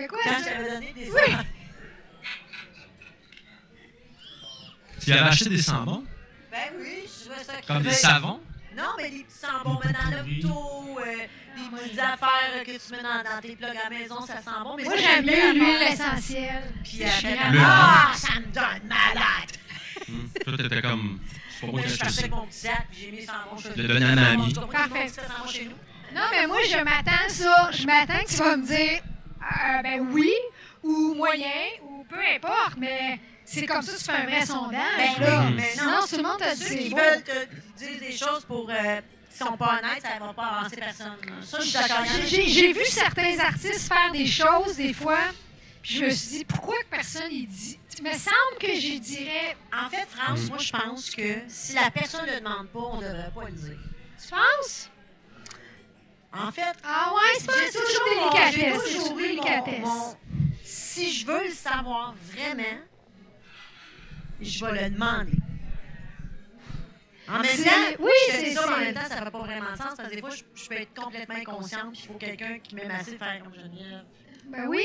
[0.00, 0.44] De quoi Quand ça?
[0.44, 1.34] j'avais donné des Oui.
[5.04, 6.04] Tu avais acheté des sambons?
[6.50, 8.40] Ben oui, je trouvais ça Comme des savons?
[8.76, 11.26] Non, mais des petits sambons, mais dans l'hôpital, euh,
[11.56, 14.50] des petites affaires que tu mets dans, dans tes plugs à la maison, ça sent
[14.62, 14.76] bon.
[14.76, 16.72] Mais Moi, j'aime bien mieux l'huile essentielle.
[16.84, 19.50] Puis elle Ah, ça me donne malade!
[20.08, 20.28] Hmm.
[20.44, 21.18] Toi, t'étais comme.
[21.50, 22.28] C'est pas moi qui je ça.
[22.28, 24.52] mon petit sac, puis j'ai mis sans bon Je l'ai donné à ma amie.
[24.54, 25.08] Parfait.
[25.08, 25.70] Ça chez nous.
[26.14, 27.70] Non, mais moi, je m'attends ça.
[27.72, 29.00] Je m'attends que tu vas me dire,
[29.42, 30.32] euh, ben oui,
[30.82, 31.48] ou moyen,
[31.82, 34.80] ou peu importe, mais c'est comme ça que tu fais un vrai sondage.
[35.18, 35.50] Ben là.
[35.54, 35.72] mais non.
[35.72, 36.96] Sinon, tout le monde te dit Ceux qui beau.
[36.96, 38.70] veulent te dire des choses pour.
[38.70, 41.16] euh, qui sont pas honnêtes, ça va pas avancer personne.
[41.42, 41.98] Ça, je suis d'accord.
[42.00, 45.18] En j'ai vu certains artistes faire des choses, des fois,
[45.82, 47.78] puis je me suis dit, pourquoi que personne y dit?
[47.98, 51.90] Il me semble que j'y dirais, En fait, France, moi, je pense que si la
[51.90, 53.78] personne ne le demande pas, on ne devrait pas le dire.
[54.22, 54.90] tu penses?
[56.32, 58.82] En fait, Ah ouais, c'est toujours, délicatesse.
[58.86, 59.80] C'est toujours mon- délicatesse.
[59.80, 60.16] mon-
[60.62, 62.78] Si je veux le savoir vraiment,
[64.40, 65.32] je vais le demander.
[67.28, 67.70] En même temps,
[68.00, 70.08] oui, je c'est- ça, mais en même temps, ça fait pas vraiment de sens parce
[70.08, 73.18] que des fois, je, je peux être complètement inconsciente il faut quelqu'un qui m'aime assez
[73.18, 74.04] faire comme Geneviève.
[74.48, 74.84] Ben oui.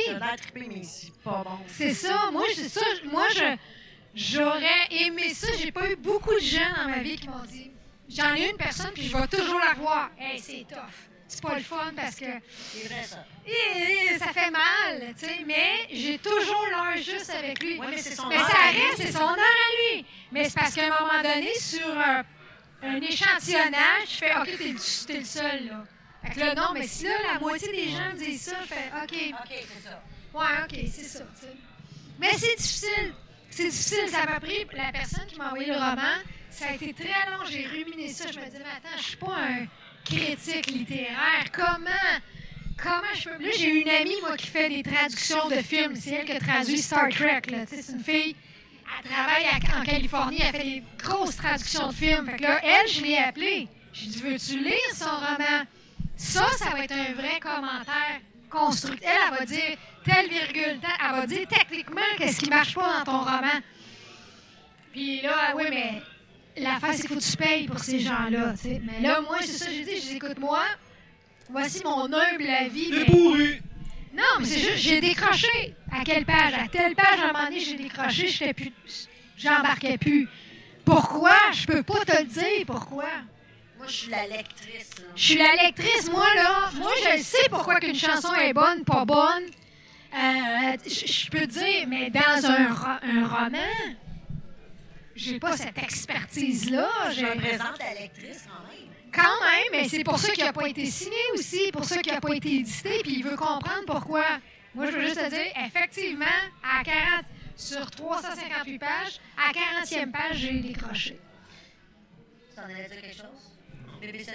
[0.55, 1.57] Mais c'est pas bon.
[1.68, 2.30] C'est ça.
[2.32, 2.82] Moi, c'est ça.
[3.05, 3.55] Moi, je
[4.16, 5.47] j'aurais aimé ça.
[5.59, 7.72] J'ai pas eu beaucoup de gens dans ma vie qui m'ont dit.
[8.09, 10.11] J'en ai une personne, puis je vais toujours la revoir.
[10.20, 10.80] Hey, c'est tough.
[11.28, 13.26] C'est pas le fun parce que C'est vrai, ça.
[14.20, 15.39] ça fait mal, tu sais.
[15.47, 17.80] Mais j'ai toujours l'heure juste avec lui.
[17.80, 20.05] Oui, mais c'est son Mais heure ça reste, c'est son heure à lui.
[20.32, 21.88] Mais c'est parce qu'à un moment donné, sur
[22.84, 25.84] un échantillonnage, je fais OK, t'es le, t'es le seul, là.
[26.24, 28.90] Fait que là, non, mais si là, la moitié des gens disent ça, je fais
[29.04, 30.04] OK, OK, c'est ça.
[30.34, 31.24] Ouais, OK, c'est ça.
[32.20, 33.14] Mais c'est difficile.
[33.50, 34.10] C'est difficile.
[34.10, 34.66] Ça m'a pris.
[34.74, 36.16] La personne qui m'a envoyé le roman,
[36.50, 37.44] ça a été très long.
[37.50, 38.32] J'ai ruminé ça.
[38.32, 39.66] Je me disais, mais attends, je suis pas un
[40.06, 41.46] critique littéraire.
[41.52, 41.90] Comment.
[42.82, 43.44] Comment je peux.
[43.44, 45.96] Là, j'ai une amie, moi, qui fait des traductions de films.
[45.96, 47.42] C'est elle qui a traduit Star Trek.
[47.50, 47.66] Là.
[47.66, 48.36] Tu sais, C'est une fille.
[49.06, 50.40] Elle travaille à- en Californie.
[50.42, 52.28] Elle fait des grosses traductions de films.
[52.30, 53.68] Fait que là, elle, je l'ai appelée.
[53.94, 55.66] J'ai dit, veux-tu lire son roman?
[56.24, 59.04] Ça, ça va être un vrai commentaire constructif.
[59.04, 63.00] Elle, elle va dire telle virgule, telle- elle va dire techniquement qu'est-ce qui marche pas
[63.00, 63.60] dans ton roman.
[64.92, 66.02] Puis là, oui, mais
[66.58, 68.54] l'affaire, c'est qu'il faut que tu payes pour ces gens-là.
[68.64, 69.96] Mais là, moi, c'est ça que j'ai dit.
[69.98, 70.64] Je dis, écoute, moi,
[71.50, 72.90] voici mon humble avis.
[72.90, 73.62] T'es mais- bourré!
[74.14, 75.76] non, mais c'est juste, j'ai décroché.
[75.92, 76.54] À quelle page?
[76.54, 78.72] À telle page, à un moment donné, j'ai décroché, j'étais plus.
[79.38, 80.28] J'embarquais plus.
[80.86, 81.36] Pourquoi?
[81.54, 83.10] Je peux pas te le dire pourquoi?
[83.84, 84.90] Moi, je suis la lectrice.
[84.98, 85.04] là.
[85.14, 86.70] Je suis la lectrice, moi, là.
[86.76, 89.44] Moi, je sais pourquoi qu'une chanson est bonne, pas bonne.
[90.14, 93.58] Euh, je peux dire, mais dans un, ro- un roman,
[95.18, 96.90] j'ai pas cette expertise-là.
[97.12, 98.90] Je représente la lectrice quand même.
[99.12, 102.14] Quand même, mais c'est pour ça qu'il n'a pas été signé aussi, pour ça qu'il
[102.14, 104.24] n'a pas été édité, puis il veut comprendre pourquoi.
[104.74, 106.26] Moi, je veux juste te dire, effectivement,
[106.64, 107.26] à 40,
[107.58, 111.20] sur 358 pages, à 40e page, j'ai décroché.
[112.50, 113.53] Tu t'en allais dire quelque chose?
[114.08, 114.26] Bébé?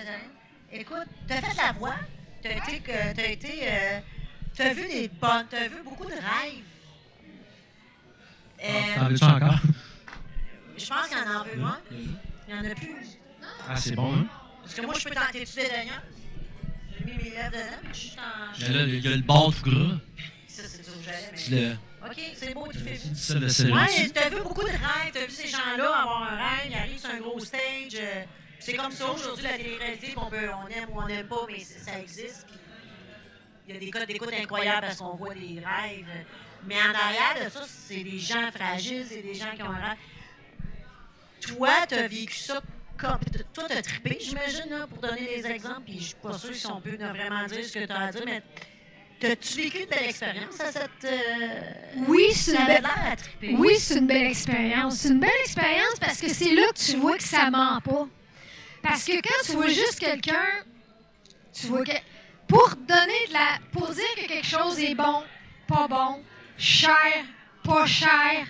[0.73, 1.97] Écoute, t'as fait la voix.
[2.43, 2.81] T'as été.
[2.81, 3.61] que- T'as été.
[3.63, 4.01] euh,
[4.57, 5.47] t'as vu des bonnes.
[5.51, 6.65] T'as vu beaucoup de rêves.
[8.61, 9.55] T'en Euh, veux-tu encore?
[10.77, 11.79] je pense qu'il y en a un.
[11.91, 12.95] Il n'y en a plus.
[13.69, 14.27] Ah, c'est bon, hein?
[14.63, 16.03] Parce que moi, je peux tenter tu Daniel.
[16.99, 18.59] J'ai mis mes lèvres dedans, mais je suis en.
[18.61, 19.97] Mais là, il y a le bord tout gras.
[20.49, 20.83] Ça, c'est
[21.45, 21.77] Tu le.
[22.05, 25.33] Ok, c'est beau, tu fais ça, le Ouais, t'as vu beaucoup de rêves, t'as vu
[25.33, 27.61] ces gens-là avoir un rêve, ils arrivent sur un gros stage.
[27.97, 28.25] euh,
[28.59, 31.61] c'est comme ça aujourd'hui, la télé-réalité, qu'on peut, on aime ou on n'aime pas, mais
[31.61, 32.47] ça existe.
[33.67, 36.07] Il y a des codes d'écoute incroyables parce qu'on voit des rêves.
[36.67, 39.97] Mais en arrière de ça, c'est des gens fragiles, c'est des gens qui ont un.
[41.41, 42.61] Toi, t'as vécu ça
[42.97, 43.19] comme,
[43.55, 46.81] toi, t'as trippé, j'imagine, pour donner des exemples, puis je suis pas sûre si on
[46.81, 48.43] peut ne vraiment dire ce que t'as à dire, mais
[49.21, 50.91] t'as-tu vécu une belle expérience à cette...
[51.05, 51.61] euh,
[52.09, 52.85] Oui, c'est une belle...
[52.85, 53.15] à.
[53.57, 54.97] Oui, une belle expérience.
[54.97, 58.09] C'est une belle expérience parce que c'est là que tu vois que ça ment pas.
[58.83, 60.47] Parce que quand tu vois juste quelqu'un,
[61.53, 61.93] tu vois que
[62.47, 65.23] pour donner de la, pour dire que quelque chose est bon,
[65.67, 66.23] pas bon,
[66.57, 67.25] cher,
[67.63, 68.47] pas cher,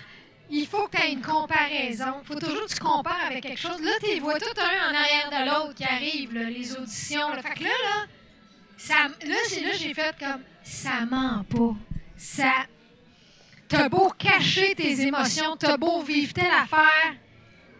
[0.49, 2.15] il faut que tu aies une comparaison.
[2.21, 3.81] Il faut toujours que tu compares avec quelque chose.
[3.81, 7.29] Là, tu vois tout un en arrière de l'autre qui arrivent, là, les auditions.
[7.29, 7.41] là.
[7.41, 8.05] Fait que là, là,
[8.77, 11.75] ça, là, là j'ai fait comme ça ment pas.
[12.17, 12.51] Ça,
[13.69, 17.13] T'as beau cacher tes émotions, t'as beau vivre telle affaire,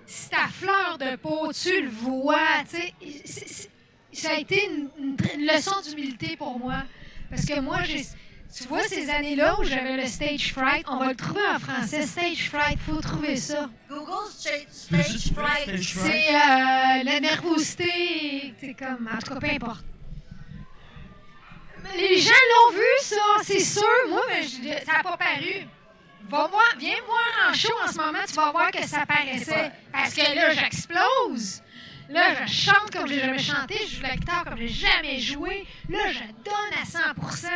[0.10, 2.38] si ta fleur de peau, tu le vois,
[2.68, 2.94] c'est-
[3.26, 3.70] c'est-
[4.12, 6.82] Ça a été une, une tr- une leçon d'humilité pour moi.
[7.30, 8.04] Parce que moi, j'ai.
[8.54, 12.02] Tu vois, ces années-là où j'avais le stage fright, on va le trouver en français,
[12.08, 13.70] stage fright, faut trouver ça.
[13.88, 15.62] Google Stage, stage Fright.
[15.64, 16.12] Stage fright.
[16.12, 19.86] C'est euh, la nervosité, c'est comme, en tout cas, peu importe.
[21.84, 23.84] Mais Les gens l'ont vu, ça, c'est sûr.
[24.10, 25.68] Moi, mais je- ça n'a pas paru.
[26.30, 29.72] Va voir, viens voir en show en ce moment, tu vas voir que ça paraissait.
[29.92, 31.64] Parce que là, j'explose.
[32.08, 35.66] Là, je chante comme j'ai jamais chanté, je joue la guitare comme j'ai jamais joué.
[35.90, 37.48] Là, je donne à 100%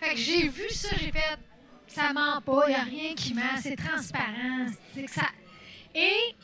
[0.00, 1.38] Fait que j'ai vu ça, j'ai fait,
[1.86, 4.66] ça ment pas, il n'y a rien qui ment, c'est transparent.
[4.94, 5.28] Que ça...
[5.94, 6.34] Et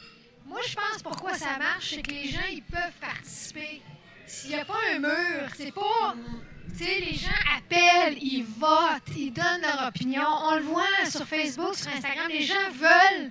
[0.46, 3.82] moi, je pense pourquoi ça marche, c'est que les gens, ils peuvent participer.
[4.26, 6.14] S'il n'y a pas un mur, c'est pas...
[6.76, 10.22] Tu sais, les gens appellent, ils votent, ils donnent leur opinion.
[10.26, 13.30] On le voit sur Facebook, sur Instagram, les gens veulent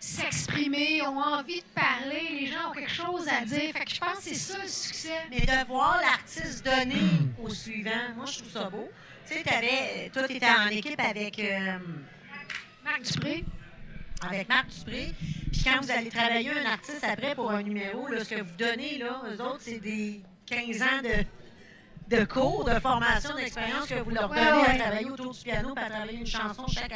[0.00, 3.72] s'exprimer, ont envie de parler, les gens ont quelque chose à dire.
[3.72, 5.10] Fait que je pense que c'est ça le succès.
[5.30, 7.00] Mais de voir l'artiste donner
[7.42, 8.88] au suivant, moi, je trouve ça beau.
[9.28, 11.78] Tu sais, t'avais- toi, tu étais en équipe avec, euh,
[12.82, 13.44] Marc Dupré.
[14.22, 15.14] avec Marc Dupré.
[15.52, 18.56] Puis quand vous allez travailler un artiste après pour un numéro, là, ce que vous
[18.58, 21.24] donnez, là, eux autres, c'est des 15 ans de,
[22.10, 24.68] de cours, de formation, d'expérience que vous leur donnez ouais.
[24.70, 26.92] à travailler autour du piano, puis à travailler une chanson chaque.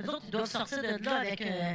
[0.00, 1.74] Eux autres, ils doivent sortir de là avec euh,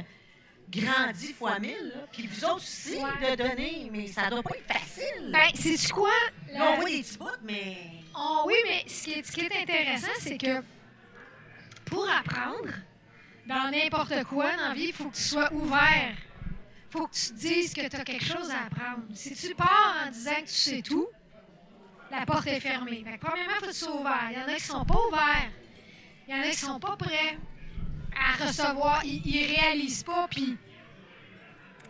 [0.70, 1.92] grandi fois mille.
[1.94, 2.06] là.
[2.12, 3.30] Puis vous autres aussi, Ouais.
[3.32, 5.30] de donner, mais ça doit pas être facile.
[5.32, 6.10] Ben, c'est quoi?
[6.52, 7.76] Là, la- on voit des petits bouts, mais.
[8.16, 10.62] Oh, oui, mais ce qui est, ce qui est intéressant, c'est que
[11.86, 12.70] pour apprendre,
[13.46, 16.14] dans n'importe quoi dans la vie, il faut que tu sois ouvert.
[16.16, 19.02] Il faut que tu te dises que tu as quelque chose à apprendre.
[19.14, 21.08] Si tu pars en disant que tu sais tout,
[22.18, 23.04] la porte est fermée.
[23.04, 24.28] Fait que premièrement, il faut sois ouvert.
[24.30, 25.50] Il y en a qui sont pas ouverts.
[26.28, 27.38] Il y en a qui sont pas prêts
[28.16, 29.02] à recevoir.
[29.04, 30.56] Ils, ils réalisent pas, puis...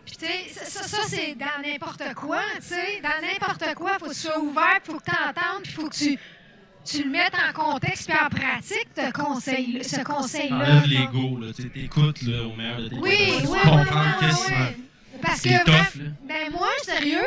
[0.05, 3.01] Tu sais, ça, ça, ça, c'est dans n'importe quoi, tu sais.
[3.01, 5.71] Dans n'importe quoi, il faut que tu sois ouvert, il faut que tu entendes, puis
[5.71, 6.19] il faut que tu,
[6.85, 10.55] tu le mettes en contexte puis en pratique, ce conseil- ce conseil-là.
[10.57, 11.39] Enlève l'ego.
[11.55, 13.59] Tu sais, t'écoutes, là, au meilleur de tes Oui, oui, oui,
[14.47, 14.85] oui.
[15.23, 15.49] Parce que,
[16.27, 17.25] ben moi, sérieux,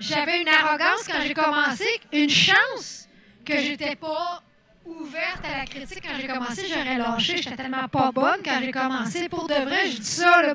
[0.00, 3.08] j'avais une arrogance quand j'ai commencé, une chance
[3.44, 4.42] que j'étais pas
[4.84, 8.70] ouverte à la critique quand j'ai commencé, j'aurais lâché, j'étais tellement pas bonne quand j'ai
[8.72, 9.28] commencé.
[9.28, 10.54] Pour de vrai, je dis ça, là,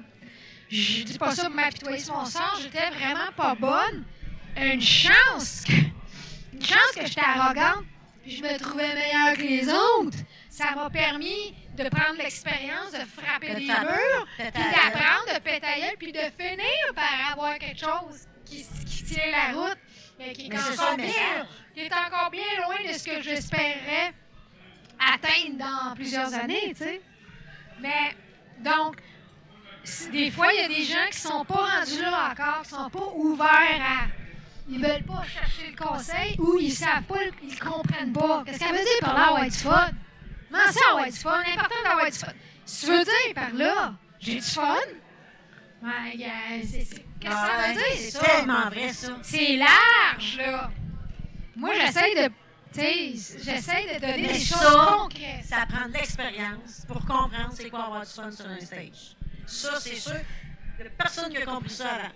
[0.69, 4.05] je dis pas ça pour m'apitoyer sur mon sort, j'étais vraiment pas bonne.
[4.57, 5.71] Une chance, que-
[6.53, 7.83] une chance que j'étais arrogante,
[8.23, 10.17] puis je me trouvais meilleure que les autres.
[10.49, 16.11] Ça m'a permis de prendre l'expérience, de frapper faire- murs, puis d'apprendre, de gueule, puis
[16.11, 19.77] de finir par avoir quelque chose qui, qui tient la route,
[20.19, 24.13] mais qui est, encore bien, qui est encore bien loin de ce que j'espérais
[24.99, 27.01] atteindre dans plusieurs années, tu sais.
[27.79, 28.15] Mais,
[28.59, 28.97] donc,
[30.11, 32.89] des fois, il y a des gens qui sont pas rendus là encore, qui sont
[32.89, 34.05] pas ouverts à...
[34.69, 38.43] Ils veulent pas chercher le conseil ou ils savent pas, ils comprennent pas.
[38.45, 39.89] Qu'est-ce qu'elle veut dire par là, avoir du fun?
[40.49, 41.43] Comment ça, avoir du fun?
[41.43, 42.31] L'important d'avoir du fun.
[42.65, 44.75] Si tu veux dire par là, j'ai du fun?
[45.83, 49.17] Ouais, c'est- Qu'est-ce que ça veut dire, C'est tellement vrai, ça.
[49.21, 50.71] C'est large, là.
[51.55, 52.33] Moi, j'essaie de.
[52.73, 55.45] J'essaie de donner des choses concrètes.
[55.45, 59.15] Ça prend de l'expérience pour comprendre c'est quoi avoir du fun sur un stage.
[59.45, 60.13] Ça, c'est sûr.
[60.97, 62.13] Personne qui a compris ça avant.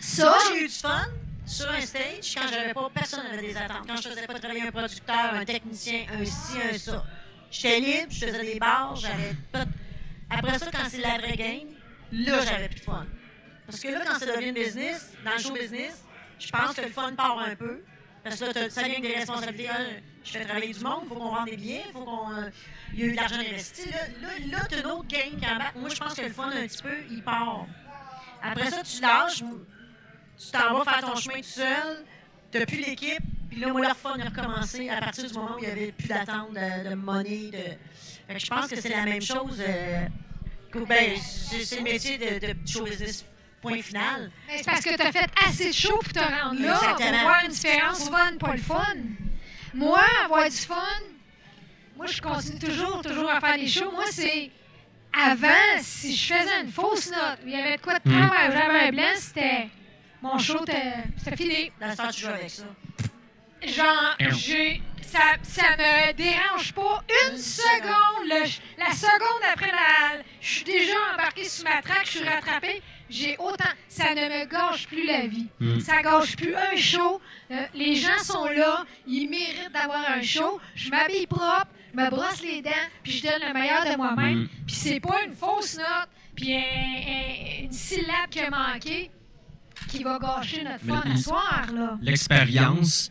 [0.00, 1.06] Ça, j'ai eu du fun
[1.44, 3.86] sur un stage quand j'avais pas, personne n'avait des attentes.
[3.86, 7.04] Quand je faisais pas travailler un producteur, un technicien, un ci, un ça.
[7.50, 9.64] J'étais libre, je faisais des bars, j'avais pas.
[9.64, 9.70] de-
[10.30, 11.68] Après ça, quand c'est la vraie game,
[12.12, 13.06] là, j'avais plus de fun.
[13.66, 16.04] Parce que là, quand ça devient business, dans le show business,
[16.38, 17.82] je pense que le fun part un peu.
[18.22, 19.68] Parce que ça vient des responsabilités.
[20.24, 22.32] Je fais travailler du monde, il faut qu'on vende des billets, il faut qu'on.
[22.32, 22.50] euh,
[22.92, 23.88] il y a eu de l'argent investi.
[23.90, 25.78] Là, là, là tu as une autre game qui.
[25.78, 27.66] Moi, je pense que le fun, un petit peu, il part.
[28.42, 32.04] Après ça, tu lâches, tu t'en vas faire ton chemin tout seul,
[32.50, 35.54] tu n'as plus l'équipe, puis là, moi, le fun a recommencé à partir du moment
[35.54, 37.50] où il n'y avait plus d'attente de, money.
[38.28, 39.60] Je pense que c'est la même chose.
[39.60, 40.06] euh,
[40.70, 43.24] que, ben, c'est c'est le métier de, de show business.
[43.68, 44.30] Point final.
[44.48, 47.10] Mais c'est parce que t'as fait assez de show pour te rendre là, Exactement.
[47.12, 48.94] pour voir une différence fun, pas le fun.
[49.74, 50.74] Moi, avoir du fun,
[51.96, 53.90] moi, je continue toujours, toujours à faire des shows.
[53.92, 54.50] Moi, c'est
[55.12, 55.48] avant,
[55.80, 58.92] si je faisais une fausse note, il y avait de quoi de travail, j'avais un
[58.92, 59.68] blanc, c'était.
[60.22, 61.72] Mon show, était- c'était fini.
[61.80, 62.64] Dans ce temps, tu joues avec ça.
[63.66, 64.82] Genre, j'ai.
[65.02, 68.26] Ça, ça me dérange pas une Une seconde.
[68.28, 70.20] Le- la seconde après la.
[70.40, 72.82] Je suis déjà embarqué sur ma traque, je suis rattrapé.
[73.08, 73.64] J'ai autant.
[73.88, 75.46] Ça ne me gâche plus la vie.
[75.60, 75.80] Mm.
[75.80, 77.20] Ça gâche plus un show.
[77.50, 78.84] Euh, les gens sont là.
[79.06, 80.60] Ils méritent d'avoir un show.
[80.74, 81.68] Je m'habille propre.
[81.94, 82.70] Je me brosse les dents.
[83.02, 84.38] Puis je donne le meilleur de moi-même.
[84.42, 84.48] Mm.
[84.66, 86.08] Puis c'est pas une fausse note.
[86.34, 89.10] Puis un- un- une syllabe qui a manqué
[89.88, 91.96] qui va gâcher notre fun à soir, là.
[92.02, 93.10] L'expérience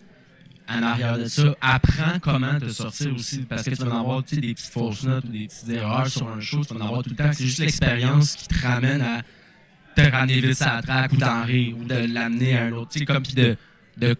[0.68, 3.40] en arrière de ça apprend comment te sortir aussi.
[3.44, 6.28] Parce que tu vas en avoir des petites fausses notes ou des petites erreurs sur
[6.28, 7.32] un show, tu vas en avoir tout le temps.
[7.32, 9.22] C'est juste l'expérience qui te ramène à
[9.96, 12.92] te ramener vite la traque ou t'en rire ou de l'amener à un autre.
[12.92, 13.58] Tu sais, comme puis de,
[13.98, 14.16] de,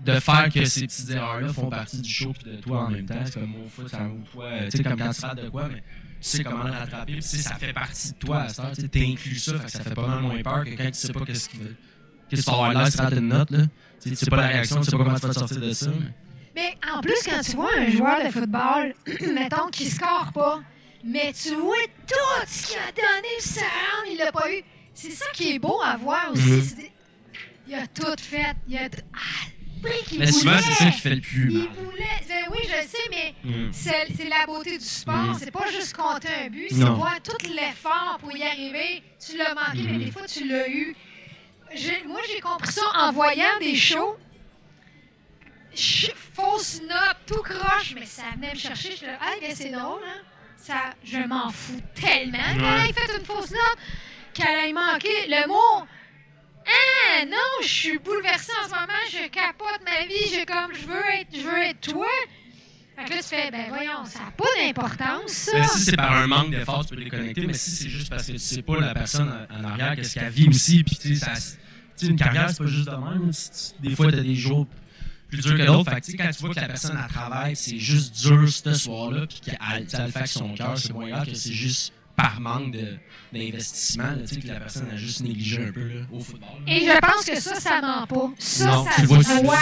[0.00, 3.06] de faire que ces petites erreurs-là font partie du show puis de toi en même
[3.06, 3.14] temps.
[3.24, 5.68] C'est comme au foot, ça ou toi, tu sais, comme quand tu rates de quoi,
[5.68, 5.82] mais tu
[6.20, 7.12] sais comment le rattraper.
[7.14, 8.72] Puis ça fait partie de toi à cette heure.
[8.92, 11.48] Tu inclus ça, ça fait pas mal moins peur que quand tu sais pas qu'est-ce
[11.48, 11.64] qui va.
[12.28, 13.58] Qu'est-ce que tu vas avoir si tu une note, là.
[14.02, 15.90] Tu sais, pas la réaction, tu sais pas comment tu vas sortir de ça.
[16.54, 18.94] mais- en plus, quand tu vois un joueur de football,
[19.34, 20.60] mettons, qui score pas,
[21.04, 21.74] mais tu vois
[22.06, 24.62] tout ce qu'il a donné sur sa il l'a pas eu.
[24.94, 26.62] C'est ça qui est beau à voir aussi.
[26.62, 26.92] C'est des-
[27.68, 28.54] Il a tout fait.
[28.68, 28.88] Il a.
[28.88, 29.18] t- Ah,
[29.82, 31.68] le prix qu'il Mais souvent, c'est ça qui fait le plus Il mal.
[31.68, 32.20] voulait.
[32.28, 33.70] ben oui, je le sais, mais Mm.
[33.72, 35.14] c'est c'est la beauté du sport.
[35.14, 35.36] Mhm.
[35.38, 39.02] C'est pas juste compter un but, c'est voir tout l'effort pour y arriver.
[39.24, 40.04] Tu l'as manqué, mais Mhm.
[40.04, 40.94] des fois, tu l'as eu.
[41.74, 44.16] J'ai- Moi, j'ai compris ça en voyant des shows.
[45.74, 48.94] Ch- Fausse note, tout croche, mais ça venait me chercher.
[48.96, 50.20] Je ah, ben, c'est drôle, hein?
[50.56, 50.74] Ça,
[51.04, 52.38] je m'en fous tellement.
[52.38, 52.86] Ouais.
[52.86, 53.78] Hey, faites une fausse note
[54.34, 55.86] qu'elle ait manqué le mot.
[56.66, 60.86] Ah non, je suis bouleversée en ce moment, je capote ma vie, je comme je
[60.86, 62.06] veux être, je veux être toi.
[62.96, 65.52] Fait que là, tu fais, ben voyons, ça n'a pas d'importance, ça.
[65.58, 68.10] Mais si c'est par un manque d'effort, tu peux les connecter, mais si c'est juste
[68.10, 71.16] parce que tu sais pas la personne en arrière, qu'est-ce qu'elle vit aussi, puis tu
[71.16, 71.26] sais,
[71.98, 73.30] tu une carrière, c'est pas juste de même.
[73.30, 73.38] Tu-
[73.82, 74.66] tu- Des fois, t'as des jours
[75.28, 75.90] plus durs que d'autres.
[75.90, 78.74] Fait que, tu quand tu vois que la personne, elle travaille, c'est juste dur ce
[78.74, 81.92] soir-là, puis qu'elle tu le fait avec son cœur, c'est moins grave que c'est juste
[82.16, 82.98] par manque de-
[83.32, 86.48] d'investissement, là, tu sais, que la personne a juste négligé un peu là, au football.
[86.66, 86.72] là.
[86.74, 88.30] Et je pense que ça, ça ment pas.
[88.38, 89.56] Ça, non, ça tu le vois, se voit.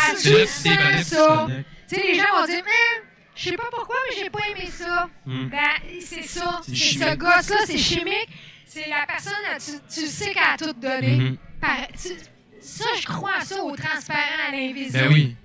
[0.57, 1.27] ça.
[1.47, 1.67] connectes.
[1.89, 3.03] Tu sais, les gens vont dire, Hein,
[3.37, 5.09] je sais pas pourquoi, mais j'ai pas aimé ça.
[5.25, 5.49] Hmm.
[5.49, 5.59] Ben,
[6.05, 6.61] c'est ça.
[6.67, 8.29] C'est C'est ce gosse-là, c'est chimique.
[8.67, 11.17] C'est la personne, tu, tu sais qu'elle a tout donné.
[11.17, 11.37] Mhm.
[11.61, 12.17] Par- tu-
[12.61, 14.93] ça, je crois à ça, au transparent, à l'invisible.
[14.99, 15.37] Ben oui.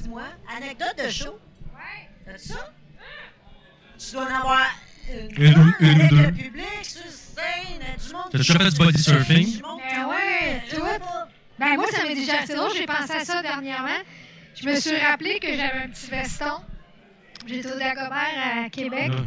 [0.00, 0.22] Dis-moi,
[0.56, 1.38] anecdote de show.
[1.74, 2.08] Ouais.
[2.24, 2.72] T'as ça?
[3.98, 4.66] Tu dois en avoir
[5.12, 6.16] une, Une une deux.
[6.22, 8.24] le public, sur scène, du monde.
[8.30, 9.56] T'as déjà fait du body surfing?
[9.56, 11.28] Du monde Ben ouais, pas.
[11.58, 12.70] Ben moi, ça m'est déjà assez drôle.
[12.76, 13.88] J'ai pensé à ça dernièrement.
[14.54, 16.60] Je me suis rappelé que j'avais un petit veston.
[17.46, 19.12] J'étais au Dagobert à Québec.
[19.14, 19.22] Ah.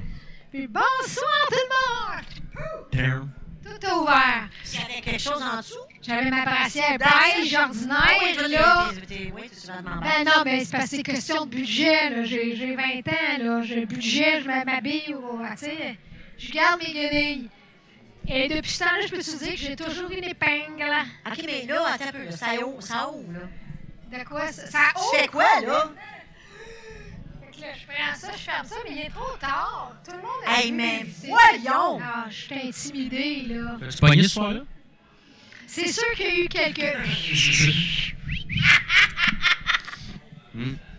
[0.52, 2.82] Puis bonsoir tout le monde!
[2.92, 3.32] Damn.
[3.64, 4.50] Tout a ouvert.
[4.74, 5.76] Il y avait quelque chose en dessous?
[6.02, 8.90] J'avais ma brassière beige Ah ordinaire, là.
[10.02, 12.24] Ben non, ben c'est parce que c'est question de budget, là.
[12.24, 13.62] J'ai j'ai 20 ans, là.
[13.62, 15.98] J'ai le budget, je m'habille, ou, tu sais.
[16.40, 17.50] Je garde mes guenilles.
[18.28, 20.92] Et depuis ce temps-là, je peux te dire que j'ai toujours une épingle.
[21.28, 24.18] OK, mais là, attends un peu, là, ça ouvre, ça ouvre, là.
[24.18, 24.68] De quoi ça?
[24.68, 25.16] Ça Tu ouvre!
[25.16, 25.92] fais quoi, là?
[27.42, 29.94] Fait que là, je prends ça, je ferme ça, mais il est trop tard.
[30.04, 32.00] Tout le monde a Hey, mais voyons!
[32.04, 33.78] Ah, je suis intimidée, là.
[33.90, 34.62] Tu pogné ce soir-là?
[35.74, 36.82] C'est sûr qu'il y a eu quelques...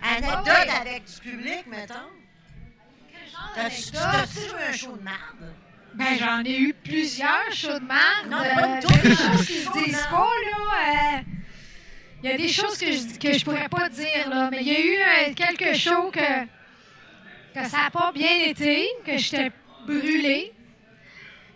[0.02, 0.70] Anecdote Ah ouais.
[0.80, 1.94] avec du public, mettons.
[3.10, 5.54] Quel genre T'as-tu joué un show de merde?
[5.94, 8.28] Ben, j'en ai eu plusieurs shows de marde.
[8.30, 9.08] Non, euh, pas de Il y a tout.
[9.08, 11.18] des choses qui se Show de disent pas, là.
[11.18, 11.20] euh,
[12.22, 14.48] Il y a des choses que je, que je pourrais pas dire, là.
[14.50, 14.94] Mais il y a eu
[15.30, 16.44] euh, quelques shows que,
[17.54, 19.52] que ça n'a pas bien été, que j'étais
[19.86, 20.54] brûlée.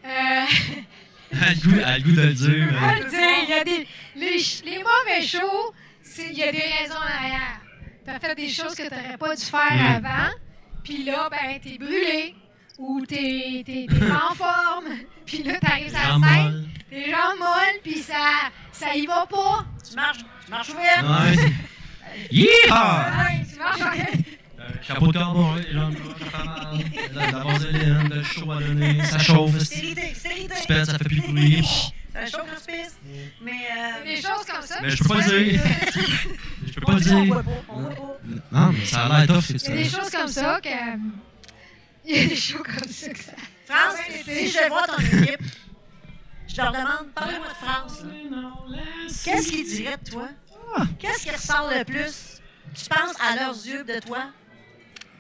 [0.05, 0.09] Euh,
[1.43, 2.69] a le goût, elle a le goût de le dire.
[2.71, 4.37] on va mais- le dire, il y a des, les,
[4.71, 5.73] les mauvais shows,
[6.03, 7.61] c'est- il y a des raisons en arrière.
[8.05, 10.31] Tu as fait des choses que tu n'aurais pas dû faire avant,
[10.85, 12.35] puis là, ben, t'es brûlé,
[12.79, 14.87] ou t'es t'es- t'es pas en forme,
[15.27, 19.27] puis là, t'arrives à Jambes la scène, tes jambes molles, puis ça, ça y va
[19.27, 19.65] pas.
[19.89, 21.05] Tu marches, tu marches ouvert?
[21.05, 21.37] Ouais.
[22.31, 22.99] Yeehaw!
[23.25, 23.81] Ouais, tu marches
[24.83, 25.65] Chapeau de mal.
[27.15, 29.59] La vaseline, le chaud à donner, ça chauffe.
[29.59, 30.55] Stérilité, stérilité.
[30.61, 31.65] Tu pètes, ça fait plus de bruit.
[32.13, 32.97] Ça chauffe quand tu pisses.
[33.43, 34.05] Mais, euh...
[34.05, 34.79] Des choses comme ça.
[34.83, 35.61] Mais je peux pas dire.
[36.67, 37.25] Je peux pas dire.
[37.25, 38.19] voit pas, on voit pas.
[38.53, 40.69] Non, mais ça a l'air tough, Il y a des choses comme ça que.
[42.05, 43.33] Il y a des choses comme ça que ça.
[43.67, 45.41] France, si je voir ton équipe,
[46.47, 48.05] je leur demande, parlez-moi de France.
[49.25, 50.29] Qu'est-ce qu'ils diraient de toi?
[50.99, 52.41] Qu'est-ce qui ressort le plus?
[52.75, 54.27] Tu penses à leurs yeux de toi?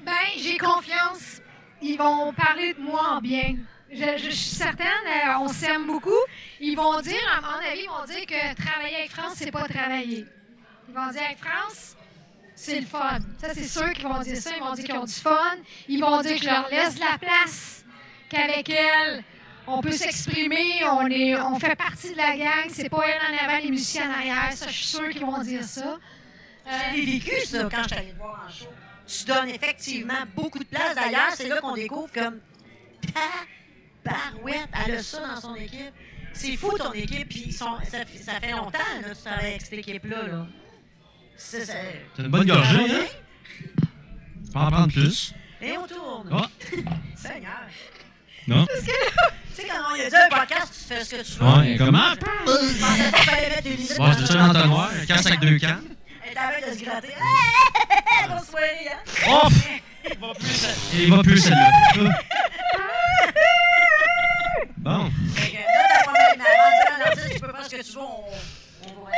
[0.06, 1.40] Ben, j'ai confiance.
[1.82, 3.56] Ils vont parler de moi en bien.
[3.90, 6.22] Je, suis certaine, euh, on s'aime beaucoup.
[6.60, 9.66] Ils vont dire, à mon avis, ils vont dire que travailler avec France, c'est pas
[9.66, 10.24] travailler.
[10.88, 11.96] Ils vont dire avec France,
[12.54, 13.18] c'est le fun.
[13.40, 14.50] Ça, c'est sûr qu'ils vont dire ça.
[14.56, 15.56] Ils vont dire qu'ils ont du fun.
[15.88, 17.84] Ils vont dire que je leur laisse la place,
[18.28, 19.24] qu'avec elle,
[19.66, 22.68] on peut s'exprimer, on, on fait partie de la gang.
[22.68, 24.52] C'est pas elle en avant, les musiciens en arrière.
[24.52, 25.98] Ça, je suis sûre qu'ils vont dire ça.
[26.68, 28.66] Euh, J'ai vécu ça quand je suis voir en show.
[29.06, 30.94] Tu donnes effectivement beaucoup de place.
[30.94, 32.38] D'ailleurs, c'est là qu'on découvre comme
[33.14, 33.20] ta
[34.04, 35.92] barouette, elle a ça dans son équipe.
[36.32, 39.46] C'est fou ton équipe, puis ils sont- ça, fait- ça fait longtemps que tu travailles
[39.46, 40.26] avec cette équipe-là.
[40.26, 40.46] Là.
[41.36, 41.66] C'est,
[42.18, 43.04] une bonne gorgée, hein?
[44.44, 45.34] Tu peux en prendre plus.
[45.62, 46.28] Et on tourne.
[46.32, 46.48] Ah,
[47.16, 47.52] Seigneur.
[48.46, 48.66] non?
[48.66, 48.82] Tu
[49.62, 51.46] sais, quand on a dit un podcast, tu fais ce que tu veux.
[51.46, 52.10] Ouais, comment?
[52.10, 55.26] Je pensais pas qu'il fallait mettre une limite Bon, c'est le- un entonnoir, un casque
[55.26, 55.82] avec deux cannes.
[56.28, 57.14] Elle est en train de se gratter.
[58.28, 59.00] Grosse soirée, hein?
[59.28, 59.48] Oh!
[60.94, 61.70] Il va plus celle-là.
[64.78, 65.10] Bon.
[65.34, 66.12] Fait que là, t'as pas.
[66.96, 67.98] Un artiste, tu peux faire ce que tu veux.
[67.98, 68.24] On,
[68.84, 69.10] on va-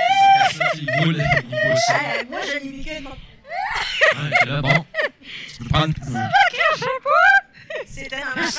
[0.74, 1.94] Il boule, il boule ça.
[1.94, 2.40] Hey, moi,
[2.70, 3.10] vécu avec mon...
[3.10, 4.86] Ouais, là, bon.
[5.20, 5.94] Tu peux prendre.
[7.86, 8.58] C'était dans ma face.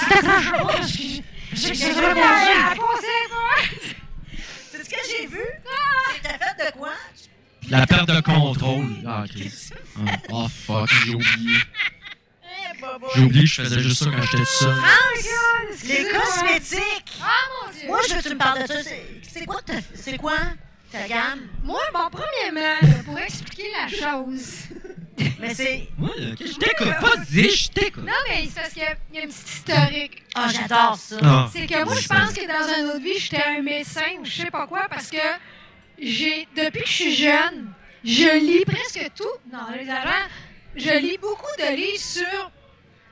[1.54, 3.56] J'ai à poser, moi.
[4.72, 5.40] C'est ce que j'ai vu.
[6.14, 6.94] C'est t'as fait de quoi?
[7.70, 8.88] La perte de contrôle.
[9.08, 9.70] Ah, Chris.
[10.08, 11.58] Ah, Oh, fuck, j'ai oublié.
[13.16, 14.76] J'ai oublié que je faisais juste ça quand j'étais tout seul.
[15.88, 17.20] Les cosmétiques.
[17.22, 17.28] Ah,
[17.66, 17.88] mon Dieu!
[17.88, 18.84] Moi, je veux que tu me parles de ça.
[18.84, 20.38] C'est c'est quoi, ta- c'est quoi
[20.92, 21.42] ta gamme?
[21.64, 24.44] Moi, bon, premièrement, là, pour expliquer la chose.
[25.40, 25.88] Mais c'est...
[26.00, 26.88] Ouais, ok, je t'écoute.
[27.02, 28.04] Vas-y, je t'écoute.
[28.06, 30.24] Non, mais c'est parce qu'il y a- il y a une petite historique.
[30.34, 31.50] Ah, j'adore ça.
[31.54, 34.32] C'est que moi, je pense que dans une autre vie, j'étais un médecin ou je
[34.32, 35.18] sais pas quoi, parce que
[36.56, 37.74] depuis que je suis jeune,
[38.04, 39.24] je lis presque tout.
[39.52, 39.86] Non, les
[40.76, 42.52] je lis beaucoup de livres sur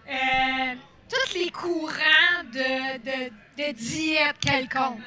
[0.10, 0.76] euh,
[1.10, 5.00] tous les courants de, de, de diète quelconque.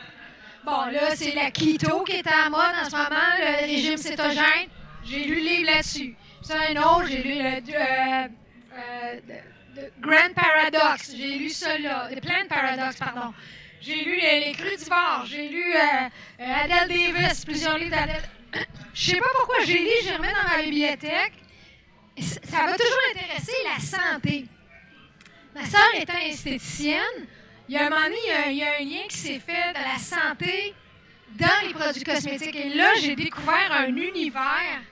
[0.65, 4.69] Bon, là, c'est la keto qui est à mode en ce moment, le régime cétogène.
[5.05, 6.15] J'ai lu le livre là-dessus.
[6.43, 8.29] Puis un autre, j'ai lu le euh,
[8.75, 11.13] euh, de- de Grand Paradox.
[11.17, 12.09] J'ai lu ça là.
[12.15, 13.33] The Plant Paradox, pardon.
[13.81, 15.25] J'ai lu les, les Crudivores.
[15.27, 15.79] J'ai lu euh,
[16.41, 18.23] euh, Adele Davis, plusieurs livres d'Adele.
[18.95, 21.33] Je sais pas pourquoi j'ai lu, j'ai remis dans ma bibliothèque.
[22.19, 24.47] Ça m'a toujours intéressé la santé.
[25.55, 27.27] Ma sœur étant esthéticienne,
[27.69, 28.17] il y a un moment donné,
[28.49, 30.75] il y a un lien qui s'est fait de la santé
[31.39, 32.57] dans les produits cosmétiques.
[32.57, 34.83] Et là, j'ai découvert un univers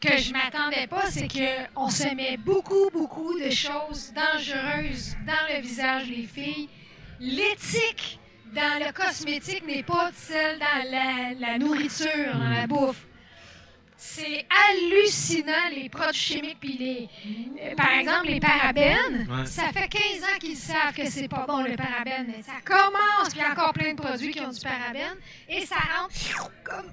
[0.00, 5.62] que je m'attendais pas, c'est qu'on se met beaucoup, beaucoup de choses dangereuses dans le
[5.62, 6.68] visage des filles.
[7.22, 8.18] L'éthique
[8.52, 13.06] dans le cosmétique n'est pas celle dans la, la nourriture, dans la bouffe.
[13.96, 17.08] C'est hallucinant, les produits chimiques, puis les,
[17.62, 19.28] euh, par exemple, les parabènes.
[19.30, 19.46] Ouais.
[19.46, 23.28] Ça fait 15 ans qu'ils savent que c'est pas bon, le parabène, mais ça commence,
[23.30, 25.16] puis il y a encore plein de produits qui ont du parabène,
[25.48, 26.12] et ça rentre
[26.64, 26.92] comme,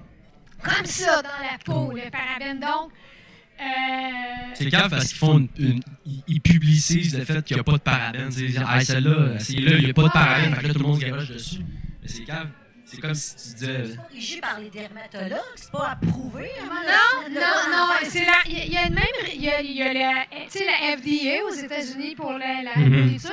[0.62, 2.60] comme ça dans la peau, le parabène.
[2.60, 2.92] Donc,
[4.54, 7.64] C'est grave parce qu'ils font une, une- ils- ils publicisent le fait qu'il n'y a
[7.64, 8.28] pas de parabène.
[8.30, 10.54] Tu sais, ah, celle-là, c'est là, il n'y a pas de parabène.
[10.54, 11.60] Fait que là, tout le monde se garoche dessus.
[12.02, 12.48] Mais c'est grave.
[12.84, 13.84] C'est comme si tu disais.
[13.86, 16.50] C'est corrigé par les dermatologues, c'est pas approuvé.
[16.60, 19.70] hein, Non, non, non, enfin, c'est la, il y a- même, il y a, il
[19.76, 22.88] y a la, tu sais, la FDA aux États-Unis pour la, la Mhm.
[23.04, 23.30] nourriture.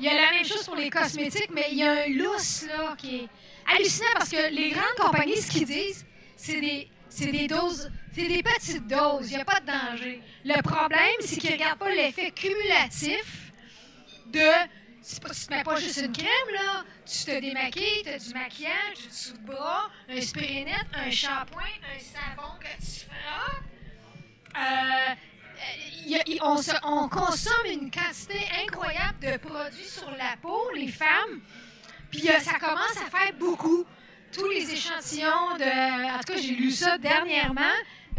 [0.00, 2.64] Il y a la même chose pour les cosmétiques, mais il y a un lousse
[2.66, 3.28] là qui est
[3.72, 6.04] hallucinant parce que les grandes compagnies, ce qu'ils disent,
[6.36, 9.30] c'est des, c'est des doses, c'est des petites doses.
[9.30, 10.22] Il n'y a pas de danger.
[10.44, 13.52] Le problème, c'est qu'ils ne regardent pas l'effet cumulatif
[14.26, 14.40] de
[15.22, 16.84] pas- tu te mets pas juste une crème, là.
[17.06, 21.10] Tu te démaquilles, tu as du maquillage, du dessous de bras, un spray net, un
[21.10, 23.52] shampoing, un savon que tu feras.
[24.58, 25.14] Euh,
[26.62, 31.40] se- on consomme une quantité incroyable de produits sur la peau, les femmes.
[32.10, 33.84] Puis euh, ça commence à faire beaucoup.
[34.32, 36.14] Tous les échantillons de.
[36.14, 37.62] En tout cas, j'ai lu ça dernièrement.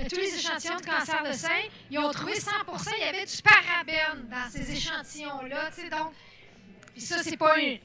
[0.09, 1.49] tous les échantillons de cancer de sein,
[1.91, 2.51] ils ont trouvé 100
[2.99, 5.69] il y avait du parabène dans ces échantillons-là.
[5.91, 6.13] Donc,
[6.93, 7.79] puis ça, c'est pas une.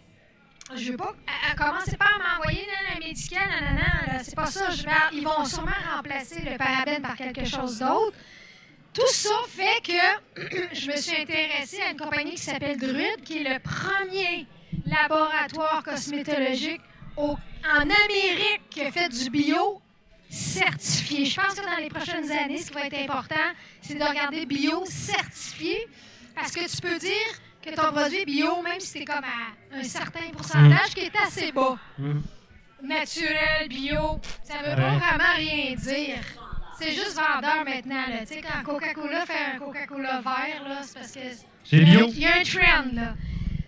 [0.74, 1.14] Je veux pas.
[1.26, 4.68] à- à- Commencez pas à m'envoyer dans la médicale, nanana, c'est pas ça.
[5.12, 8.16] Ils vont sûrement remplacer le parabène par quelque chose d'autre.
[8.94, 13.38] Tout ça fait que je me suis intéressée à une compagnie qui s'appelle Druid, qui
[13.38, 14.46] est le premier
[14.86, 16.80] laboratoire cosmétologique
[17.16, 19.80] au- en Amérique qui a fait du bio
[20.28, 21.24] certifié.
[21.26, 23.34] Je pense que dans les prochaines années, ce qui va être important,
[23.80, 25.86] c'est de regarder bio certifié
[26.34, 27.10] parce que tu peux dire
[27.62, 31.52] que ton produit bio, même si c'est comme à un certain pourcentage qui est assez
[31.52, 31.76] bas.
[31.98, 32.22] Mhm.
[32.84, 34.74] naturel, bio, ça veut Ouais.
[34.74, 36.18] pas vraiment rien dire.
[36.80, 38.06] C'est juste vendeur maintenant.
[38.08, 38.24] Là.
[38.64, 41.20] Quand Coca-Cola fait un Coca-Cola vert, c'est parce que
[41.62, 42.06] C'est il y a- bio.
[42.08, 42.90] il y a un trend.
[42.92, 43.14] Là.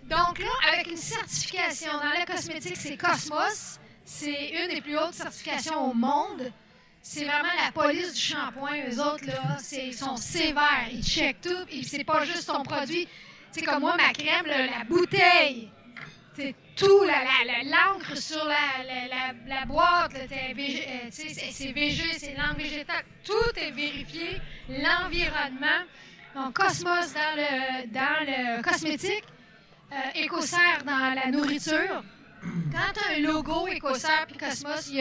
[0.09, 3.79] Donc là, avec une certification dans la cosmétique, c'est Cosmos.
[4.05, 6.53] C'est une des plus hautes certifications au monde.
[7.01, 8.77] C'est vraiment la police du shampoing.
[8.91, 10.89] Eux autres, là, c'est- ils sont sévères.
[10.91, 11.65] Ils checkent tout.
[11.71, 13.09] Et c'est pas juste ton produit.
[13.51, 15.71] Sais, comme moi, ma crème, là, la bouteille,
[16.37, 18.85] c'est tout, la- la- la- l'encre sur la,
[19.47, 20.13] la, boîte,
[20.55, 23.05] végé- euh, c'est c'est VG, c'est végétale.
[23.25, 24.41] Tout est vérifié.
[24.69, 25.85] L'environnement.
[26.35, 29.23] Donc, Cosmos dans le, dans le cosmétique,
[29.95, 32.03] euh, Écossaire dans la nourriture.
[32.73, 34.97] Quand tu as un logo Écossaire puis Cosmos, il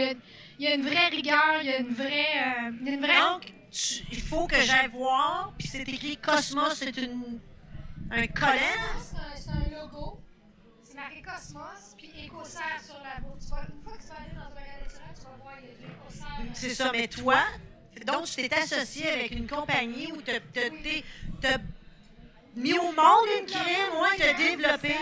[0.59, 2.37] y y a une vraie rigueur, il y a une vraie.
[2.37, 3.19] euh, une vraie...
[3.19, 7.39] Donc, tu- il faut que j'aille voir, puis c'est écrit Cosmos, c'est une,
[8.11, 8.61] un collège.
[9.01, 10.21] C'est un, un logo.
[10.83, 13.15] C'est marqué Cosmos, puis Écossaire sur la.
[13.17, 15.65] Tu vas- Une fois que tu vas aller dans un magasin tu vas voir, il
[15.65, 16.53] y a Écossaire.
[16.53, 17.39] C'est ça, mais toi,
[18.05, 21.57] donc tu t'es associé avec une compagnie où tu as
[22.55, 24.95] mis au monde une crème, ouais, tu as développé.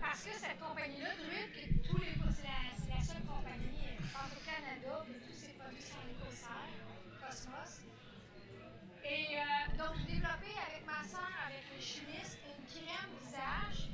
[0.00, 5.34] Parce que cette compagnie-là, Druid, c'est la, seule compagnie, euh, je au Canada, où tous
[5.34, 6.68] ses produits sont écossaires,
[7.20, 7.80] Cosmos.
[9.04, 13.88] Et euh, donc, j'ai développé avec ma soeur, avec les chimistes, une crème visage,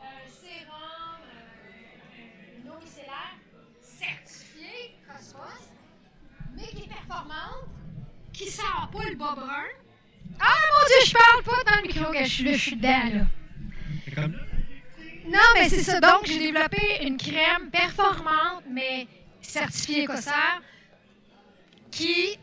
[0.00, 3.36] un sérum, euh, une eau micellaire
[3.82, 5.68] certifiée Cosmos,
[6.56, 7.68] mais qui est performante,
[8.32, 9.87] qui sort pas le bas brun.
[10.40, 12.76] Ah mon dieu, je parle pas dans le micro, que je suis là, je suis
[12.76, 13.26] dedans là.
[14.04, 14.36] C'est comme.
[15.26, 16.00] Non, mais c'est ça.
[16.00, 19.06] Donc, j'ai développé une crème performante, mais
[19.42, 20.62] certifiée écossaire,
[21.90, 22.38] qui,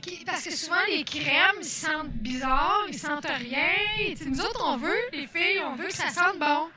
[0.00, 0.24] qui.
[0.24, 4.16] Parce que souvent, les crèmes, ils sentent bizarre, ils sentent rien.
[4.16, 6.68] Sais, nous autres, on veut, les filles, on veut que ça sente bon.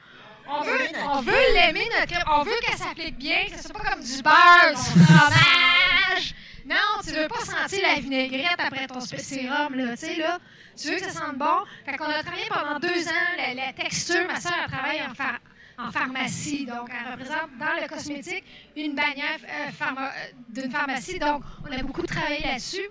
[0.52, 2.24] On veut, on veut l'aimer, notre crème.
[2.28, 6.36] On veut qu'elle s'applique bien, que ce soit pas comme du beurre, du fromage.
[6.70, 9.92] Non, tu veux pas sentir la vinaigrette après ton sérum, là.
[9.98, 10.38] Tu sais, là,
[10.80, 11.64] tu veux que ça sente bon?
[11.86, 14.28] Fait qu'on a travaillé pendant deux ans la, la texture.
[14.28, 15.40] Ma soeur, elle travaille en, phar-
[15.80, 16.66] en pharmacie.
[16.68, 18.44] Donc, elle représente dans le cosmétique
[18.76, 21.18] une bannière euh, pharma- euh, d'une pharmacie.
[21.18, 22.88] Donc, on a beaucoup travaillé là-dessus.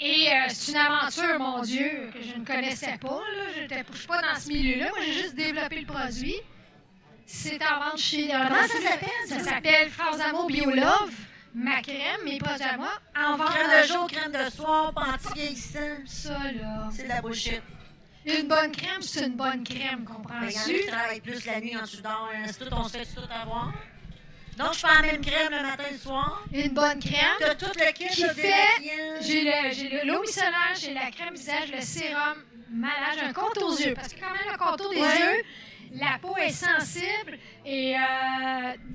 [0.00, 3.20] Et euh, c'est une aventure, mon Dieu, que je ne connaissais pas.
[3.54, 4.88] Je ne suis pas dans ce milieu-là.
[4.88, 6.36] Moi, j'ai juste développé le produit.
[7.26, 8.28] C'est en vente chez...
[8.28, 9.44] Comment ça s'appelle, Ça ça?
[9.44, 11.12] s'appelle Frasamo BioLove.
[11.54, 13.48] Ma crème, mes produits à moi, en vente.
[13.50, 15.78] Crème de jour, crème de soir, pas anti-vieillissant.
[16.06, 16.88] Ça, là.
[16.92, 17.60] C'est de la bullshit.
[18.24, 20.80] Une bonne crème, c'est une bonne crème, Mais il y en a comprends-tu?
[20.80, 22.28] qui travaillent plus la nuit tu dors.
[22.44, 23.72] Est-ce que tout, on se fait tout avoir?
[24.58, 26.42] Donc, je fais la même crème le matin et le soir.
[26.52, 27.36] Une bonne crème.
[27.40, 29.20] T'as tout le kit Qui fait-?
[29.22, 33.32] J'ai le- j'ai le- l'eau micellaire, j'ai la crème visage, le sérum malade, j'ai un
[33.32, 33.94] compte aux yeux.
[33.94, 35.18] Parce que quand même, le contour des Ouais.
[35.18, 35.42] yeux,
[35.92, 37.98] la peau est sensible et euh,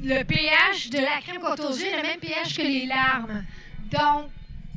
[0.01, 3.43] le pH de la crème contour aux yeux est le même pH que les larmes.
[3.91, 4.29] Donc,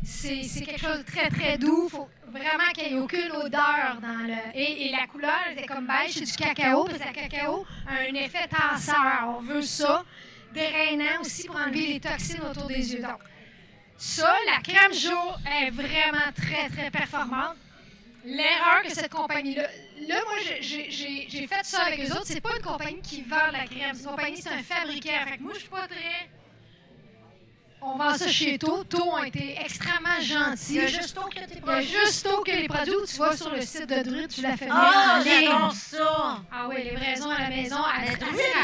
[0.04, 1.88] c'est quelque chose de très, très doux.
[1.88, 4.34] Faut vraiment qu'il n'y ait aucune odeur dans le...
[4.54, 8.48] Et, la couleur, est comme beige, du cacao, parce que le cacao a un effet
[8.48, 9.36] tenseur.
[9.38, 10.04] On veut ça.
[10.54, 13.02] Drainant aussi pour enlever les toxines autour des yeux.
[13.02, 13.20] Donc,
[13.96, 17.56] ça, la crème jour est vraiment très, très performante.
[18.24, 19.68] L'erreur que cette compagnie-là.
[20.08, 22.22] Là, moi, j'ai- fait ça avec eux autres.
[22.24, 23.94] C'est pas une compagnie qui vend la crème.
[23.94, 25.10] C'est une compagnie, c'est un fabricant.
[25.28, 26.30] Fait que moi, je suis pas très.
[27.80, 28.82] On vend ça chez To.
[28.84, 30.74] To ont été extrêmement Il gentils.
[30.74, 33.16] y a juste au que t'es Il y a pas juste que les produits tu
[33.18, 36.38] vas sur le site de Druid, tu la fais venir Ah, j'adore ça!
[36.50, 38.16] Ah oui, livraison à la maison, à les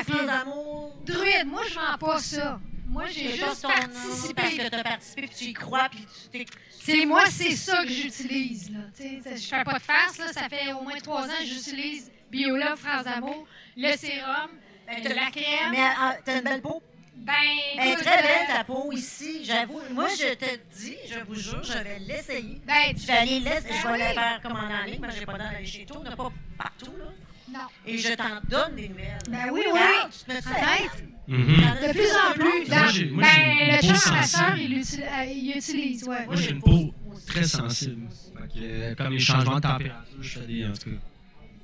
[0.04, 0.96] fleurs d'amour.
[1.06, 2.58] Druide, moi, je vends pas ça.
[2.86, 4.34] Moi, j'ai juste participé.
[4.42, 6.46] Parce que t'as participé, puis tu y crois, puis tu t'es...
[6.70, 8.70] C'est moi, c'est ça que j'utilise.
[8.70, 8.80] là.
[8.98, 10.32] Je fais pas de farce, là.
[10.32, 13.46] ça fait au moins trois ans que j'utilise Biolove, France d'amour,
[13.76, 14.50] le sérum,
[14.86, 15.70] Ben, de la crème.
[15.70, 16.82] Mais ah, t'as une belle peau.
[17.16, 17.32] Ben,
[17.78, 19.44] Elle est écoute, très belle, ta peau, ici.
[19.44, 22.60] J'avoue, moi, je te dis, je vous jure, je vais l'essayer.
[22.66, 23.98] Ben, Je vais aller l'essayer, Ben je vais oui.
[24.00, 26.92] la faire commander en ligne, mais j'ai pas d'aller chez toi, on n'a pas partout,
[26.98, 27.06] là.
[27.52, 27.60] Non.
[27.86, 29.18] Et je t'en donne des nouvelles.
[29.30, 29.70] Ben oui, oui.
[29.72, 31.04] Regarde, Tu te mets ça Arrête.
[31.26, 31.46] Mhm.
[31.46, 32.68] De plus en plus.
[32.68, 36.26] Moi, moi, ben, le à ma soeur, il l'utilise, euh, il utilise, ouais.
[36.26, 36.94] Moi, j'ai une peau
[37.26, 38.08] très sensible.
[38.56, 40.96] Euh, comme les changements de température, je fais des, en tout cas,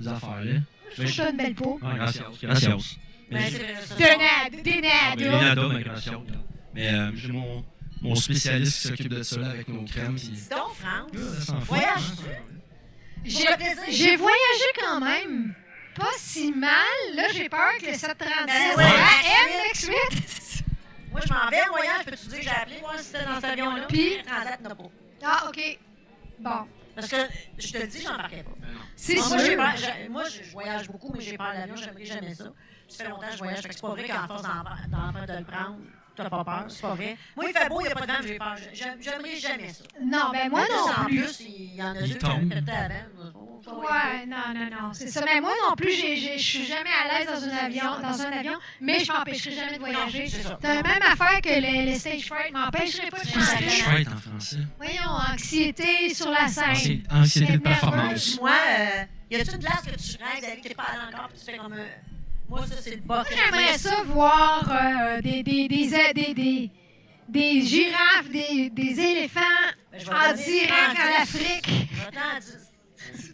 [0.01, 0.53] des affaires là.
[0.99, 1.79] Je trouve une belle peau.
[1.83, 2.25] Ouais, gracias.
[2.43, 2.69] Gracias.
[2.71, 2.79] Ben,
[3.31, 3.95] Mais c'est j'ai- vrai, ça.
[3.95, 5.41] Des nades, des Ah, ben, nades.
[5.41, 6.13] Lénada, mais gracias.
[6.75, 7.65] Mais euh, j'ai mon,
[8.03, 10.17] mon spécialiste qui s'occupe de ça avec nos crèmes.
[10.17, 10.29] Puis...
[10.29, 11.53] Dis donc, France.
[11.67, 11.87] Voyage.
[12.27, 13.25] hein.
[13.25, 15.55] J'ai voyagé quand même
[16.01, 16.71] pas si mal.
[17.15, 18.85] Là, j'ai peur que le 737 Ben ouais.
[18.85, 20.65] AM next week.
[21.13, 23.35] Moi, je m'en vais en voyage, peux-tu dire que j'ai appelé, voir si c'était dans
[23.37, 23.87] cet avion-là?
[23.89, 24.23] Puis?
[24.27, 24.85] Transat n'a pas.
[25.25, 25.79] Ah, OK.
[26.39, 26.67] Bon.
[26.95, 27.17] Parce que,
[27.59, 28.51] je te le dis, j'embarquais pas.
[28.97, 29.65] C'est Moi, j'ai sûr.
[29.77, 32.45] j'ai- moi, je voyage beaucoup, mais j'ai peur de l'avion, j'aimerais jamais ça.
[32.89, 35.27] Ça fait longtemps que je voyage, fait que c'est pas vrai qu'en force d'en d'en-
[35.27, 35.79] de le prendre,
[36.23, 37.17] t'as pas peur, c'est pas vrai.
[37.37, 38.55] Moi, il fait beau, il n'y a pas de vent, j'ai peur.
[38.73, 39.85] J'aime- J'aimerais jamais ça.
[40.03, 41.23] Non, ben moi non En plus.
[41.23, 43.07] plus, il y en a Il deux qui la benne.
[43.67, 45.21] Ouais, non, non, non, c'est ça.
[45.25, 48.55] Mais moi non plus, je suis jamais à l'aise dans un avion, dans un avion,
[48.81, 50.27] mais je m'empêcherai jamais de voyager.
[50.29, 53.69] c'est la même affaire que le, le stage fright m'empêcherait pas de Stage chanter.
[53.83, 54.57] Fright en français.
[54.77, 56.65] Voyons, anxiété sur la scène.
[56.73, 58.39] Anxi- Anxiété de performance.
[58.41, 61.39] Moi, euh, y a-tu une place que tu rêves d'aller, t'es pas allé encore, puis
[61.39, 61.73] tu fais comme.
[61.75, 61.87] euh,
[62.51, 63.15] moi, ça, c'est le bas.
[63.17, 66.71] Moi, j'aimerais ça voir euh, des, des, des, des,
[67.29, 69.41] des, girafes, des, des éléphants
[69.93, 71.03] Ben, en direct 100.
[71.03, 71.71] en Afrique.
[71.95, 72.57] Va-t'en à 10.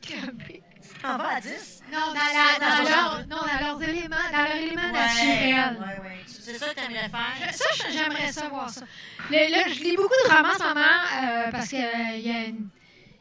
[0.02, 1.82] Tu t'en vas à 10?
[1.93, 5.78] Non, dans, la, dans, leur, non, dans leurs éléments, dans leur élément naturel.
[5.80, 6.20] Ouais, ouais.
[6.26, 7.55] C'est ça que t'aimerais faire?
[7.55, 8.82] Ça, j'aimerais ça voir ça.
[9.30, 10.80] Le- là, je lis beaucoup de romans en ce moment
[11.22, 12.68] euh, parce que euh, y a une-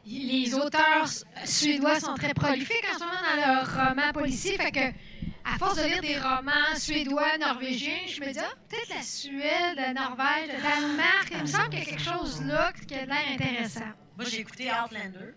[0.08, 1.08] les auteurs
[1.44, 4.56] suédois sont très prolifiques en ce moment dans leurs romans policiers.
[4.56, 4.78] Fait que,
[5.54, 9.76] à force de lire des romans suédois, norvégiens, je me dis, ah, peut-être la Suède,
[9.76, 13.06] la Norvège, le Danemark, il me semble qu'il y a quelque chose là qui a
[13.06, 13.80] l'air intéressant.
[14.16, 15.34] Moi, j'ai écouté Outlander.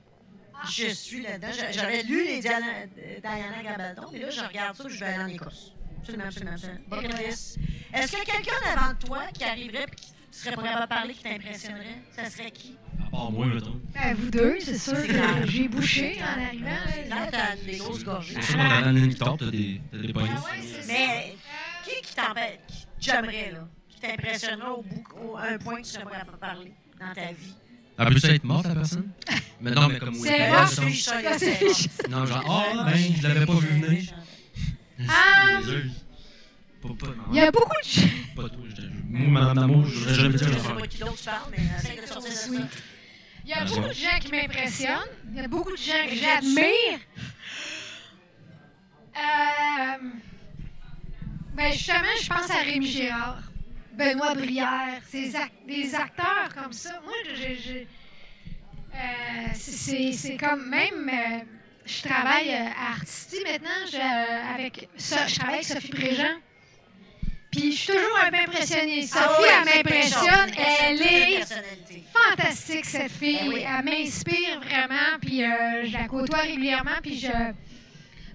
[0.70, 1.48] Je suis là-dedans.
[1.58, 5.06] J'a- J'avais lu les Diana, euh, Diana Gabaldon, mais là, je regarde ça je vais
[5.06, 5.74] aller en Écosse.
[6.00, 7.18] Absolument, absolument, absolument.
[7.28, 7.58] List.
[7.94, 11.24] Est-ce qu'il y a quelqu'un devant toi qui arriverait et qui serait de parler, qui
[11.24, 12.02] t'impressionnerait?
[12.16, 12.78] Ça serait qui?
[13.06, 13.80] À part moi, mettons.
[13.94, 17.10] Ben, vous deux, c'est sûr que j'ai bouché en arrivant.
[17.10, 18.36] Là, t'as des grosses gorgées.
[18.42, 20.30] C'est a dans une t'as des, t'as des poignées.
[20.36, 20.94] Ah ouais, c'est ça.
[20.94, 21.36] Mais
[21.84, 22.60] qui qui t'empêche,
[23.00, 26.74] qui j'aimerais, là, qui t'impressionnerait au bout, au, un point que tu serais pas parler
[27.00, 27.56] dans ta vie?
[27.98, 29.12] Elle peut ça être morte, la personne?
[29.62, 30.22] Mais non, mais comme oui.
[30.24, 30.88] C'est mort, mettons.
[30.88, 32.10] je suis c'est.
[32.10, 34.04] Non, genre, oh, ben, je l'avais pas vu venir.
[35.10, 35.60] Ah.
[37.32, 38.08] Il y a beaucoup de gens.
[38.36, 40.70] pas toi, je te- Moi, Madame Damour, je voudrais jamais Je dire de ça.
[43.44, 45.10] Il y a Ah, beaucoup de gens qui m'impressionnent.
[45.32, 47.00] Il y a beaucoup de gens que j'admire.
[49.18, 50.10] Euh,
[51.56, 53.42] ben justement, je pense à Rémi Gérard,
[53.94, 57.02] Benoît Brière, ces ac- des acteurs comme ça.
[57.04, 57.78] Moi, je, je-
[58.94, 61.10] euh, c'est- comme même.
[61.10, 61.40] euh,
[61.86, 66.38] je travaille euh, à Artisty maintenant, je, euh, avec, je travaille avec Sophie Préjean.
[67.52, 69.02] Puis je suis toujours un peu impressionnée.
[69.08, 70.52] Sophie, Ah oui, elle m'impressionne.
[70.58, 71.44] Elle est
[72.14, 73.40] fantastique cette fille.
[73.42, 73.66] Ben oui.
[73.68, 77.28] Elle m'inspire vraiment, puis euh, je la côtoie régulièrement, puis je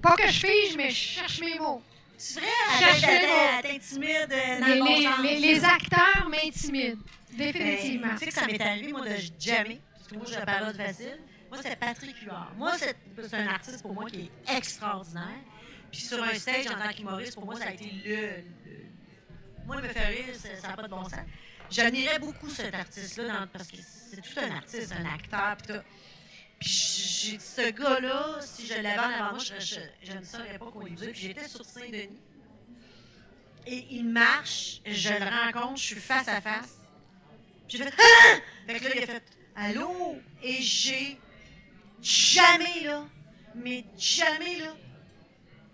[0.02, 1.82] pas que je fige, mais je cherche mes mots.
[2.36, 3.62] Les mots.
[3.62, 4.28] t'intimide
[4.60, 5.20] dans Les, le bon sens.
[5.22, 6.98] les- les acteurs m'intimident,
[7.32, 8.08] Ben, définitivement.
[8.12, 9.80] Tu sais que ça m'est arrivé, moi, de jammer.
[9.96, 11.18] Parce que moi, j'ai la parole facile.
[11.50, 12.52] Moi, c'est Patrick Huard.
[12.56, 12.96] Moi, c'est
[13.28, 15.40] c'est un artiste pour moi qui est extraordinaire.
[15.92, 18.16] Puis sur un stage, en tant qu'humoriste, pour moi, ça a été le.
[18.16, 18.84] le-
[19.66, 21.20] Moi, me fait rire, ça n'a pas de bon sens.
[21.70, 25.56] J'admirais beaucoup cet artiste-là parce que c'est tout un artiste, un acteur.
[25.56, 25.80] Puis tout.
[26.60, 30.84] Puis j'ai dit, ce gars-là, si je l'avais en avant je, ne saurais pas quoi
[30.84, 31.10] lui dire.
[31.12, 32.20] Puis j'étais sur Saint-Denis.
[33.66, 36.78] Et il marche, je le rencontre, je suis face à face.
[37.66, 38.36] Puis j'ai fait Ah!
[38.66, 39.22] Fait que là, il a fait
[39.56, 40.16] Allô?
[40.42, 41.18] Et j'ai
[42.02, 43.04] jamais, là,
[43.54, 44.74] mais jamais, là,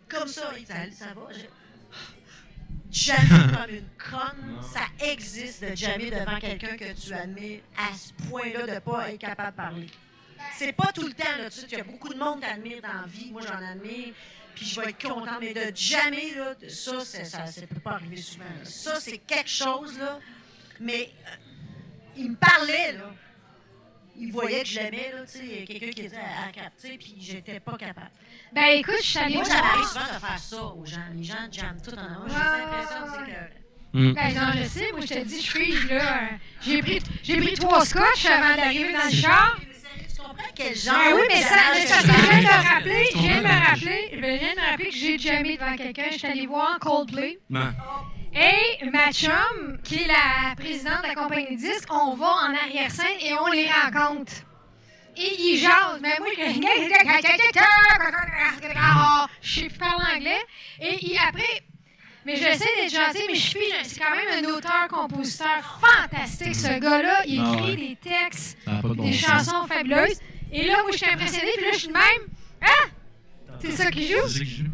[0.09, 0.53] comme ça.
[0.57, 1.29] Il dit ça va?
[2.93, 8.13] Jamais comme une conne, ça existe de jamais devant quelqu'un que tu admires à ce
[8.29, 9.87] point-là de ne pas être capable de parler.
[10.57, 12.47] C'est pas tout le temps, là, tu sais, il y a beaucoup de monde qui
[12.47, 13.31] admire dans la vie.
[13.31, 14.13] Moi, j'en admire,
[14.55, 17.81] puis je vais être content, mais de jamais, là, de ça, c'est- ça ne peut
[17.81, 18.45] pas arriver souvent.
[18.45, 18.65] là.
[18.65, 20.19] Ça, c'est quelque chose, là,
[20.81, 21.37] mais euh,
[22.17, 23.13] il me parlait, là.
[24.17, 27.17] Il voyait que je l'aimais, là, tu sais, quelqu'un qui était à, à capter, puis
[27.21, 28.11] j'étais pas capable.
[28.55, 29.89] Ben écoute, je suis allée Moi, ça m'arrive voir.
[29.89, 30.97] souvent de faire ça aux gens.
[31.15, 32.27] Les gens jamment tout en avant.
[32.27, 33.61] J'ai Ouais, l'impression que c'est que...
[33.93, 34.13] Hmm.
[34.15, 35.95] Ben non, je sais, moi je te dis, je fige là.
[36.01, 36.27] euh,
[36.63, 39.57] J'ai pris, j'ai pris trois scotch avant d'arriver dans le char.
[39.59, 43.07] Tu comprends quel genre Ben oui, mais ça, mais ça, je viens de me rappeler,
[43.13, 46.05] je viens de me rappeler, je viens de me rappeler que j'ai jamais devant quelqu'un.
[46.13, 47.41] Je suis allée voir Coldplay.
[47.51, 47.75] Ben,
[48.33, 52.55] Et ma chum, qui est la présidente de la compagnie de disques, on va en
[52.55, 54.33] arrière-scène et on les rencontre.
[55.17, 55.99] Et ils jasent.
[56.01, 56.43] Mais moi, je
[59.43, 60.39] je sais plus parler anglais.
[60.81, 61.63] Et il- après,
[62.25, 67.23] mais j'essaie d'être gentil, mais je suis, c'est quand même un auteur-compositeur fantastique, ce gars-là.
[67.27, 67.77] Il Ah écrit ouais.
[67.77, 69.47] des textes, bon des sens.
[69.47, 70.19] chansons fabuleuses.
[70.53, 72.03] Et là, moi, je suis impressionnée, puis là, je suis de même.
[72.63, 72.89] Hein?
[73.61, 74.27] C'est ça qui joue?
[74.29, 74.65] C'est je.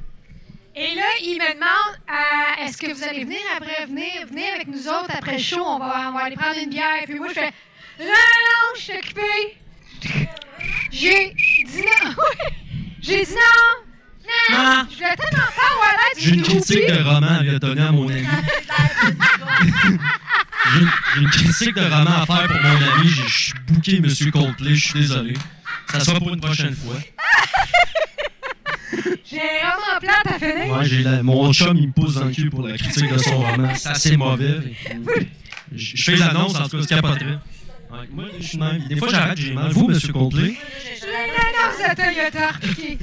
[0.79, 4.67] Et là, il me demande euh, est-ce que vous allez venir après, venir, venir avec
[4.69, 7.03] nous autres après le show, on va, on va aller prendre une bière.
[7.05, 7.53] Puis moi, je fais
[7.99, 9.57] non, non, non, je suis occupée.
[10.93, 12.15] J'ai dit non.
[13.03, 13.39] J'ai dit non.
[14.27, 14.59] Non.
[14.59, 14.87] Non.
[14.91, 17.93] Je voulais tellement pas avoir l'air J'ai une critique de roman à lui donner à
[17.93, 18.27] mon ami.
[20.75, 23.09] J'ai une, j'ai une critique de roman à faire pour mon ami.
[23.09, 25.35] J'ai- Je suis booké, monsieur Coldplay, je suis désolé.
[25.91, 26.97] Ça sera pour une prochaine fois.
[29.25, 30.77] J'ai vraiment plate à finir.
[30.77, 33.19] Ouais, j'ai la- mon chum, il me pousse dans le cul pour la critique de
[33.19, 33.69] son roman.
[33.77, 34.55] C'est assez mauvais.
[35.75, 37.39] Je je fais l'annonce, en tout cas, c'est capoterait.
[37.91, 38.79] Ouais, moi, je suis même.
[38.89, 39.71] Des fois, j'arrête, j'ai mal.
[39.73, 40.57] Vous, monsieur Coldplay?
[41.01, 42.99] J'ai l'annonce de Toyota repiquée.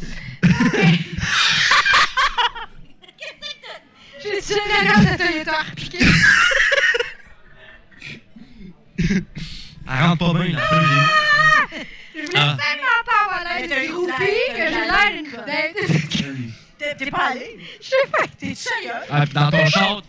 [4.21, 6.05] J'ai dit l'annonce de Toyota repiquée.
[8.99, 11.85] Elle rentre pas bien, la feuille, j'ai mal.
[12.15, 12.57] Je voulais Ah.
[12.57, 15.73] tellement pas avoir l'air Mais t'as d'une eu groupie que j'ai l'air d'une crudelle.
[16.97, 17.59] T'es pas allé?
[17.81, 18.25] Je sais pas.
[18.39, 18.91] T'es sérieux?
[19.09, 20.01] Ah, puis dans ton char,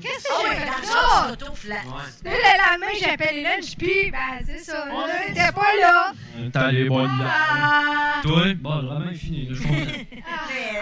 [0.00, 1.74] Qu'est-ce que Ah j'ai fait dans le auto-flat.
[1.84, 4.84] Là, le lendemain, j'appelle lunch, puis, ben, c'est ça.
[4.86, 6.12] Là, t'étais pas là.
[6.52, 7.30] T'as les bonnes là.
[7.30, 8.54] Ah, Toi?
[8.56, 10.22] Bon, le roman est fini, là, je content.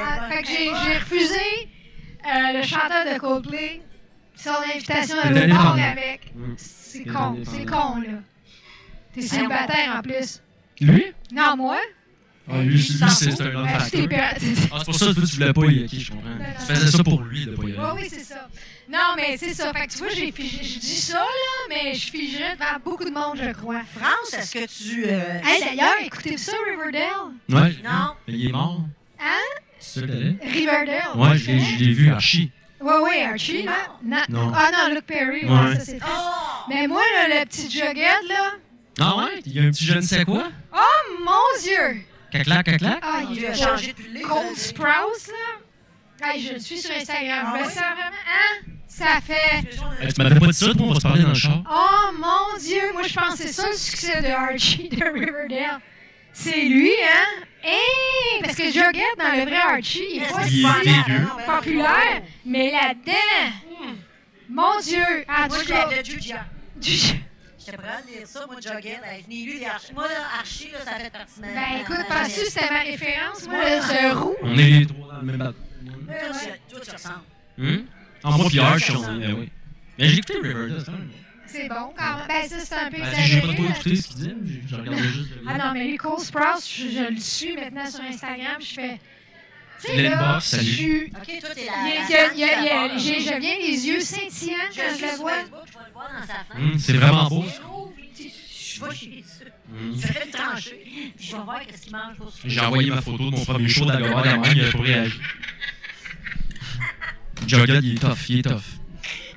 [0.01, 1.69] ah, fait que j'ai refusé
[2.27, 3.83] euh, le chanteur de Coldplay
[4.35, 6.33] son invitation à dans- avec.
[6.35, 6.55] Mm.
[6.57, 8.19] C'est con, c'est con, là.
[9.15, 10.43] T'es célibataire en plus.
[10.81, 11.13] Lui?
[11.33, 11.79] Non, moi?
[12.51, 14.09] Ah, lui, lui, c'est un homme facteur.
[14.73, 16.29] Ah, c'est pour ça que tu voulais pas y aller, je comprends.
[16.61, 18.03] Tu faisais ça pour lui, de pas y Ouais, aller.
[18.03, 18.49] oui, c'est ça.
[18.91, 19.73] Non, mais c'est ça.
[19.73, 23.05] Fait que tu vois, j'ai figé- je dis ça, là, mais je figeais devant beaucoup
[23.05, 23.81] de monde, je crois.
[23.97, 25.05] France, est-ce que tu.
[25.07, 27.03] euh, Hey, d'ailleurs, écoutez ça, Riverdale.
[27.49, 27.77] Ouais.
[27.85, 28.15] Non.
[28.27, 28.81] Mais il est mort.
[29.21, 29.61] Hein?
[29.79, 30.07] C'est ça?
[30.43, 31.03] Riverdale.
[31.15, 32.51] Ouais, je l'ai- vu, Archie.
[32.81, 33.73] Ouais, ouais, Archie, là.
[34.05, 34.17] Non.
[34.29, 34.53] Non.
[34.55, 35.75] Ah non, Luke Perry, ouais, Ouais.
[35.77, 36.13] ça c'est triste.
[36.13, 36.65] Oh!
[36.69, 38.51] Mais moi, là, le petit joguette, là.
[39.01, 39.41] Ah ouais?
[39.47, 40.49] Il y a un petit je ne sais quoi?
[40.75, 42.03] Oh mon Dieu!
[42.33, 42.99] Caclac, caclac?
[43.03, 44.57] Ah, Mon il a changé le lait, Cold.
[44.57, 46.29] Sprouse, là.
[46.33, 47.47] Hey, je le suis sur Instagram.
[47.49, 47.65] Ah ouais?
[47.65, 48.01] sens vraiment.
[48.29, 48.71] Hein?
[48.89, 49.69] Ça fait.
[50.15, 51.63] Tu m'avais pas dit ça, toi, on va se parler dans le char.
[51.69, 52.93] Oh mon Dieu!
[52.93, 55.81] Moi, je pense que c'est ça le succès de Archie de Riverdale.
[56.35, 57.45] C'est lui, hein?
[57.65, 58.43] Hey!
[58.43, 63.93] Parce que Jughead, dans le vrai Archie, il est pas Il est populaire, mais là-dedans,
[64.49, 65.03] mon Dieu!
[65.29, 67.15] En Moi, tout je cas, du-
[67.65, 69.01] J'étais prêt à lire ça, moi, Jughead.
[69.25, 69.93] Je n'ai lu des Archie.
[69.95, 71.53] Moi, là, Archie, là, ça fait partie de ma.
[71.53, 73.47] Ben écoute, penses-tu que c'était ma référence?
[73.49, 74.37] Moi, ce roux?
[74.43, 75.59] On est les trois dans le même bateau.
[76.71, 77.15] Toi, tu- ressembles.
[77.59, 77.87] Hum?
[78.25, 79.27] En moi, puis Arch, on est.
[79.27, 79.51] ben oui.
[79.99, 80.85] Mais j'ai écouté Riverdale,
[81.47, 82.27] c'est bon quand même.
[82.29, 83.27] Ben ça, c'est un peu Ben, exagéré.
[83.29, 85.31] J'ai pas trop écouté ce qu'il j'ai- je regardais juste.
[85.31, 88.57] le Ah non, mais lui, Cole Sprouse, je, je le suis maintenant sur Instagram.
[88.61, 89.01] Je fais.
[89.89, 90.65] Là, je salut.
[90.65, 91.05] suis.
[91.07, 93.21] Ok, toi, t'es la j'ai-.
[93.21, 95.31] Je viens les yeux scintillants Je quand je suis le vois.
[95.33, 96.73] Facebook, je vais le voir dans sa fenêtre.
[96.73, 97.45] Hum, c'est vraiment beau.
[97.45, 98.33] Je l'ouvre, puis
[98.75, 99.45] Je vais chez ça.
[99.97, 101.13] Je fais le trancher.
[101.17, 102.49] Puis je vais voir qu'est-ce qu'il mange pour souper.
[102.49, 105.19] J'ai envoyé ma photo de mon premier show d'Agora à il a pas réagi.
[107.47, 108.63] Jughead, il est tough, il est tough.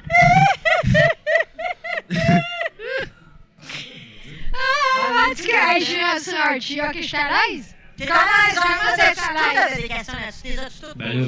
[4.58, 6.80] Ah, en tout cas, un sur Archie?
[6.82, 7.75] Ok, je suis à l'aise.
[7.98, 8.64] T'es Comment à toi,
[8.98, 9.16] l'aise?
[9.56, 10.42] t'avais des questions là-dessus.
[10.44, 10.98] T'es toutes?
[10.98, 11.28] Ben là,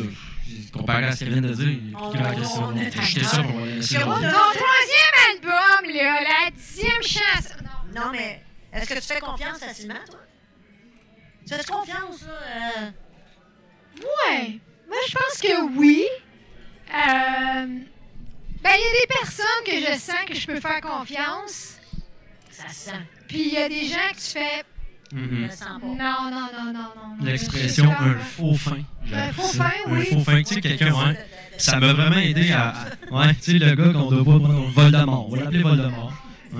[0.73, 2.75] comparé à ce qu'elle vient de dire, il On- a question.
[3.01, 7.49] jeté ça pour Ton troisième album, là, la dixième chance.
[7.95, 8.01] Non.
[8.01, 10.19] Non, mais est-ce que tu fais confiance facilement, toi?
[11.47, 12.33] Tu fais confiance, là?
[12.33, 12.91] euh,
[13.99, 14.59] Ouais.
[14.87, 16.05] Moi, je pense que oui.
[16.93, 17.67] Euh,
[18.61, 21.77] Ben, il y a des personnes que je sens que je peux faire confiance.
[22.49, 22.91] Ça sent.
[23.27, 24.63] Puis il y a des gens que tu fais.
[25.11, 25.87] Je le sens pas.
[25.87, 27.17] Non, non, non, non, non.
[27.19, 27.25] non.
[27.25, 28.77] L'expression un faux fin.
[29.13, 29.99] Un faux fin, oui.
[30.11, 31.17] Un faux fin, tu sais, quelqu'un, ouais.
[31.57, 32.73] Ça m'a vraiment aidé à.
[33.11, 35.27] Ouais, tu sais, le gars qu'on doit pas prendre Voldemort.
[35.27, 36.13] On va l'appeler Voldemort.
[36.53, 36.59] Ouais.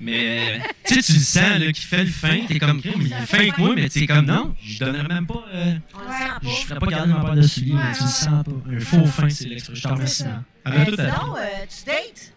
[0.00, 2.40] Mais, tu sais, tu le sens, là, qui fait le fin.
[2.48, 5.26] T'es comme, crime, il est fin avec moi, mais t'es comme, non, je donnerais même
[5.26, 5.44] pas.
[5.54, 5.74] euh,
[6.42, 6.50] je pas.
[6.66, 8.50] ferais pas garder ma paire de souliers, mais tu le sens pas.
[8.72, 9.74] Un faux fin, c'est l'expression.
[9.74, 10.42] Je t'en remercie, man.
[10.64, 11.04] Elle m'a tout appris.
[11.20, 12.32] Sinon, euh, tu dates?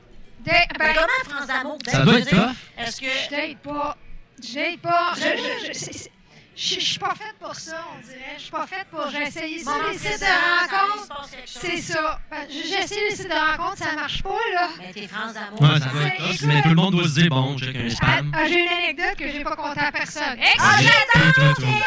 [0.45, 1.95] De- Ben, comment France d'amour date?
[1.95, 2.55] Ça doit être tough.
[2.77, 3.07] Est-ce que.
[3.07, 3.97] je date pas.
[4.43, 5.13] Je date pas.
[5.15, 6.09] Je, je, je, je-
[6.57, 8.35] je suis pas faite pour ça, on dirait.
[8.37, 9.09] Je suis pas faite pour.
[9.11, 11.09] J'ai essayé ça, Moment les sites de ça, chose.
[11.45, 12.19] C'est ça.
[12.31, 14.69] Ben, J'ai j'ai essayé les sites de rencontres, ça marche pas, là.
[14.77, 15.61] Mais t'es France d'amour.
[15.61, 17.87] Ouais, ça doit être tough, mais tout le monde doit se dire, bon, check un
[17.87, 18.31] Ah, spam.
[18.33, 20.37] ah, J'ai une anecdote que j'ai pas contée à personne.
[20.59, 21.83] Ah, Exclusivité!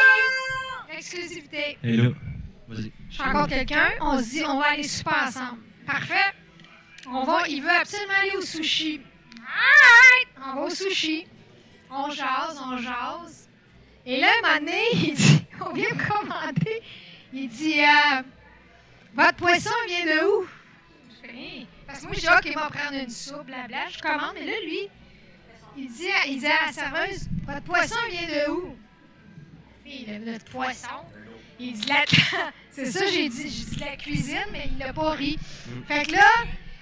[0.97, 1.77] Exclusivité.
[1.83, 2.09] Et là,
[2.67, 2.91] vas-y.
[3.09, 5.61] Je rencontre quelqu'un, on se dit on va aller super ensemble.
[5.87, 6.33] Parfait.
[7.11, 9.01] On va, il veut absolument aller au sushi.
[9.35, 10.27] Alright!
[10.45, 11.25] On va au sushi.
[11.91, 13.49] On jase, on jase.
[14.05, 16.81] Et là, un moment il dit, on vient me commander.
[17.33, 18.21] Il dit, euh,
[19.13, 20.47] votre poisson vient de où?
[21.09, 21.65] Je fais?
[21.85, 23.87] Parce que moi, je dis, OK, il va prendre une soupe, blabla.
[23.89, 24.87] Je commande, mais là, lui,
[25.77, 28.75] il dit, à- il dit à la serveuse, votre poisson vient de où?
[29.85, 30.87] Le- notre poisson.
[31.59, 32.05] Il dit, la...
[32.71, 35.37] c'est ça, j'ai dit, j'ai dit la cuisine, mais il n'a pas ri.
[35.87, 36.27] Fait que là,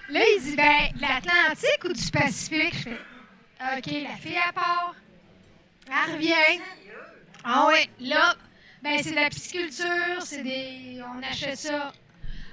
[0.10, 2.74] là, il dit, ben, de l'Atlantique ou du Pacifique?
[2.76, 2.98] Je fais,
[3.60, 4.94] OK, la fille à part.
[5.88, 6.62] Elle revient.
[7.44, 8.36] Ah ouais, là,
[8.84, 11.02] ben, c'est de la pisciculture, c'est des.
[11.02, 11.92] On achète ça.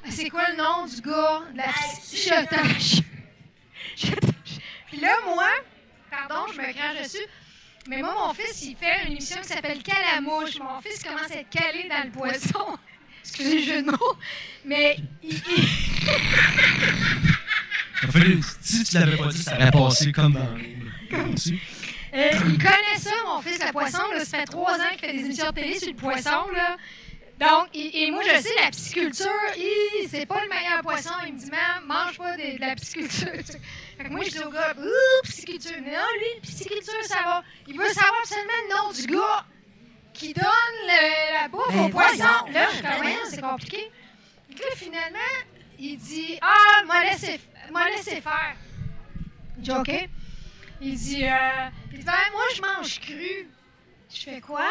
[0.06, 1.42] Ah, C'est quoi le nom du gars?
[1.52, 3.02] De la pisci- Je t'ach-
[3.96, 5.48] je t'ach- Puis là, moi,
[6.10, 7.24] pardon, je me crache dessus.
[7.88, 10.58] Mais moi, mon fils, il fait une émission qui s'appelle Calamouche.
[10.58, 12.78] Mon fils commence à être calé dans le poisson.
[13.22, 14.16] Excusez le jeu de mots.
[14.64, 15.68] Mais il- il...
[18.60, 20.54] Si tu l'avais pas dit, ça aurait passé comme dans
[21.12, 24.02] Euh, il connaît ça, mon fils, le poisson.
[24.12, 24.24] Là.
[24.24, 26.46] Ça fait trois ans qu'il fait des émissions de télé sur le poisson.
[26.54, 26.76] Là.
[27.40, 29.26] Donc, et, et moi, je sais, la pisciculture,
[30.08, 31.10] c'est pas le meilleur poisson.
[31.26, 33.26] Il me dit, maman, mange pas de, de la pisciculture.
[33.98, 35.72] Fait que moi, je dis au gars, ouh, pisciculture.
[35.84, 37.42] Mais non, lui, pisciculture, ça va.
[37.66, 39.44] Il veut savoir absolument le nom du gars
[40.12, 40.44] qui donne
[40.86, 42.22] le- la bouffe Ben au poisson.
[42.52, 43.90] Là, je suis ben c'est compliqué.
[44.48, 45.18] Puis là, finalement,
[45.80, 47.40] il dit, ah, m'a laissé,
[47.72, 48.54] m'a laissé faire.
[49.58, 50.08] Je dis, OK.
[50.80, 53.48] Il dit, euh, il dit, ben, moi, je mange cru.
[54.12, 54.70] Je fais quoi?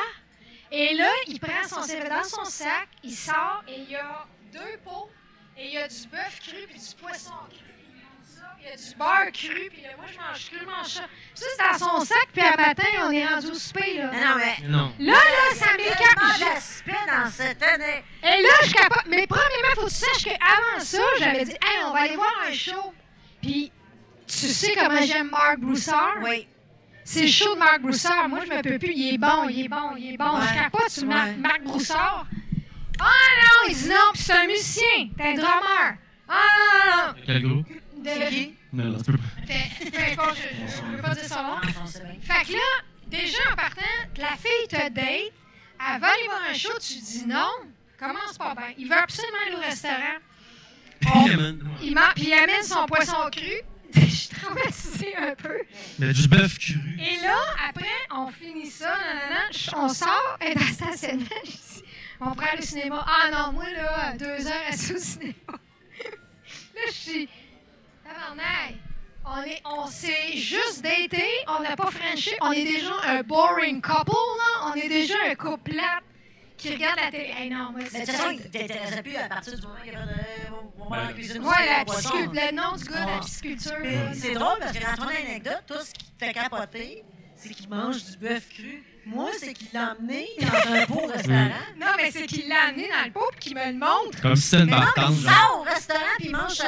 [0.72, 4.26] Et là, il prend son CV dans son sac, il sort et il y a
[4.52, 5.10] deux pots
[5.56, 7.74] et il y a du bœuf cru puis du poisson cru.
[8.60, 11.02] Il y a du beurre cru, puis là, moi, je mange cru, je mange ça.
[11.02, 14.10] Puis ça, c'est dans son sac, puis à matin, on est rendu au souper, là.
[14.12, 14.68] Mais non, mais.
[14.70, 14.94] Non.
[15.00, 16.40] Là, là, ça m'écarte.
[16.40, 18.04] d'aspect dans cette année.
[18.24, 19.04] Et là, je capote.
[19.08, 22.34] Mais premièrement, faut que tu saches qu'avant ça, j'avais dit, hey, on va aller voir
[22.48, 22.94] un show.
[23.42, 23.74] Puis,
[24.40, 26.16] tu sais comment j'aime Marc Broussard?
[26.24, 26.48] Oui.
[27.06, 28.30] C'est show de Marc Broussard.
[28.30, 28.94] Moi, je me peux plus.
[28.94, 30.38] Il est bon, il est bon, il est bon.
[30.40, 30.48] Ouais.
[30.48, 31.36] Je capote sur Mar- Ouais.
[31.36, 32.26] Marc Broussard.
[33.00, 35.10] Ah non, il dit non, puis c'est un musicien.
[35.18, 35.96] T'es un drummer.
[36.30, 37.68] Ah Quel groupe?
[37.68, 37.80] non, non.
[38.06, 38.30] C'est De...
[38.30, 38.54] qui?
[38.72, 39.24] Non, non, tu peux pas.
[39.48, 41.58] Fait- Peu importe, je ne peux pas dire son nom.
[42.22, 42.60] Fait que là,
[43.08, 43.82] déjà en partant,
[44.18, 47.50] la fille te date, elle va aller voir un show, tu dis non,
[48.00, 48.74] commence pas bien.
[48.78, 50.18] Il veut absolument aller au restaurant.
[51.14, 51.28] On-
[51.82, 53.52] il, man- puis il amène son poisson cru.
[53.96, 55.60] Je suis traumatisée un peu.
[56.00, 56.80] Mais du bœuf cru.
[57.00, 57.38] Et là,
[57.70, 61.84] après, on finit ça, nanana, on sort, et dans le stationnement, je dis,
[62.20, 63.06] on prend le cinéma.
[63.08, 65.34] Ah non, moi, là, à deux heures, assis au cinéma.
[65.48, 67.30] là, je suis,
[68.04, 68.76] tabarnak,
[69.26, 73.82] on est, on s'est juste daté, on n'a pas franchi, on est déjà un boring
[73.82, 76.04] couple, là, on est déjà un couple plate
[76.64, 77.34] qui regarde la télé.
[77.38, 79.76] Hey, non, moi, Mais de c'est toute façon, il t'intéressait plus à partir du moment
[79.84, 80.20] qu'il y avait de.
[80.80, 81.44] On la cuisine.
[81.44, 83.74] Ouais, la pisciculture, le nom du gars de la pisciculture.
[84.14, 87.04] C'est drôle parce que dans ton anecdote, tout ce qui te fait capoter,
[87.36, 88.84] c'est qu'il mange du bœuf cru.
[89.06, 91.50] Moi, c'est qu'il l'a emmené dans un beau restaurant.
[91.78, 94.22] Non, mais c'est qu'il l'a amené dans le pot et qu'il me le montre.
[94.22, 96.54] Comme si c'était une Mais non, mais bartende, il sort au restaurant puis il mange
[96.54, 96.64] sa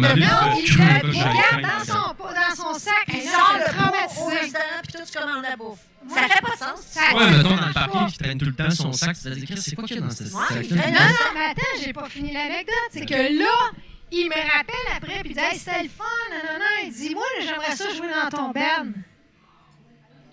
[0.00, 3.04] m'appeler Non, du il le faim, dans son, pot- dans son sac.
[3.08, 5.78] Il sort le pot au restaurant puis toi, tu commandes la bouffe.
[6.08, 6.80] Ça fait pas de sens.
[6.88, 9.74] ça- Ouais, mettons dans le parking qui traîne tout le temps son sac, Chris, c'est
[9.74, 12.32] quoi qu'il y a dans ce Ouais, sac Non, non, mais attends, j'ai pas fini
[12.32, 12.74] l'anecdote.
[12.92, 13.70] C'est que là,
[14.12, 16.86] il me rappelle après, puis il dit hey, c'était le fun, non, non, non.
[16.86, 18.86] Il dit Moi, j'aimerais ça jouer dans ton band.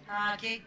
[0.10, 0.62] Ah, OK.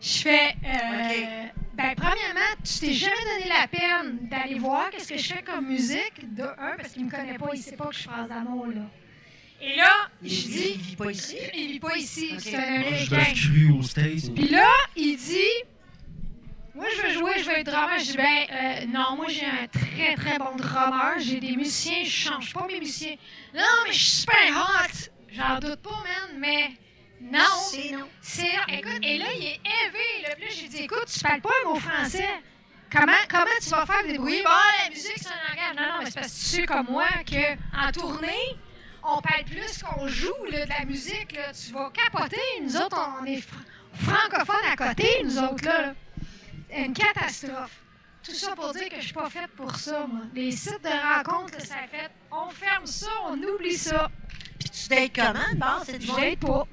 [0.00, 1.46] Je fais euh.
[1.74, 5.66] Ben, premièrement, tu t'es jamais donné la peine d'aller voir qu'est-ce que je fais comme
[5.66, 8.66] musique, de un, parce qu'il me connaît pas, il sait pas que je fasse d'amour,
[8.66, 8.82] là.
[9.60, 9.92] Et là,
[10.22, 11.36] Il, je il, dis il vit pas ici.
[11.54, 12.40] Il vit pas ici, Ok.
[12.40, 13.24] c'est un Américain.
[13.78, 14.34] aux States.
[14.34, 15.64] Puis là, il dit
[16.74, 17.98] Moi, je veux jouer, je veux être drummer.
[17.98, 21.14] Je dis Ben, euh, non, moi, j'ai un très, très bon drummer.
[21.18, 23.16] J'ai des musiciens, je change pas mes musiciens.
[23.54, 25.10] Non, mais je suis super hot.
[25.32, 26.70] J'en doute pas, man, mais
[27.20, 27.38] non.
[27.70, 28.08] C'est non.
[28.20, 30.22] C'est écoute, et là, il est élevé.
[30.22, 32.28] Là, là, j'ai dit Écoute, tu parles pas un mot français.
[32.90, 34.42] Comment, comment tu vas faire débrouiller?
[34.42, 34.50] Bon,
[34.84, 35.76] la musique, c'est un langage.
[35.76, 38.56] Non, non, mais c'est parce que tu sais comme moi qu'en tournée,
[39.02, 41.32] on parle plus qu'on joue là, de la musique.
[41.32, 41.52] Là.
[41.52, 42.40] Tu vas capoter.
[42.62, 45.64] Nous autres, on est fr- francophones à côté, nous autres.
[45.64, 45.94] Là.
[46.74, 47.78] Une catastrophe.
[48.22, 50.22] Tout ça pour dire que je suis pas faite pour ça, moi.
[50.34, 54.10] Les sites de rencontres, ça fait on ferme ça, on oublie ça.
[54.58, 55.84] Puis tu dates comment, base?
[55.86, 56.66] C'est du Je pas.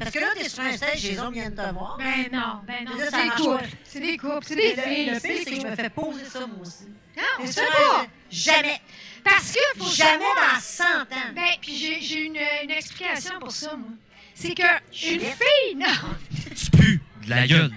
[0.00, 1.96] Parce que là, t'es sur un stage, les hommes viennent te voir.
[1.98, 2.96] Ben non, ben non.
[2.96, 3.64] Là, C'est des couples.
[3.84, 5.10] C'est des couples, c'est des le- filles.
[5.10, 6.88] Le c'est pire, des c'est que je me fais poser ça, moi aussi.
[7.16, 8.06] Non, on sur pas.
[8.30, 8.80] Jamais.
[9.22, 11.32] Parce que faut Jamais savoir- dans 100 ans.
[11.34, 13.90] Ben, puis j'ai une, une explication pour ça, moi.
[14.34, 15.86] C'est que une fille, non.
[16.56, 17.70] Tu pues de la gueule.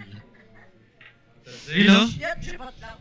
[1.74, 2.98] Et là, Chiotte, j'ai pas de classe.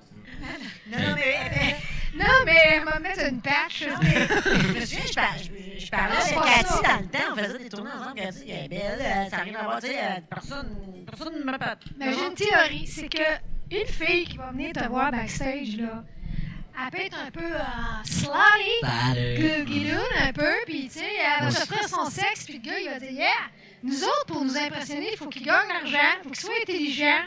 [0.90, 1.76] Non, non, mais...
[2.14, 3.86] Non, mais elle va mettre une patch.
[3.88, 6.82] non, mais- Je me souviens, je par- je- je parlais C'est avec pas Cathy ça.
[6.82, 9.42] dans le temps, on faisait des tournées ensemble, Cathy, elle est belle, euh, ça n'a
[9.44, 10.76] rien à voir, tu sais, euh, personne,
[11.06, 11.76] personne ne me parle.
[11.98, 13.22] Mais j'ai une théorie, c'est que
[13.70, 16.04] une fille qui va venir te voir backstage, là,
[16.84, 21.06] elle peut être un peu euh, slutty, guidoune un peu, puis tu sais,
[21.38, 23.28] elle va s'offrir son sexe, puis le gars, il va dire, yeah,
[23.82, 27.22] nous autres, pour nous impressionner, il faut qu'il gagne l'argent, il faut qu'il soit intelligent,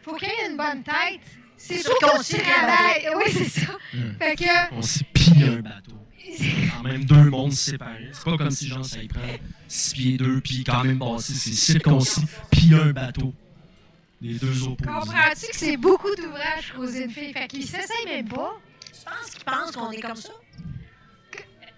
[0.00, 1.20] il faut qu'il ait une bonne tête.
[1.62, 3.08] C'est Sûr qu'on s'y travaille.
[3.16, 3.72] Oui, c'est ça.
[3.92, 4.12] Hmm.
[4.18, 5.92] Fait que, on s'est pillé un bateau.
[6.76, 8.08] Quand même deux mondes séparés.
[8.12, 9.20] C'est pas comme si, genre, ça y prend
[9.68, 13.34] six pieds deux, puis quand même bâti, c'est circoncis, puis un bateau.
[14.22, 14.90] Les deux opposés.
[14.90, 17.32] comprends-tu que c'est beaucoup d'ouvrages pour une fille?
[17.32, 18.58] Fait qu'ils s'essayent même pas.
[18.86, 20.32] Tu penses qu'ils pensent qu'on est comme ça?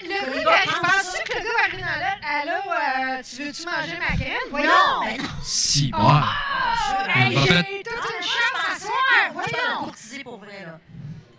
[0.09, 2.23] Le gars, je pense que le gars va arriver dans l'autre.
[2.29, 4.49] Allô, euh, tu veux-tu manger ma graine?
[4.51, 4.69] Voyons!
[4.69, 5.29] Non, ben non.
[5.43, 5.99] Si, Oh.
[5.99, 6.05] ouais.
[6.13, 9.33] Ah, hey, j'ai toute une chambre à soir!
[9.33, 9.85] Moi, je vais Voyons!
[9.85, 10.79] courtiser pour vrai, là.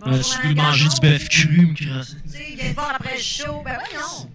[0.06, 2.16] Euh, si tu veux manger du bœuf cru, me crasse.
[2.26, 3.62] Tu sais, il vient de voir après le show.
[3.64, 4.30] Ben voyons.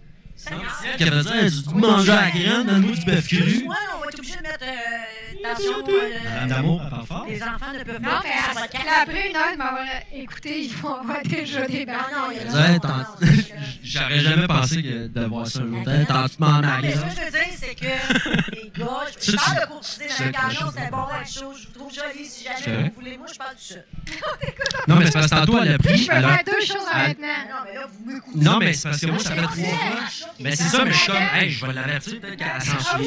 [0.97, 3.63] Qui avait dit, tu veux manger à la graine, donne-nous du bœuf cru.
[3.65, 4.59] Moi, on va être obligé de mettre.
[4.63, 5.73] Euh, attention.
[5.89, 7.27] euh, Madame d'amour, elle parle fort.
[7.29, 9.03] les enfants ne peuvent Non, pas faire ça.
[9.03, 9.85] après, une heure de m'avoir
[10.15, 12.11] écouté, ils vont avoir déjà des Non, barres.
[12.13, 13.55] non, il y a Ouais, non, t'en- non, c'est correct.
[13.83, 15.83] J'aurais jamais pensé que de voir ça un jour.
[15.85, 17.85] T'as tu à Non, mais ce que je veux dire, c'est que
[18.57, 21.67] les gars, je parle de courtiser dans la tu- gagnon, c'est bon, être chaud, je
[21.67, 22.25] vous trouve joli.
[22.25, 23.75] Si jamais vous voulez, moi, je parle du ça.
[24.89, 26.07] Non, mais c'est parce que tantôt, elle a Je pris.
[26.07, 27.21] peux elle a- faire deux choses en elle- temps.
[27.23, 28.39] Non, mais là, vous m'écoutez.
[28.45, 30.28] Non, mais c'est parce que moi, ça fait trois je fois.
[30.41, 32.99] Ben, c'est ça, mais je suis comme, hey, je vais l'avertir, peut-être qu'elle s'en Ah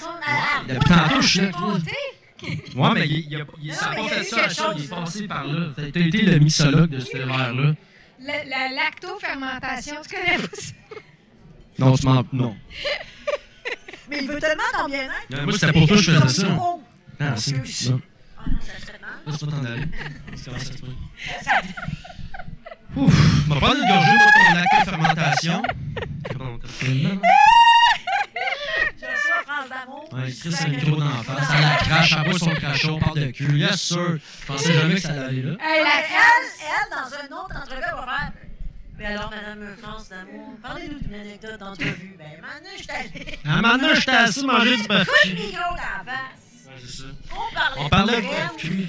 [0.00, 0.66] son alarme.
[0.68, 1.50] Depuis tantôt, je suis là.
[2.74, 4.24] Ouais, mais il, il, a- il, ça a Non, pas mais il y a fait
[4.24, 5.66] ça, quelque ça, il est passé par là.
[5.76, 7.74] T'as été le mixologue de ce verre-là.
[8.22, 10.72] La, la lactofermentation, tu connais pas ça?
[11.78, 12.24] Non, tu m'en.
[12.32, 12.56] Non.
[14.08, 15.12] Mais il veut tellement ton bien-être.
[15.34, 16.48] Euh, Moi, c'était pour toi que je faisais ça.
[16.60, 16.82] Oh,
[17.20, 18.00] Ah, Mon c'est non.
[18.38, 19.10] Ah non, ça se fait mal.
[19.26, 19.86] Laisse-toi t'en aller.
[20.44, 21.64] Comment ça se passe?
[22.96, 24.30] Ouf, on va prendre une gorgée pour
[29.30, 30.12] la phrase d'amour.
[30.12, 31.48] Ouais, Chris a le micro dans la face.
[31.54, 33.58] Elle la crache, elle boit son crachot, on parle de cul.
[33.58, 34.18] Yes, sir.
[34.40, 35.52] Je pensais jamais que ça allait aller là.
[35.52, 36.60] Hey, Elle, la crasse!
[36.60, 38.32] elle, dans un autre entrevue, elle va faire.
[38.98, 42.16] Mais alors, Madame France d'amour, parlez-nous d'une anecdote d'entrevue.
[42.18, 43.38] Ben, maintenant, je suis allée.
[43.46, 46.66] Ah, maintenant, j'étais assis manger du bœuf Coup de micro dans la face?
[46.66, 47.04] Ouais, c'est ça.
[47.32, 48.88] On parlait On parlait de de bœuf graines.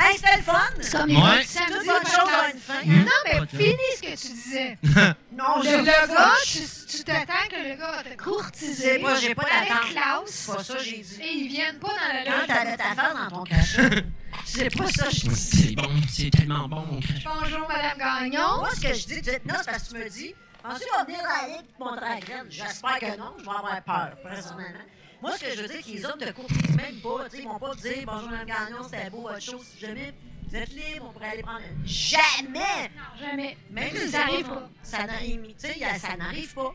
[0.00, 0.60] Hey, c'était le fun.
[0.80, 1.38] C'est comme Ouais.
[1.38, 2.84] les Toute bonne chose a une fin.
[2.86, 4.78] Non, mais finis ce que tu disais.
[5.32, 6.06] Non, Le, le gars,
[6.44, 6.58] tu
[6.88, 8.98] tu t'attends que le gars va te courtiser.
[8.98, 9.90] Pas- j'ai pas d'attente.
[9.90, 10.20] classe.
[10.26, 11.20] C'est pas ça, j'ai dit.
[11.22, 12.46] Et ils viennent pas dans la Quand loge.
[12.48, 14.04] t'avais ta face dans ton cachet.
[14.44, 15.36] C'est pas ça, je dis.
[15.36, 17.28] C'est bon, c'est tellement bon, mon crachot.
[17.40, 18.56] Bonjour, Madame Gagnon.
[18.58, 20.34] Moi, ce que je dis, tu- non, c'est parce que tu me dis,
[20.64, 22.46] ensuite, on va venir dans la ligue pour te montrer la graine.
[22.50, 24.78] J'espère que non, je vais avoir peur, personnellement.
[25.20, 27.24] Moi, ce que je veux dire, c'est que les hommes te courtisent même pas.
[27.28, 29.66] tu sais, Ils vont pas te dire bonjour, Mme Gagnon, c'était beau, votre chose.
[29.74, 30.14] Si jamais
[30.48, 31.60] vous êtes libre, on pourrait aller prendre.
[31.84, 32.90] Jamais!
[32.96, 33.56] Non, jamais.
[33.70, 34.68] Même Ça si pas.
[34.82, 36.74] Ça n'arrive tu sais, y a- ça n'arrive pas.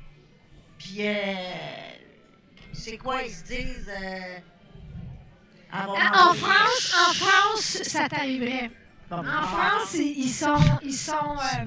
[0.77, 1.13] Puis, euh,
[2.73, 3.89] c'est quoi, ils se disent.
[3.89, 4.37] Euh,
[5.75, 5.87] Ah,
[6.29, 8.69] En France, en France, ça t'arriverait.
[9.09, 11.65] Bon, En France, ils ils sont, ils sont, euh,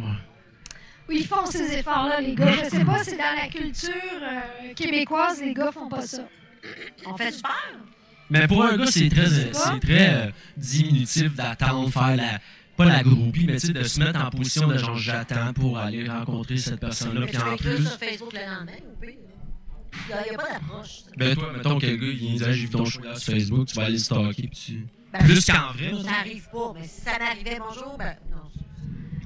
[1.08, 2.52] oui, ils font ces efforts-là, les gars.
[2.64, 3.92] Je sais pas, c'est dans la culture
[4.22, 6.22] euh, québécoise, les gars font pas ça.
[7.06, 7.52] On fait super.
[8.30, 12.38] Mais pour un gars, c'est très, c'est très euh, diminutif d'attendre, faire la.
[12.76, 15.78] Pas la groupie, mais tu sais, de se mettre en position de genre j'attends pour
[15.78, 17.20] aller rencontrer cette personne-là.
[17.20, 17.86] Mais Puis tu en plus.
[17.86, 19.14] sur Facebook le lendemain, ou pire.
[20.08, 21.04] Il n'y a, pas d'approche.
[21.16, 23.68] Ben toi, mettons que le gars, il Hey, j'ai vu ton show là sur Facebook,
[23.68, 24.86] tu vas aller le stalker, puis tu.
[25.10, 28.35] Ben, Plus qu'en vrai, Ça n'arrive pas, mais si ça m'arrivait, bonjour, ben non.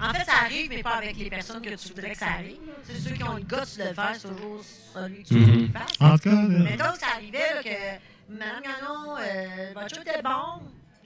[0.03, 2.57] En fait, ça arrive, mais pas avec les personnes que tu voudrais que ça arrive.
[2.85, 4.63] C'est ceux qui ont le goût de le faire, c'est toujours
[4.95, 6.01] celui que tu veux qu'il fasse.
[6.01, 10.23] En tout cas, Mais donc, ça arrivait là, que Madame Ganon, euh, votre show était
[10.23, 10.63] bon.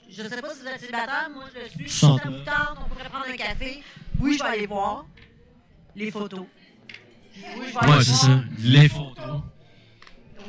[0.09, 1.89] Je sais pas si vous êtes célibataire, moi je le suis.
[1.91, 3.83] Si ça vous tente, on pourrait prendre un café.
[4.21, 5.07] Oui, je vais aller voir
[5.97, 6.47] les photos.
[7.37, 8.03] Oui, je vais aller voir.
[8.05, 8.41] ça.
[8.61, 9.41] Les photos.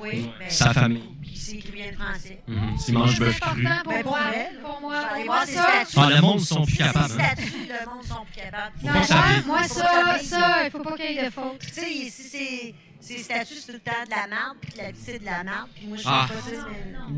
[0.01, 1.03] Oui, ben, Sa famille.
[1.22, 2.39] puis il écrit le français.
[2.47, 3.65] Mange du C'est bœuf cru.
[3.67, 4.22] important pour Ben, pour moi.
[4.22, 5.61] vrai, Pour moi, pour voir ça.
[5.85, 5.95] statuts.
[5.97, 7.13] Ah, le monde sont plus Si capables.
[7.17, 8.73] les statuts, le monde sont plus capables.
[8.84, 11.59] Non, ça moi, ça, ça ça, il faut pas qu'il y ait de faute.
[11.59, 12.76] Tu sais, ici, c'est...
[12.99, 15.43] Ces statuts, c'est tout le temps de la merde, puis la vie, c'est de la
[15.43, 15.67] merde.
[15.76, 16.27] Puis moi, je sais Ah.
[16.27, 16.34] pas,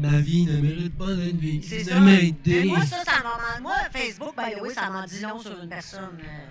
[0.01, 0.09] mais...
[0.09, 1.61] Ma vie ne mérite pas d'être vie.
[1.65, 1.99] C'est ça.
[2.01, 2.65] Mais m'aider.
[2.65, 3.61] moi, ça, ça m'en...
[3.61, 6.19] Moi, Facebook, by the way, ça m'en dit long sur une personne.
[6.21, 6.47] euh,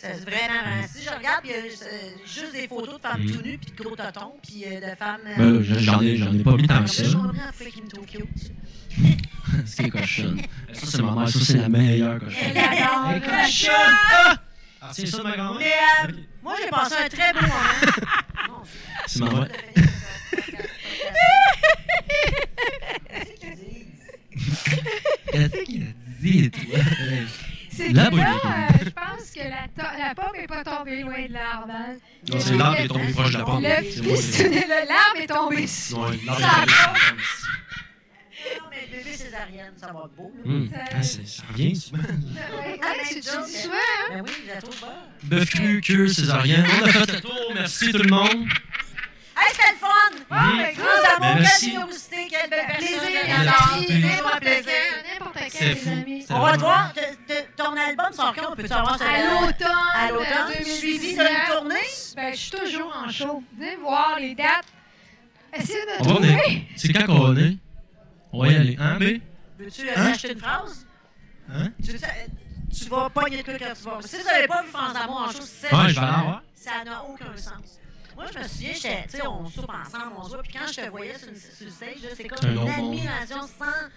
[0.00, 0.62] C'est vraiment...
[0.62, 3.58] vraiment- Si je regarde, il y a euh, juste des photos de femmes tout nues,
[3.58, 5.20] puis de gros totons, puis euh, de femmes...
[5.26, 9.66] euh, Ben j'en ai, j'en ai pas mis tant que ça, je comprends pourquoi me.
[9.66, 10.40] C'est cochonne.
[10.72, 11.28] Ça, c'est ma mère.
[11.28, 12.52] Ça, c'est la meilleure cochonne.
[12.54, 13.74] Elle cochonne!
[14.12, 14.36] Ah!
[14.82, 15.58] Ah, c'est ça, ma grand-mère?
[16.06, 16.12] Mais euh,
[16.42, 18.64] moi, j'ai passé un très beau moment.
[19.06, 19.48] C'est ma mère.
[25.32, 25.86] Qu'est-ce qu'il a
[26.20, 26.78] dit, toi?
[27.86, 28.46] C'est La que bonne là, idée.
[28.46, 31.68] euh, je pense que la, to- la pomme n'est pas tombée loin de l'arbre.
[31.70, 31.94] hein.
[32.30, 33.62] Non, c'est l'arbre qui est tombé proche de la pomme.
[33.62, 37.16] Le C'est moi, c'est- pistonnet, le- l'arbre est tombé l'arbre est sur la pomme.
[38.58, 40.32] Non, mais bébé césarienne, ça va être beau.
[40.44, 40.50] là.
[40.50, 41.98] Hum, ah, c'est- Ça revient, souvent.
[42.02, 44.08] Ouais, Ah, mais tu, tu donc, dis souvent, hein?
[44.12, 44.90] Ben oui, je la trouve bonne.
[45.24, 46.64] Bœuf cru, queue, césarien.
[46.82, 47.52] On a fait le tour.
[47.54, 48.48] Merci tout le monde.
[49.42, 50.24] Hey, c'était le fun!
[50.30, 50.56] Ah, Mhm.
[50.58, 53.84] ben, Gros amour, quelle générosité, quelle belle Plaisir, personne.
[53.86, 54.08] Plaisir.
[54.10, 54.64] N'importe plaisir.
[54.64, 56.26] quand, n'importe les amis.
[56.30, 58.52] On va te voir, te- te- ton album sort quand?
[58.52, 59.04] On peut-tu avoir ça?
[59.08, 60.52] À l'automne, À l'automne?
[60.60, 61.28] euh, Suivi 2019.
[61.28, 61.74] d'une tournée?
[62.16, 63.42] Ben, je suis toujours en show.
[63.56, 64.66] Venez voir les dates.
[65.52, 66.68] Essayez de On trouver.
[66.76, 67.56] C'est quand qu'on est?
[68.32, 68.76] On va y aller.
[68.78, 69.20] Hein, B?
[69.58, 70.06] Veux-tu Hein?
[70.12, 70.86] acheter une phrase?
[71.52, 71.68] Hein?
[71.84, 72.08] Tu veux, euh,
[72.78, 73.98] tu vas pogner de quoi quand tu vas.
[74.06, 77.79] Si vous n'avez pas vu France d'amour en show, c'est ça n'a aucun sens.
[78.20, 78.80] Moi, je me souviens, tu
[79.16, 81.64] sais, on soupe ensemble, on se voit, puis quand je te voyais sur, une- sur
[81.64, 83.88] le stage, c'est comme un une admiration sans.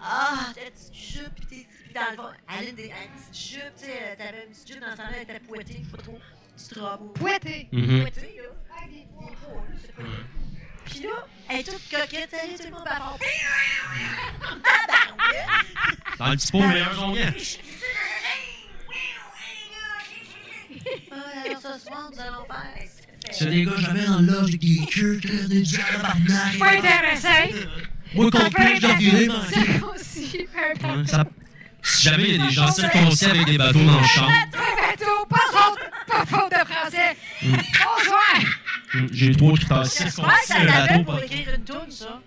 [0.00, 3.36] Ah, ta petite jupe, puis t'es puis dans le fond, elle a une, elle petite
[3.50, 6.18] jupe, tu sais, t'avais une petite jupe dans ce temps-là, elle était pouettée, pas trop,
[6.56, 7.12] petite robe.
[7.14, 7.68] Pouetté.
[7.72, 8.00] Mhm.
[8.02, 8.78] Pouettée, là.
[8.78, 10.02] Avec des poils, c'est pas
[10.86, 13.18] Puis là, elle est toute coquette, salut tout le monde, bavard.
[14.62, 16.16] Tabarouette!
[16.18, 17.12] Dans le petit pot, le meilleur alors
[20.70, 22.88] ce soir, nous allons faire.
[23.32, 24.80] C'est des gars, j'avais dans le avec des
[25.20, 26.58] t'as des tabarnak.
[26.58, 27.28] Pas intéressant.
[28.14, 28.30] Moi, je
[29.28, 29.36] man.
[29.52, 31.06] Circoncis, un Ouais, bateau.
[31.06, 31.24] ça-
[31.82, 35.26] Si jamais il y a des gens circoncis avec des bateaux dans le champ, bateau,
[35.28, 37.16] pas faute, de français.
[37.42, 38.54] Bonsoir.
[38.94, 42.20] hum, j'ai trois critères circoncis, un bateau, pour écrire une toune, ça.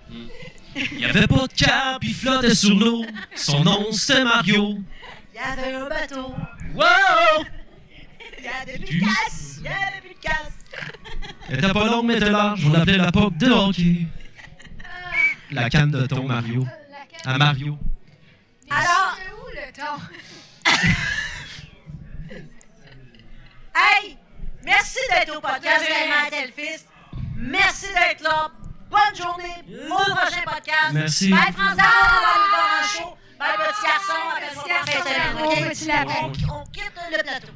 [0.76, 3.06] Il y avait pas de cap, il flottait sur l'eau.
[3.36, 4.80] Son nom, c'était Mario.
[5.34, 6.34] Il y avait un bateau.
[6.74, 7.46] Wow!
[8.44, 9.56] Il y avait plus de casse.
[9.60, 10.54] Il y avait plus de casse.
[11.50, 12.66] Elle était pas longue, mais était large.
[12.66, 14.06] On l'appelait la poque de hockey.
[15.52, 16.66] La canne de thon, Mario.
[17.26, 17.78] À Mario.
[18.70, 20.72] Alors- C'est où le ton?
[23.76, 24.18] Hey!
[24.64, 25.84] Merci d'être au podcast.
[27.36, 28.50] Merci d'être là.
[28.90, 29.64] Bonne journée.
[29.90, 30.92] Au prochain podcast.
[30.94, 31.30] Merci.
[31.32, 33.18] Bye, un show.
[33.40, 34.22] Bye, petit garçon.
[34.40, 36.26] Petit garçon, Fred, petit lapin.
[36.26, 36.36] OK?
[36.50, 37.48] On, on quitte le plateau.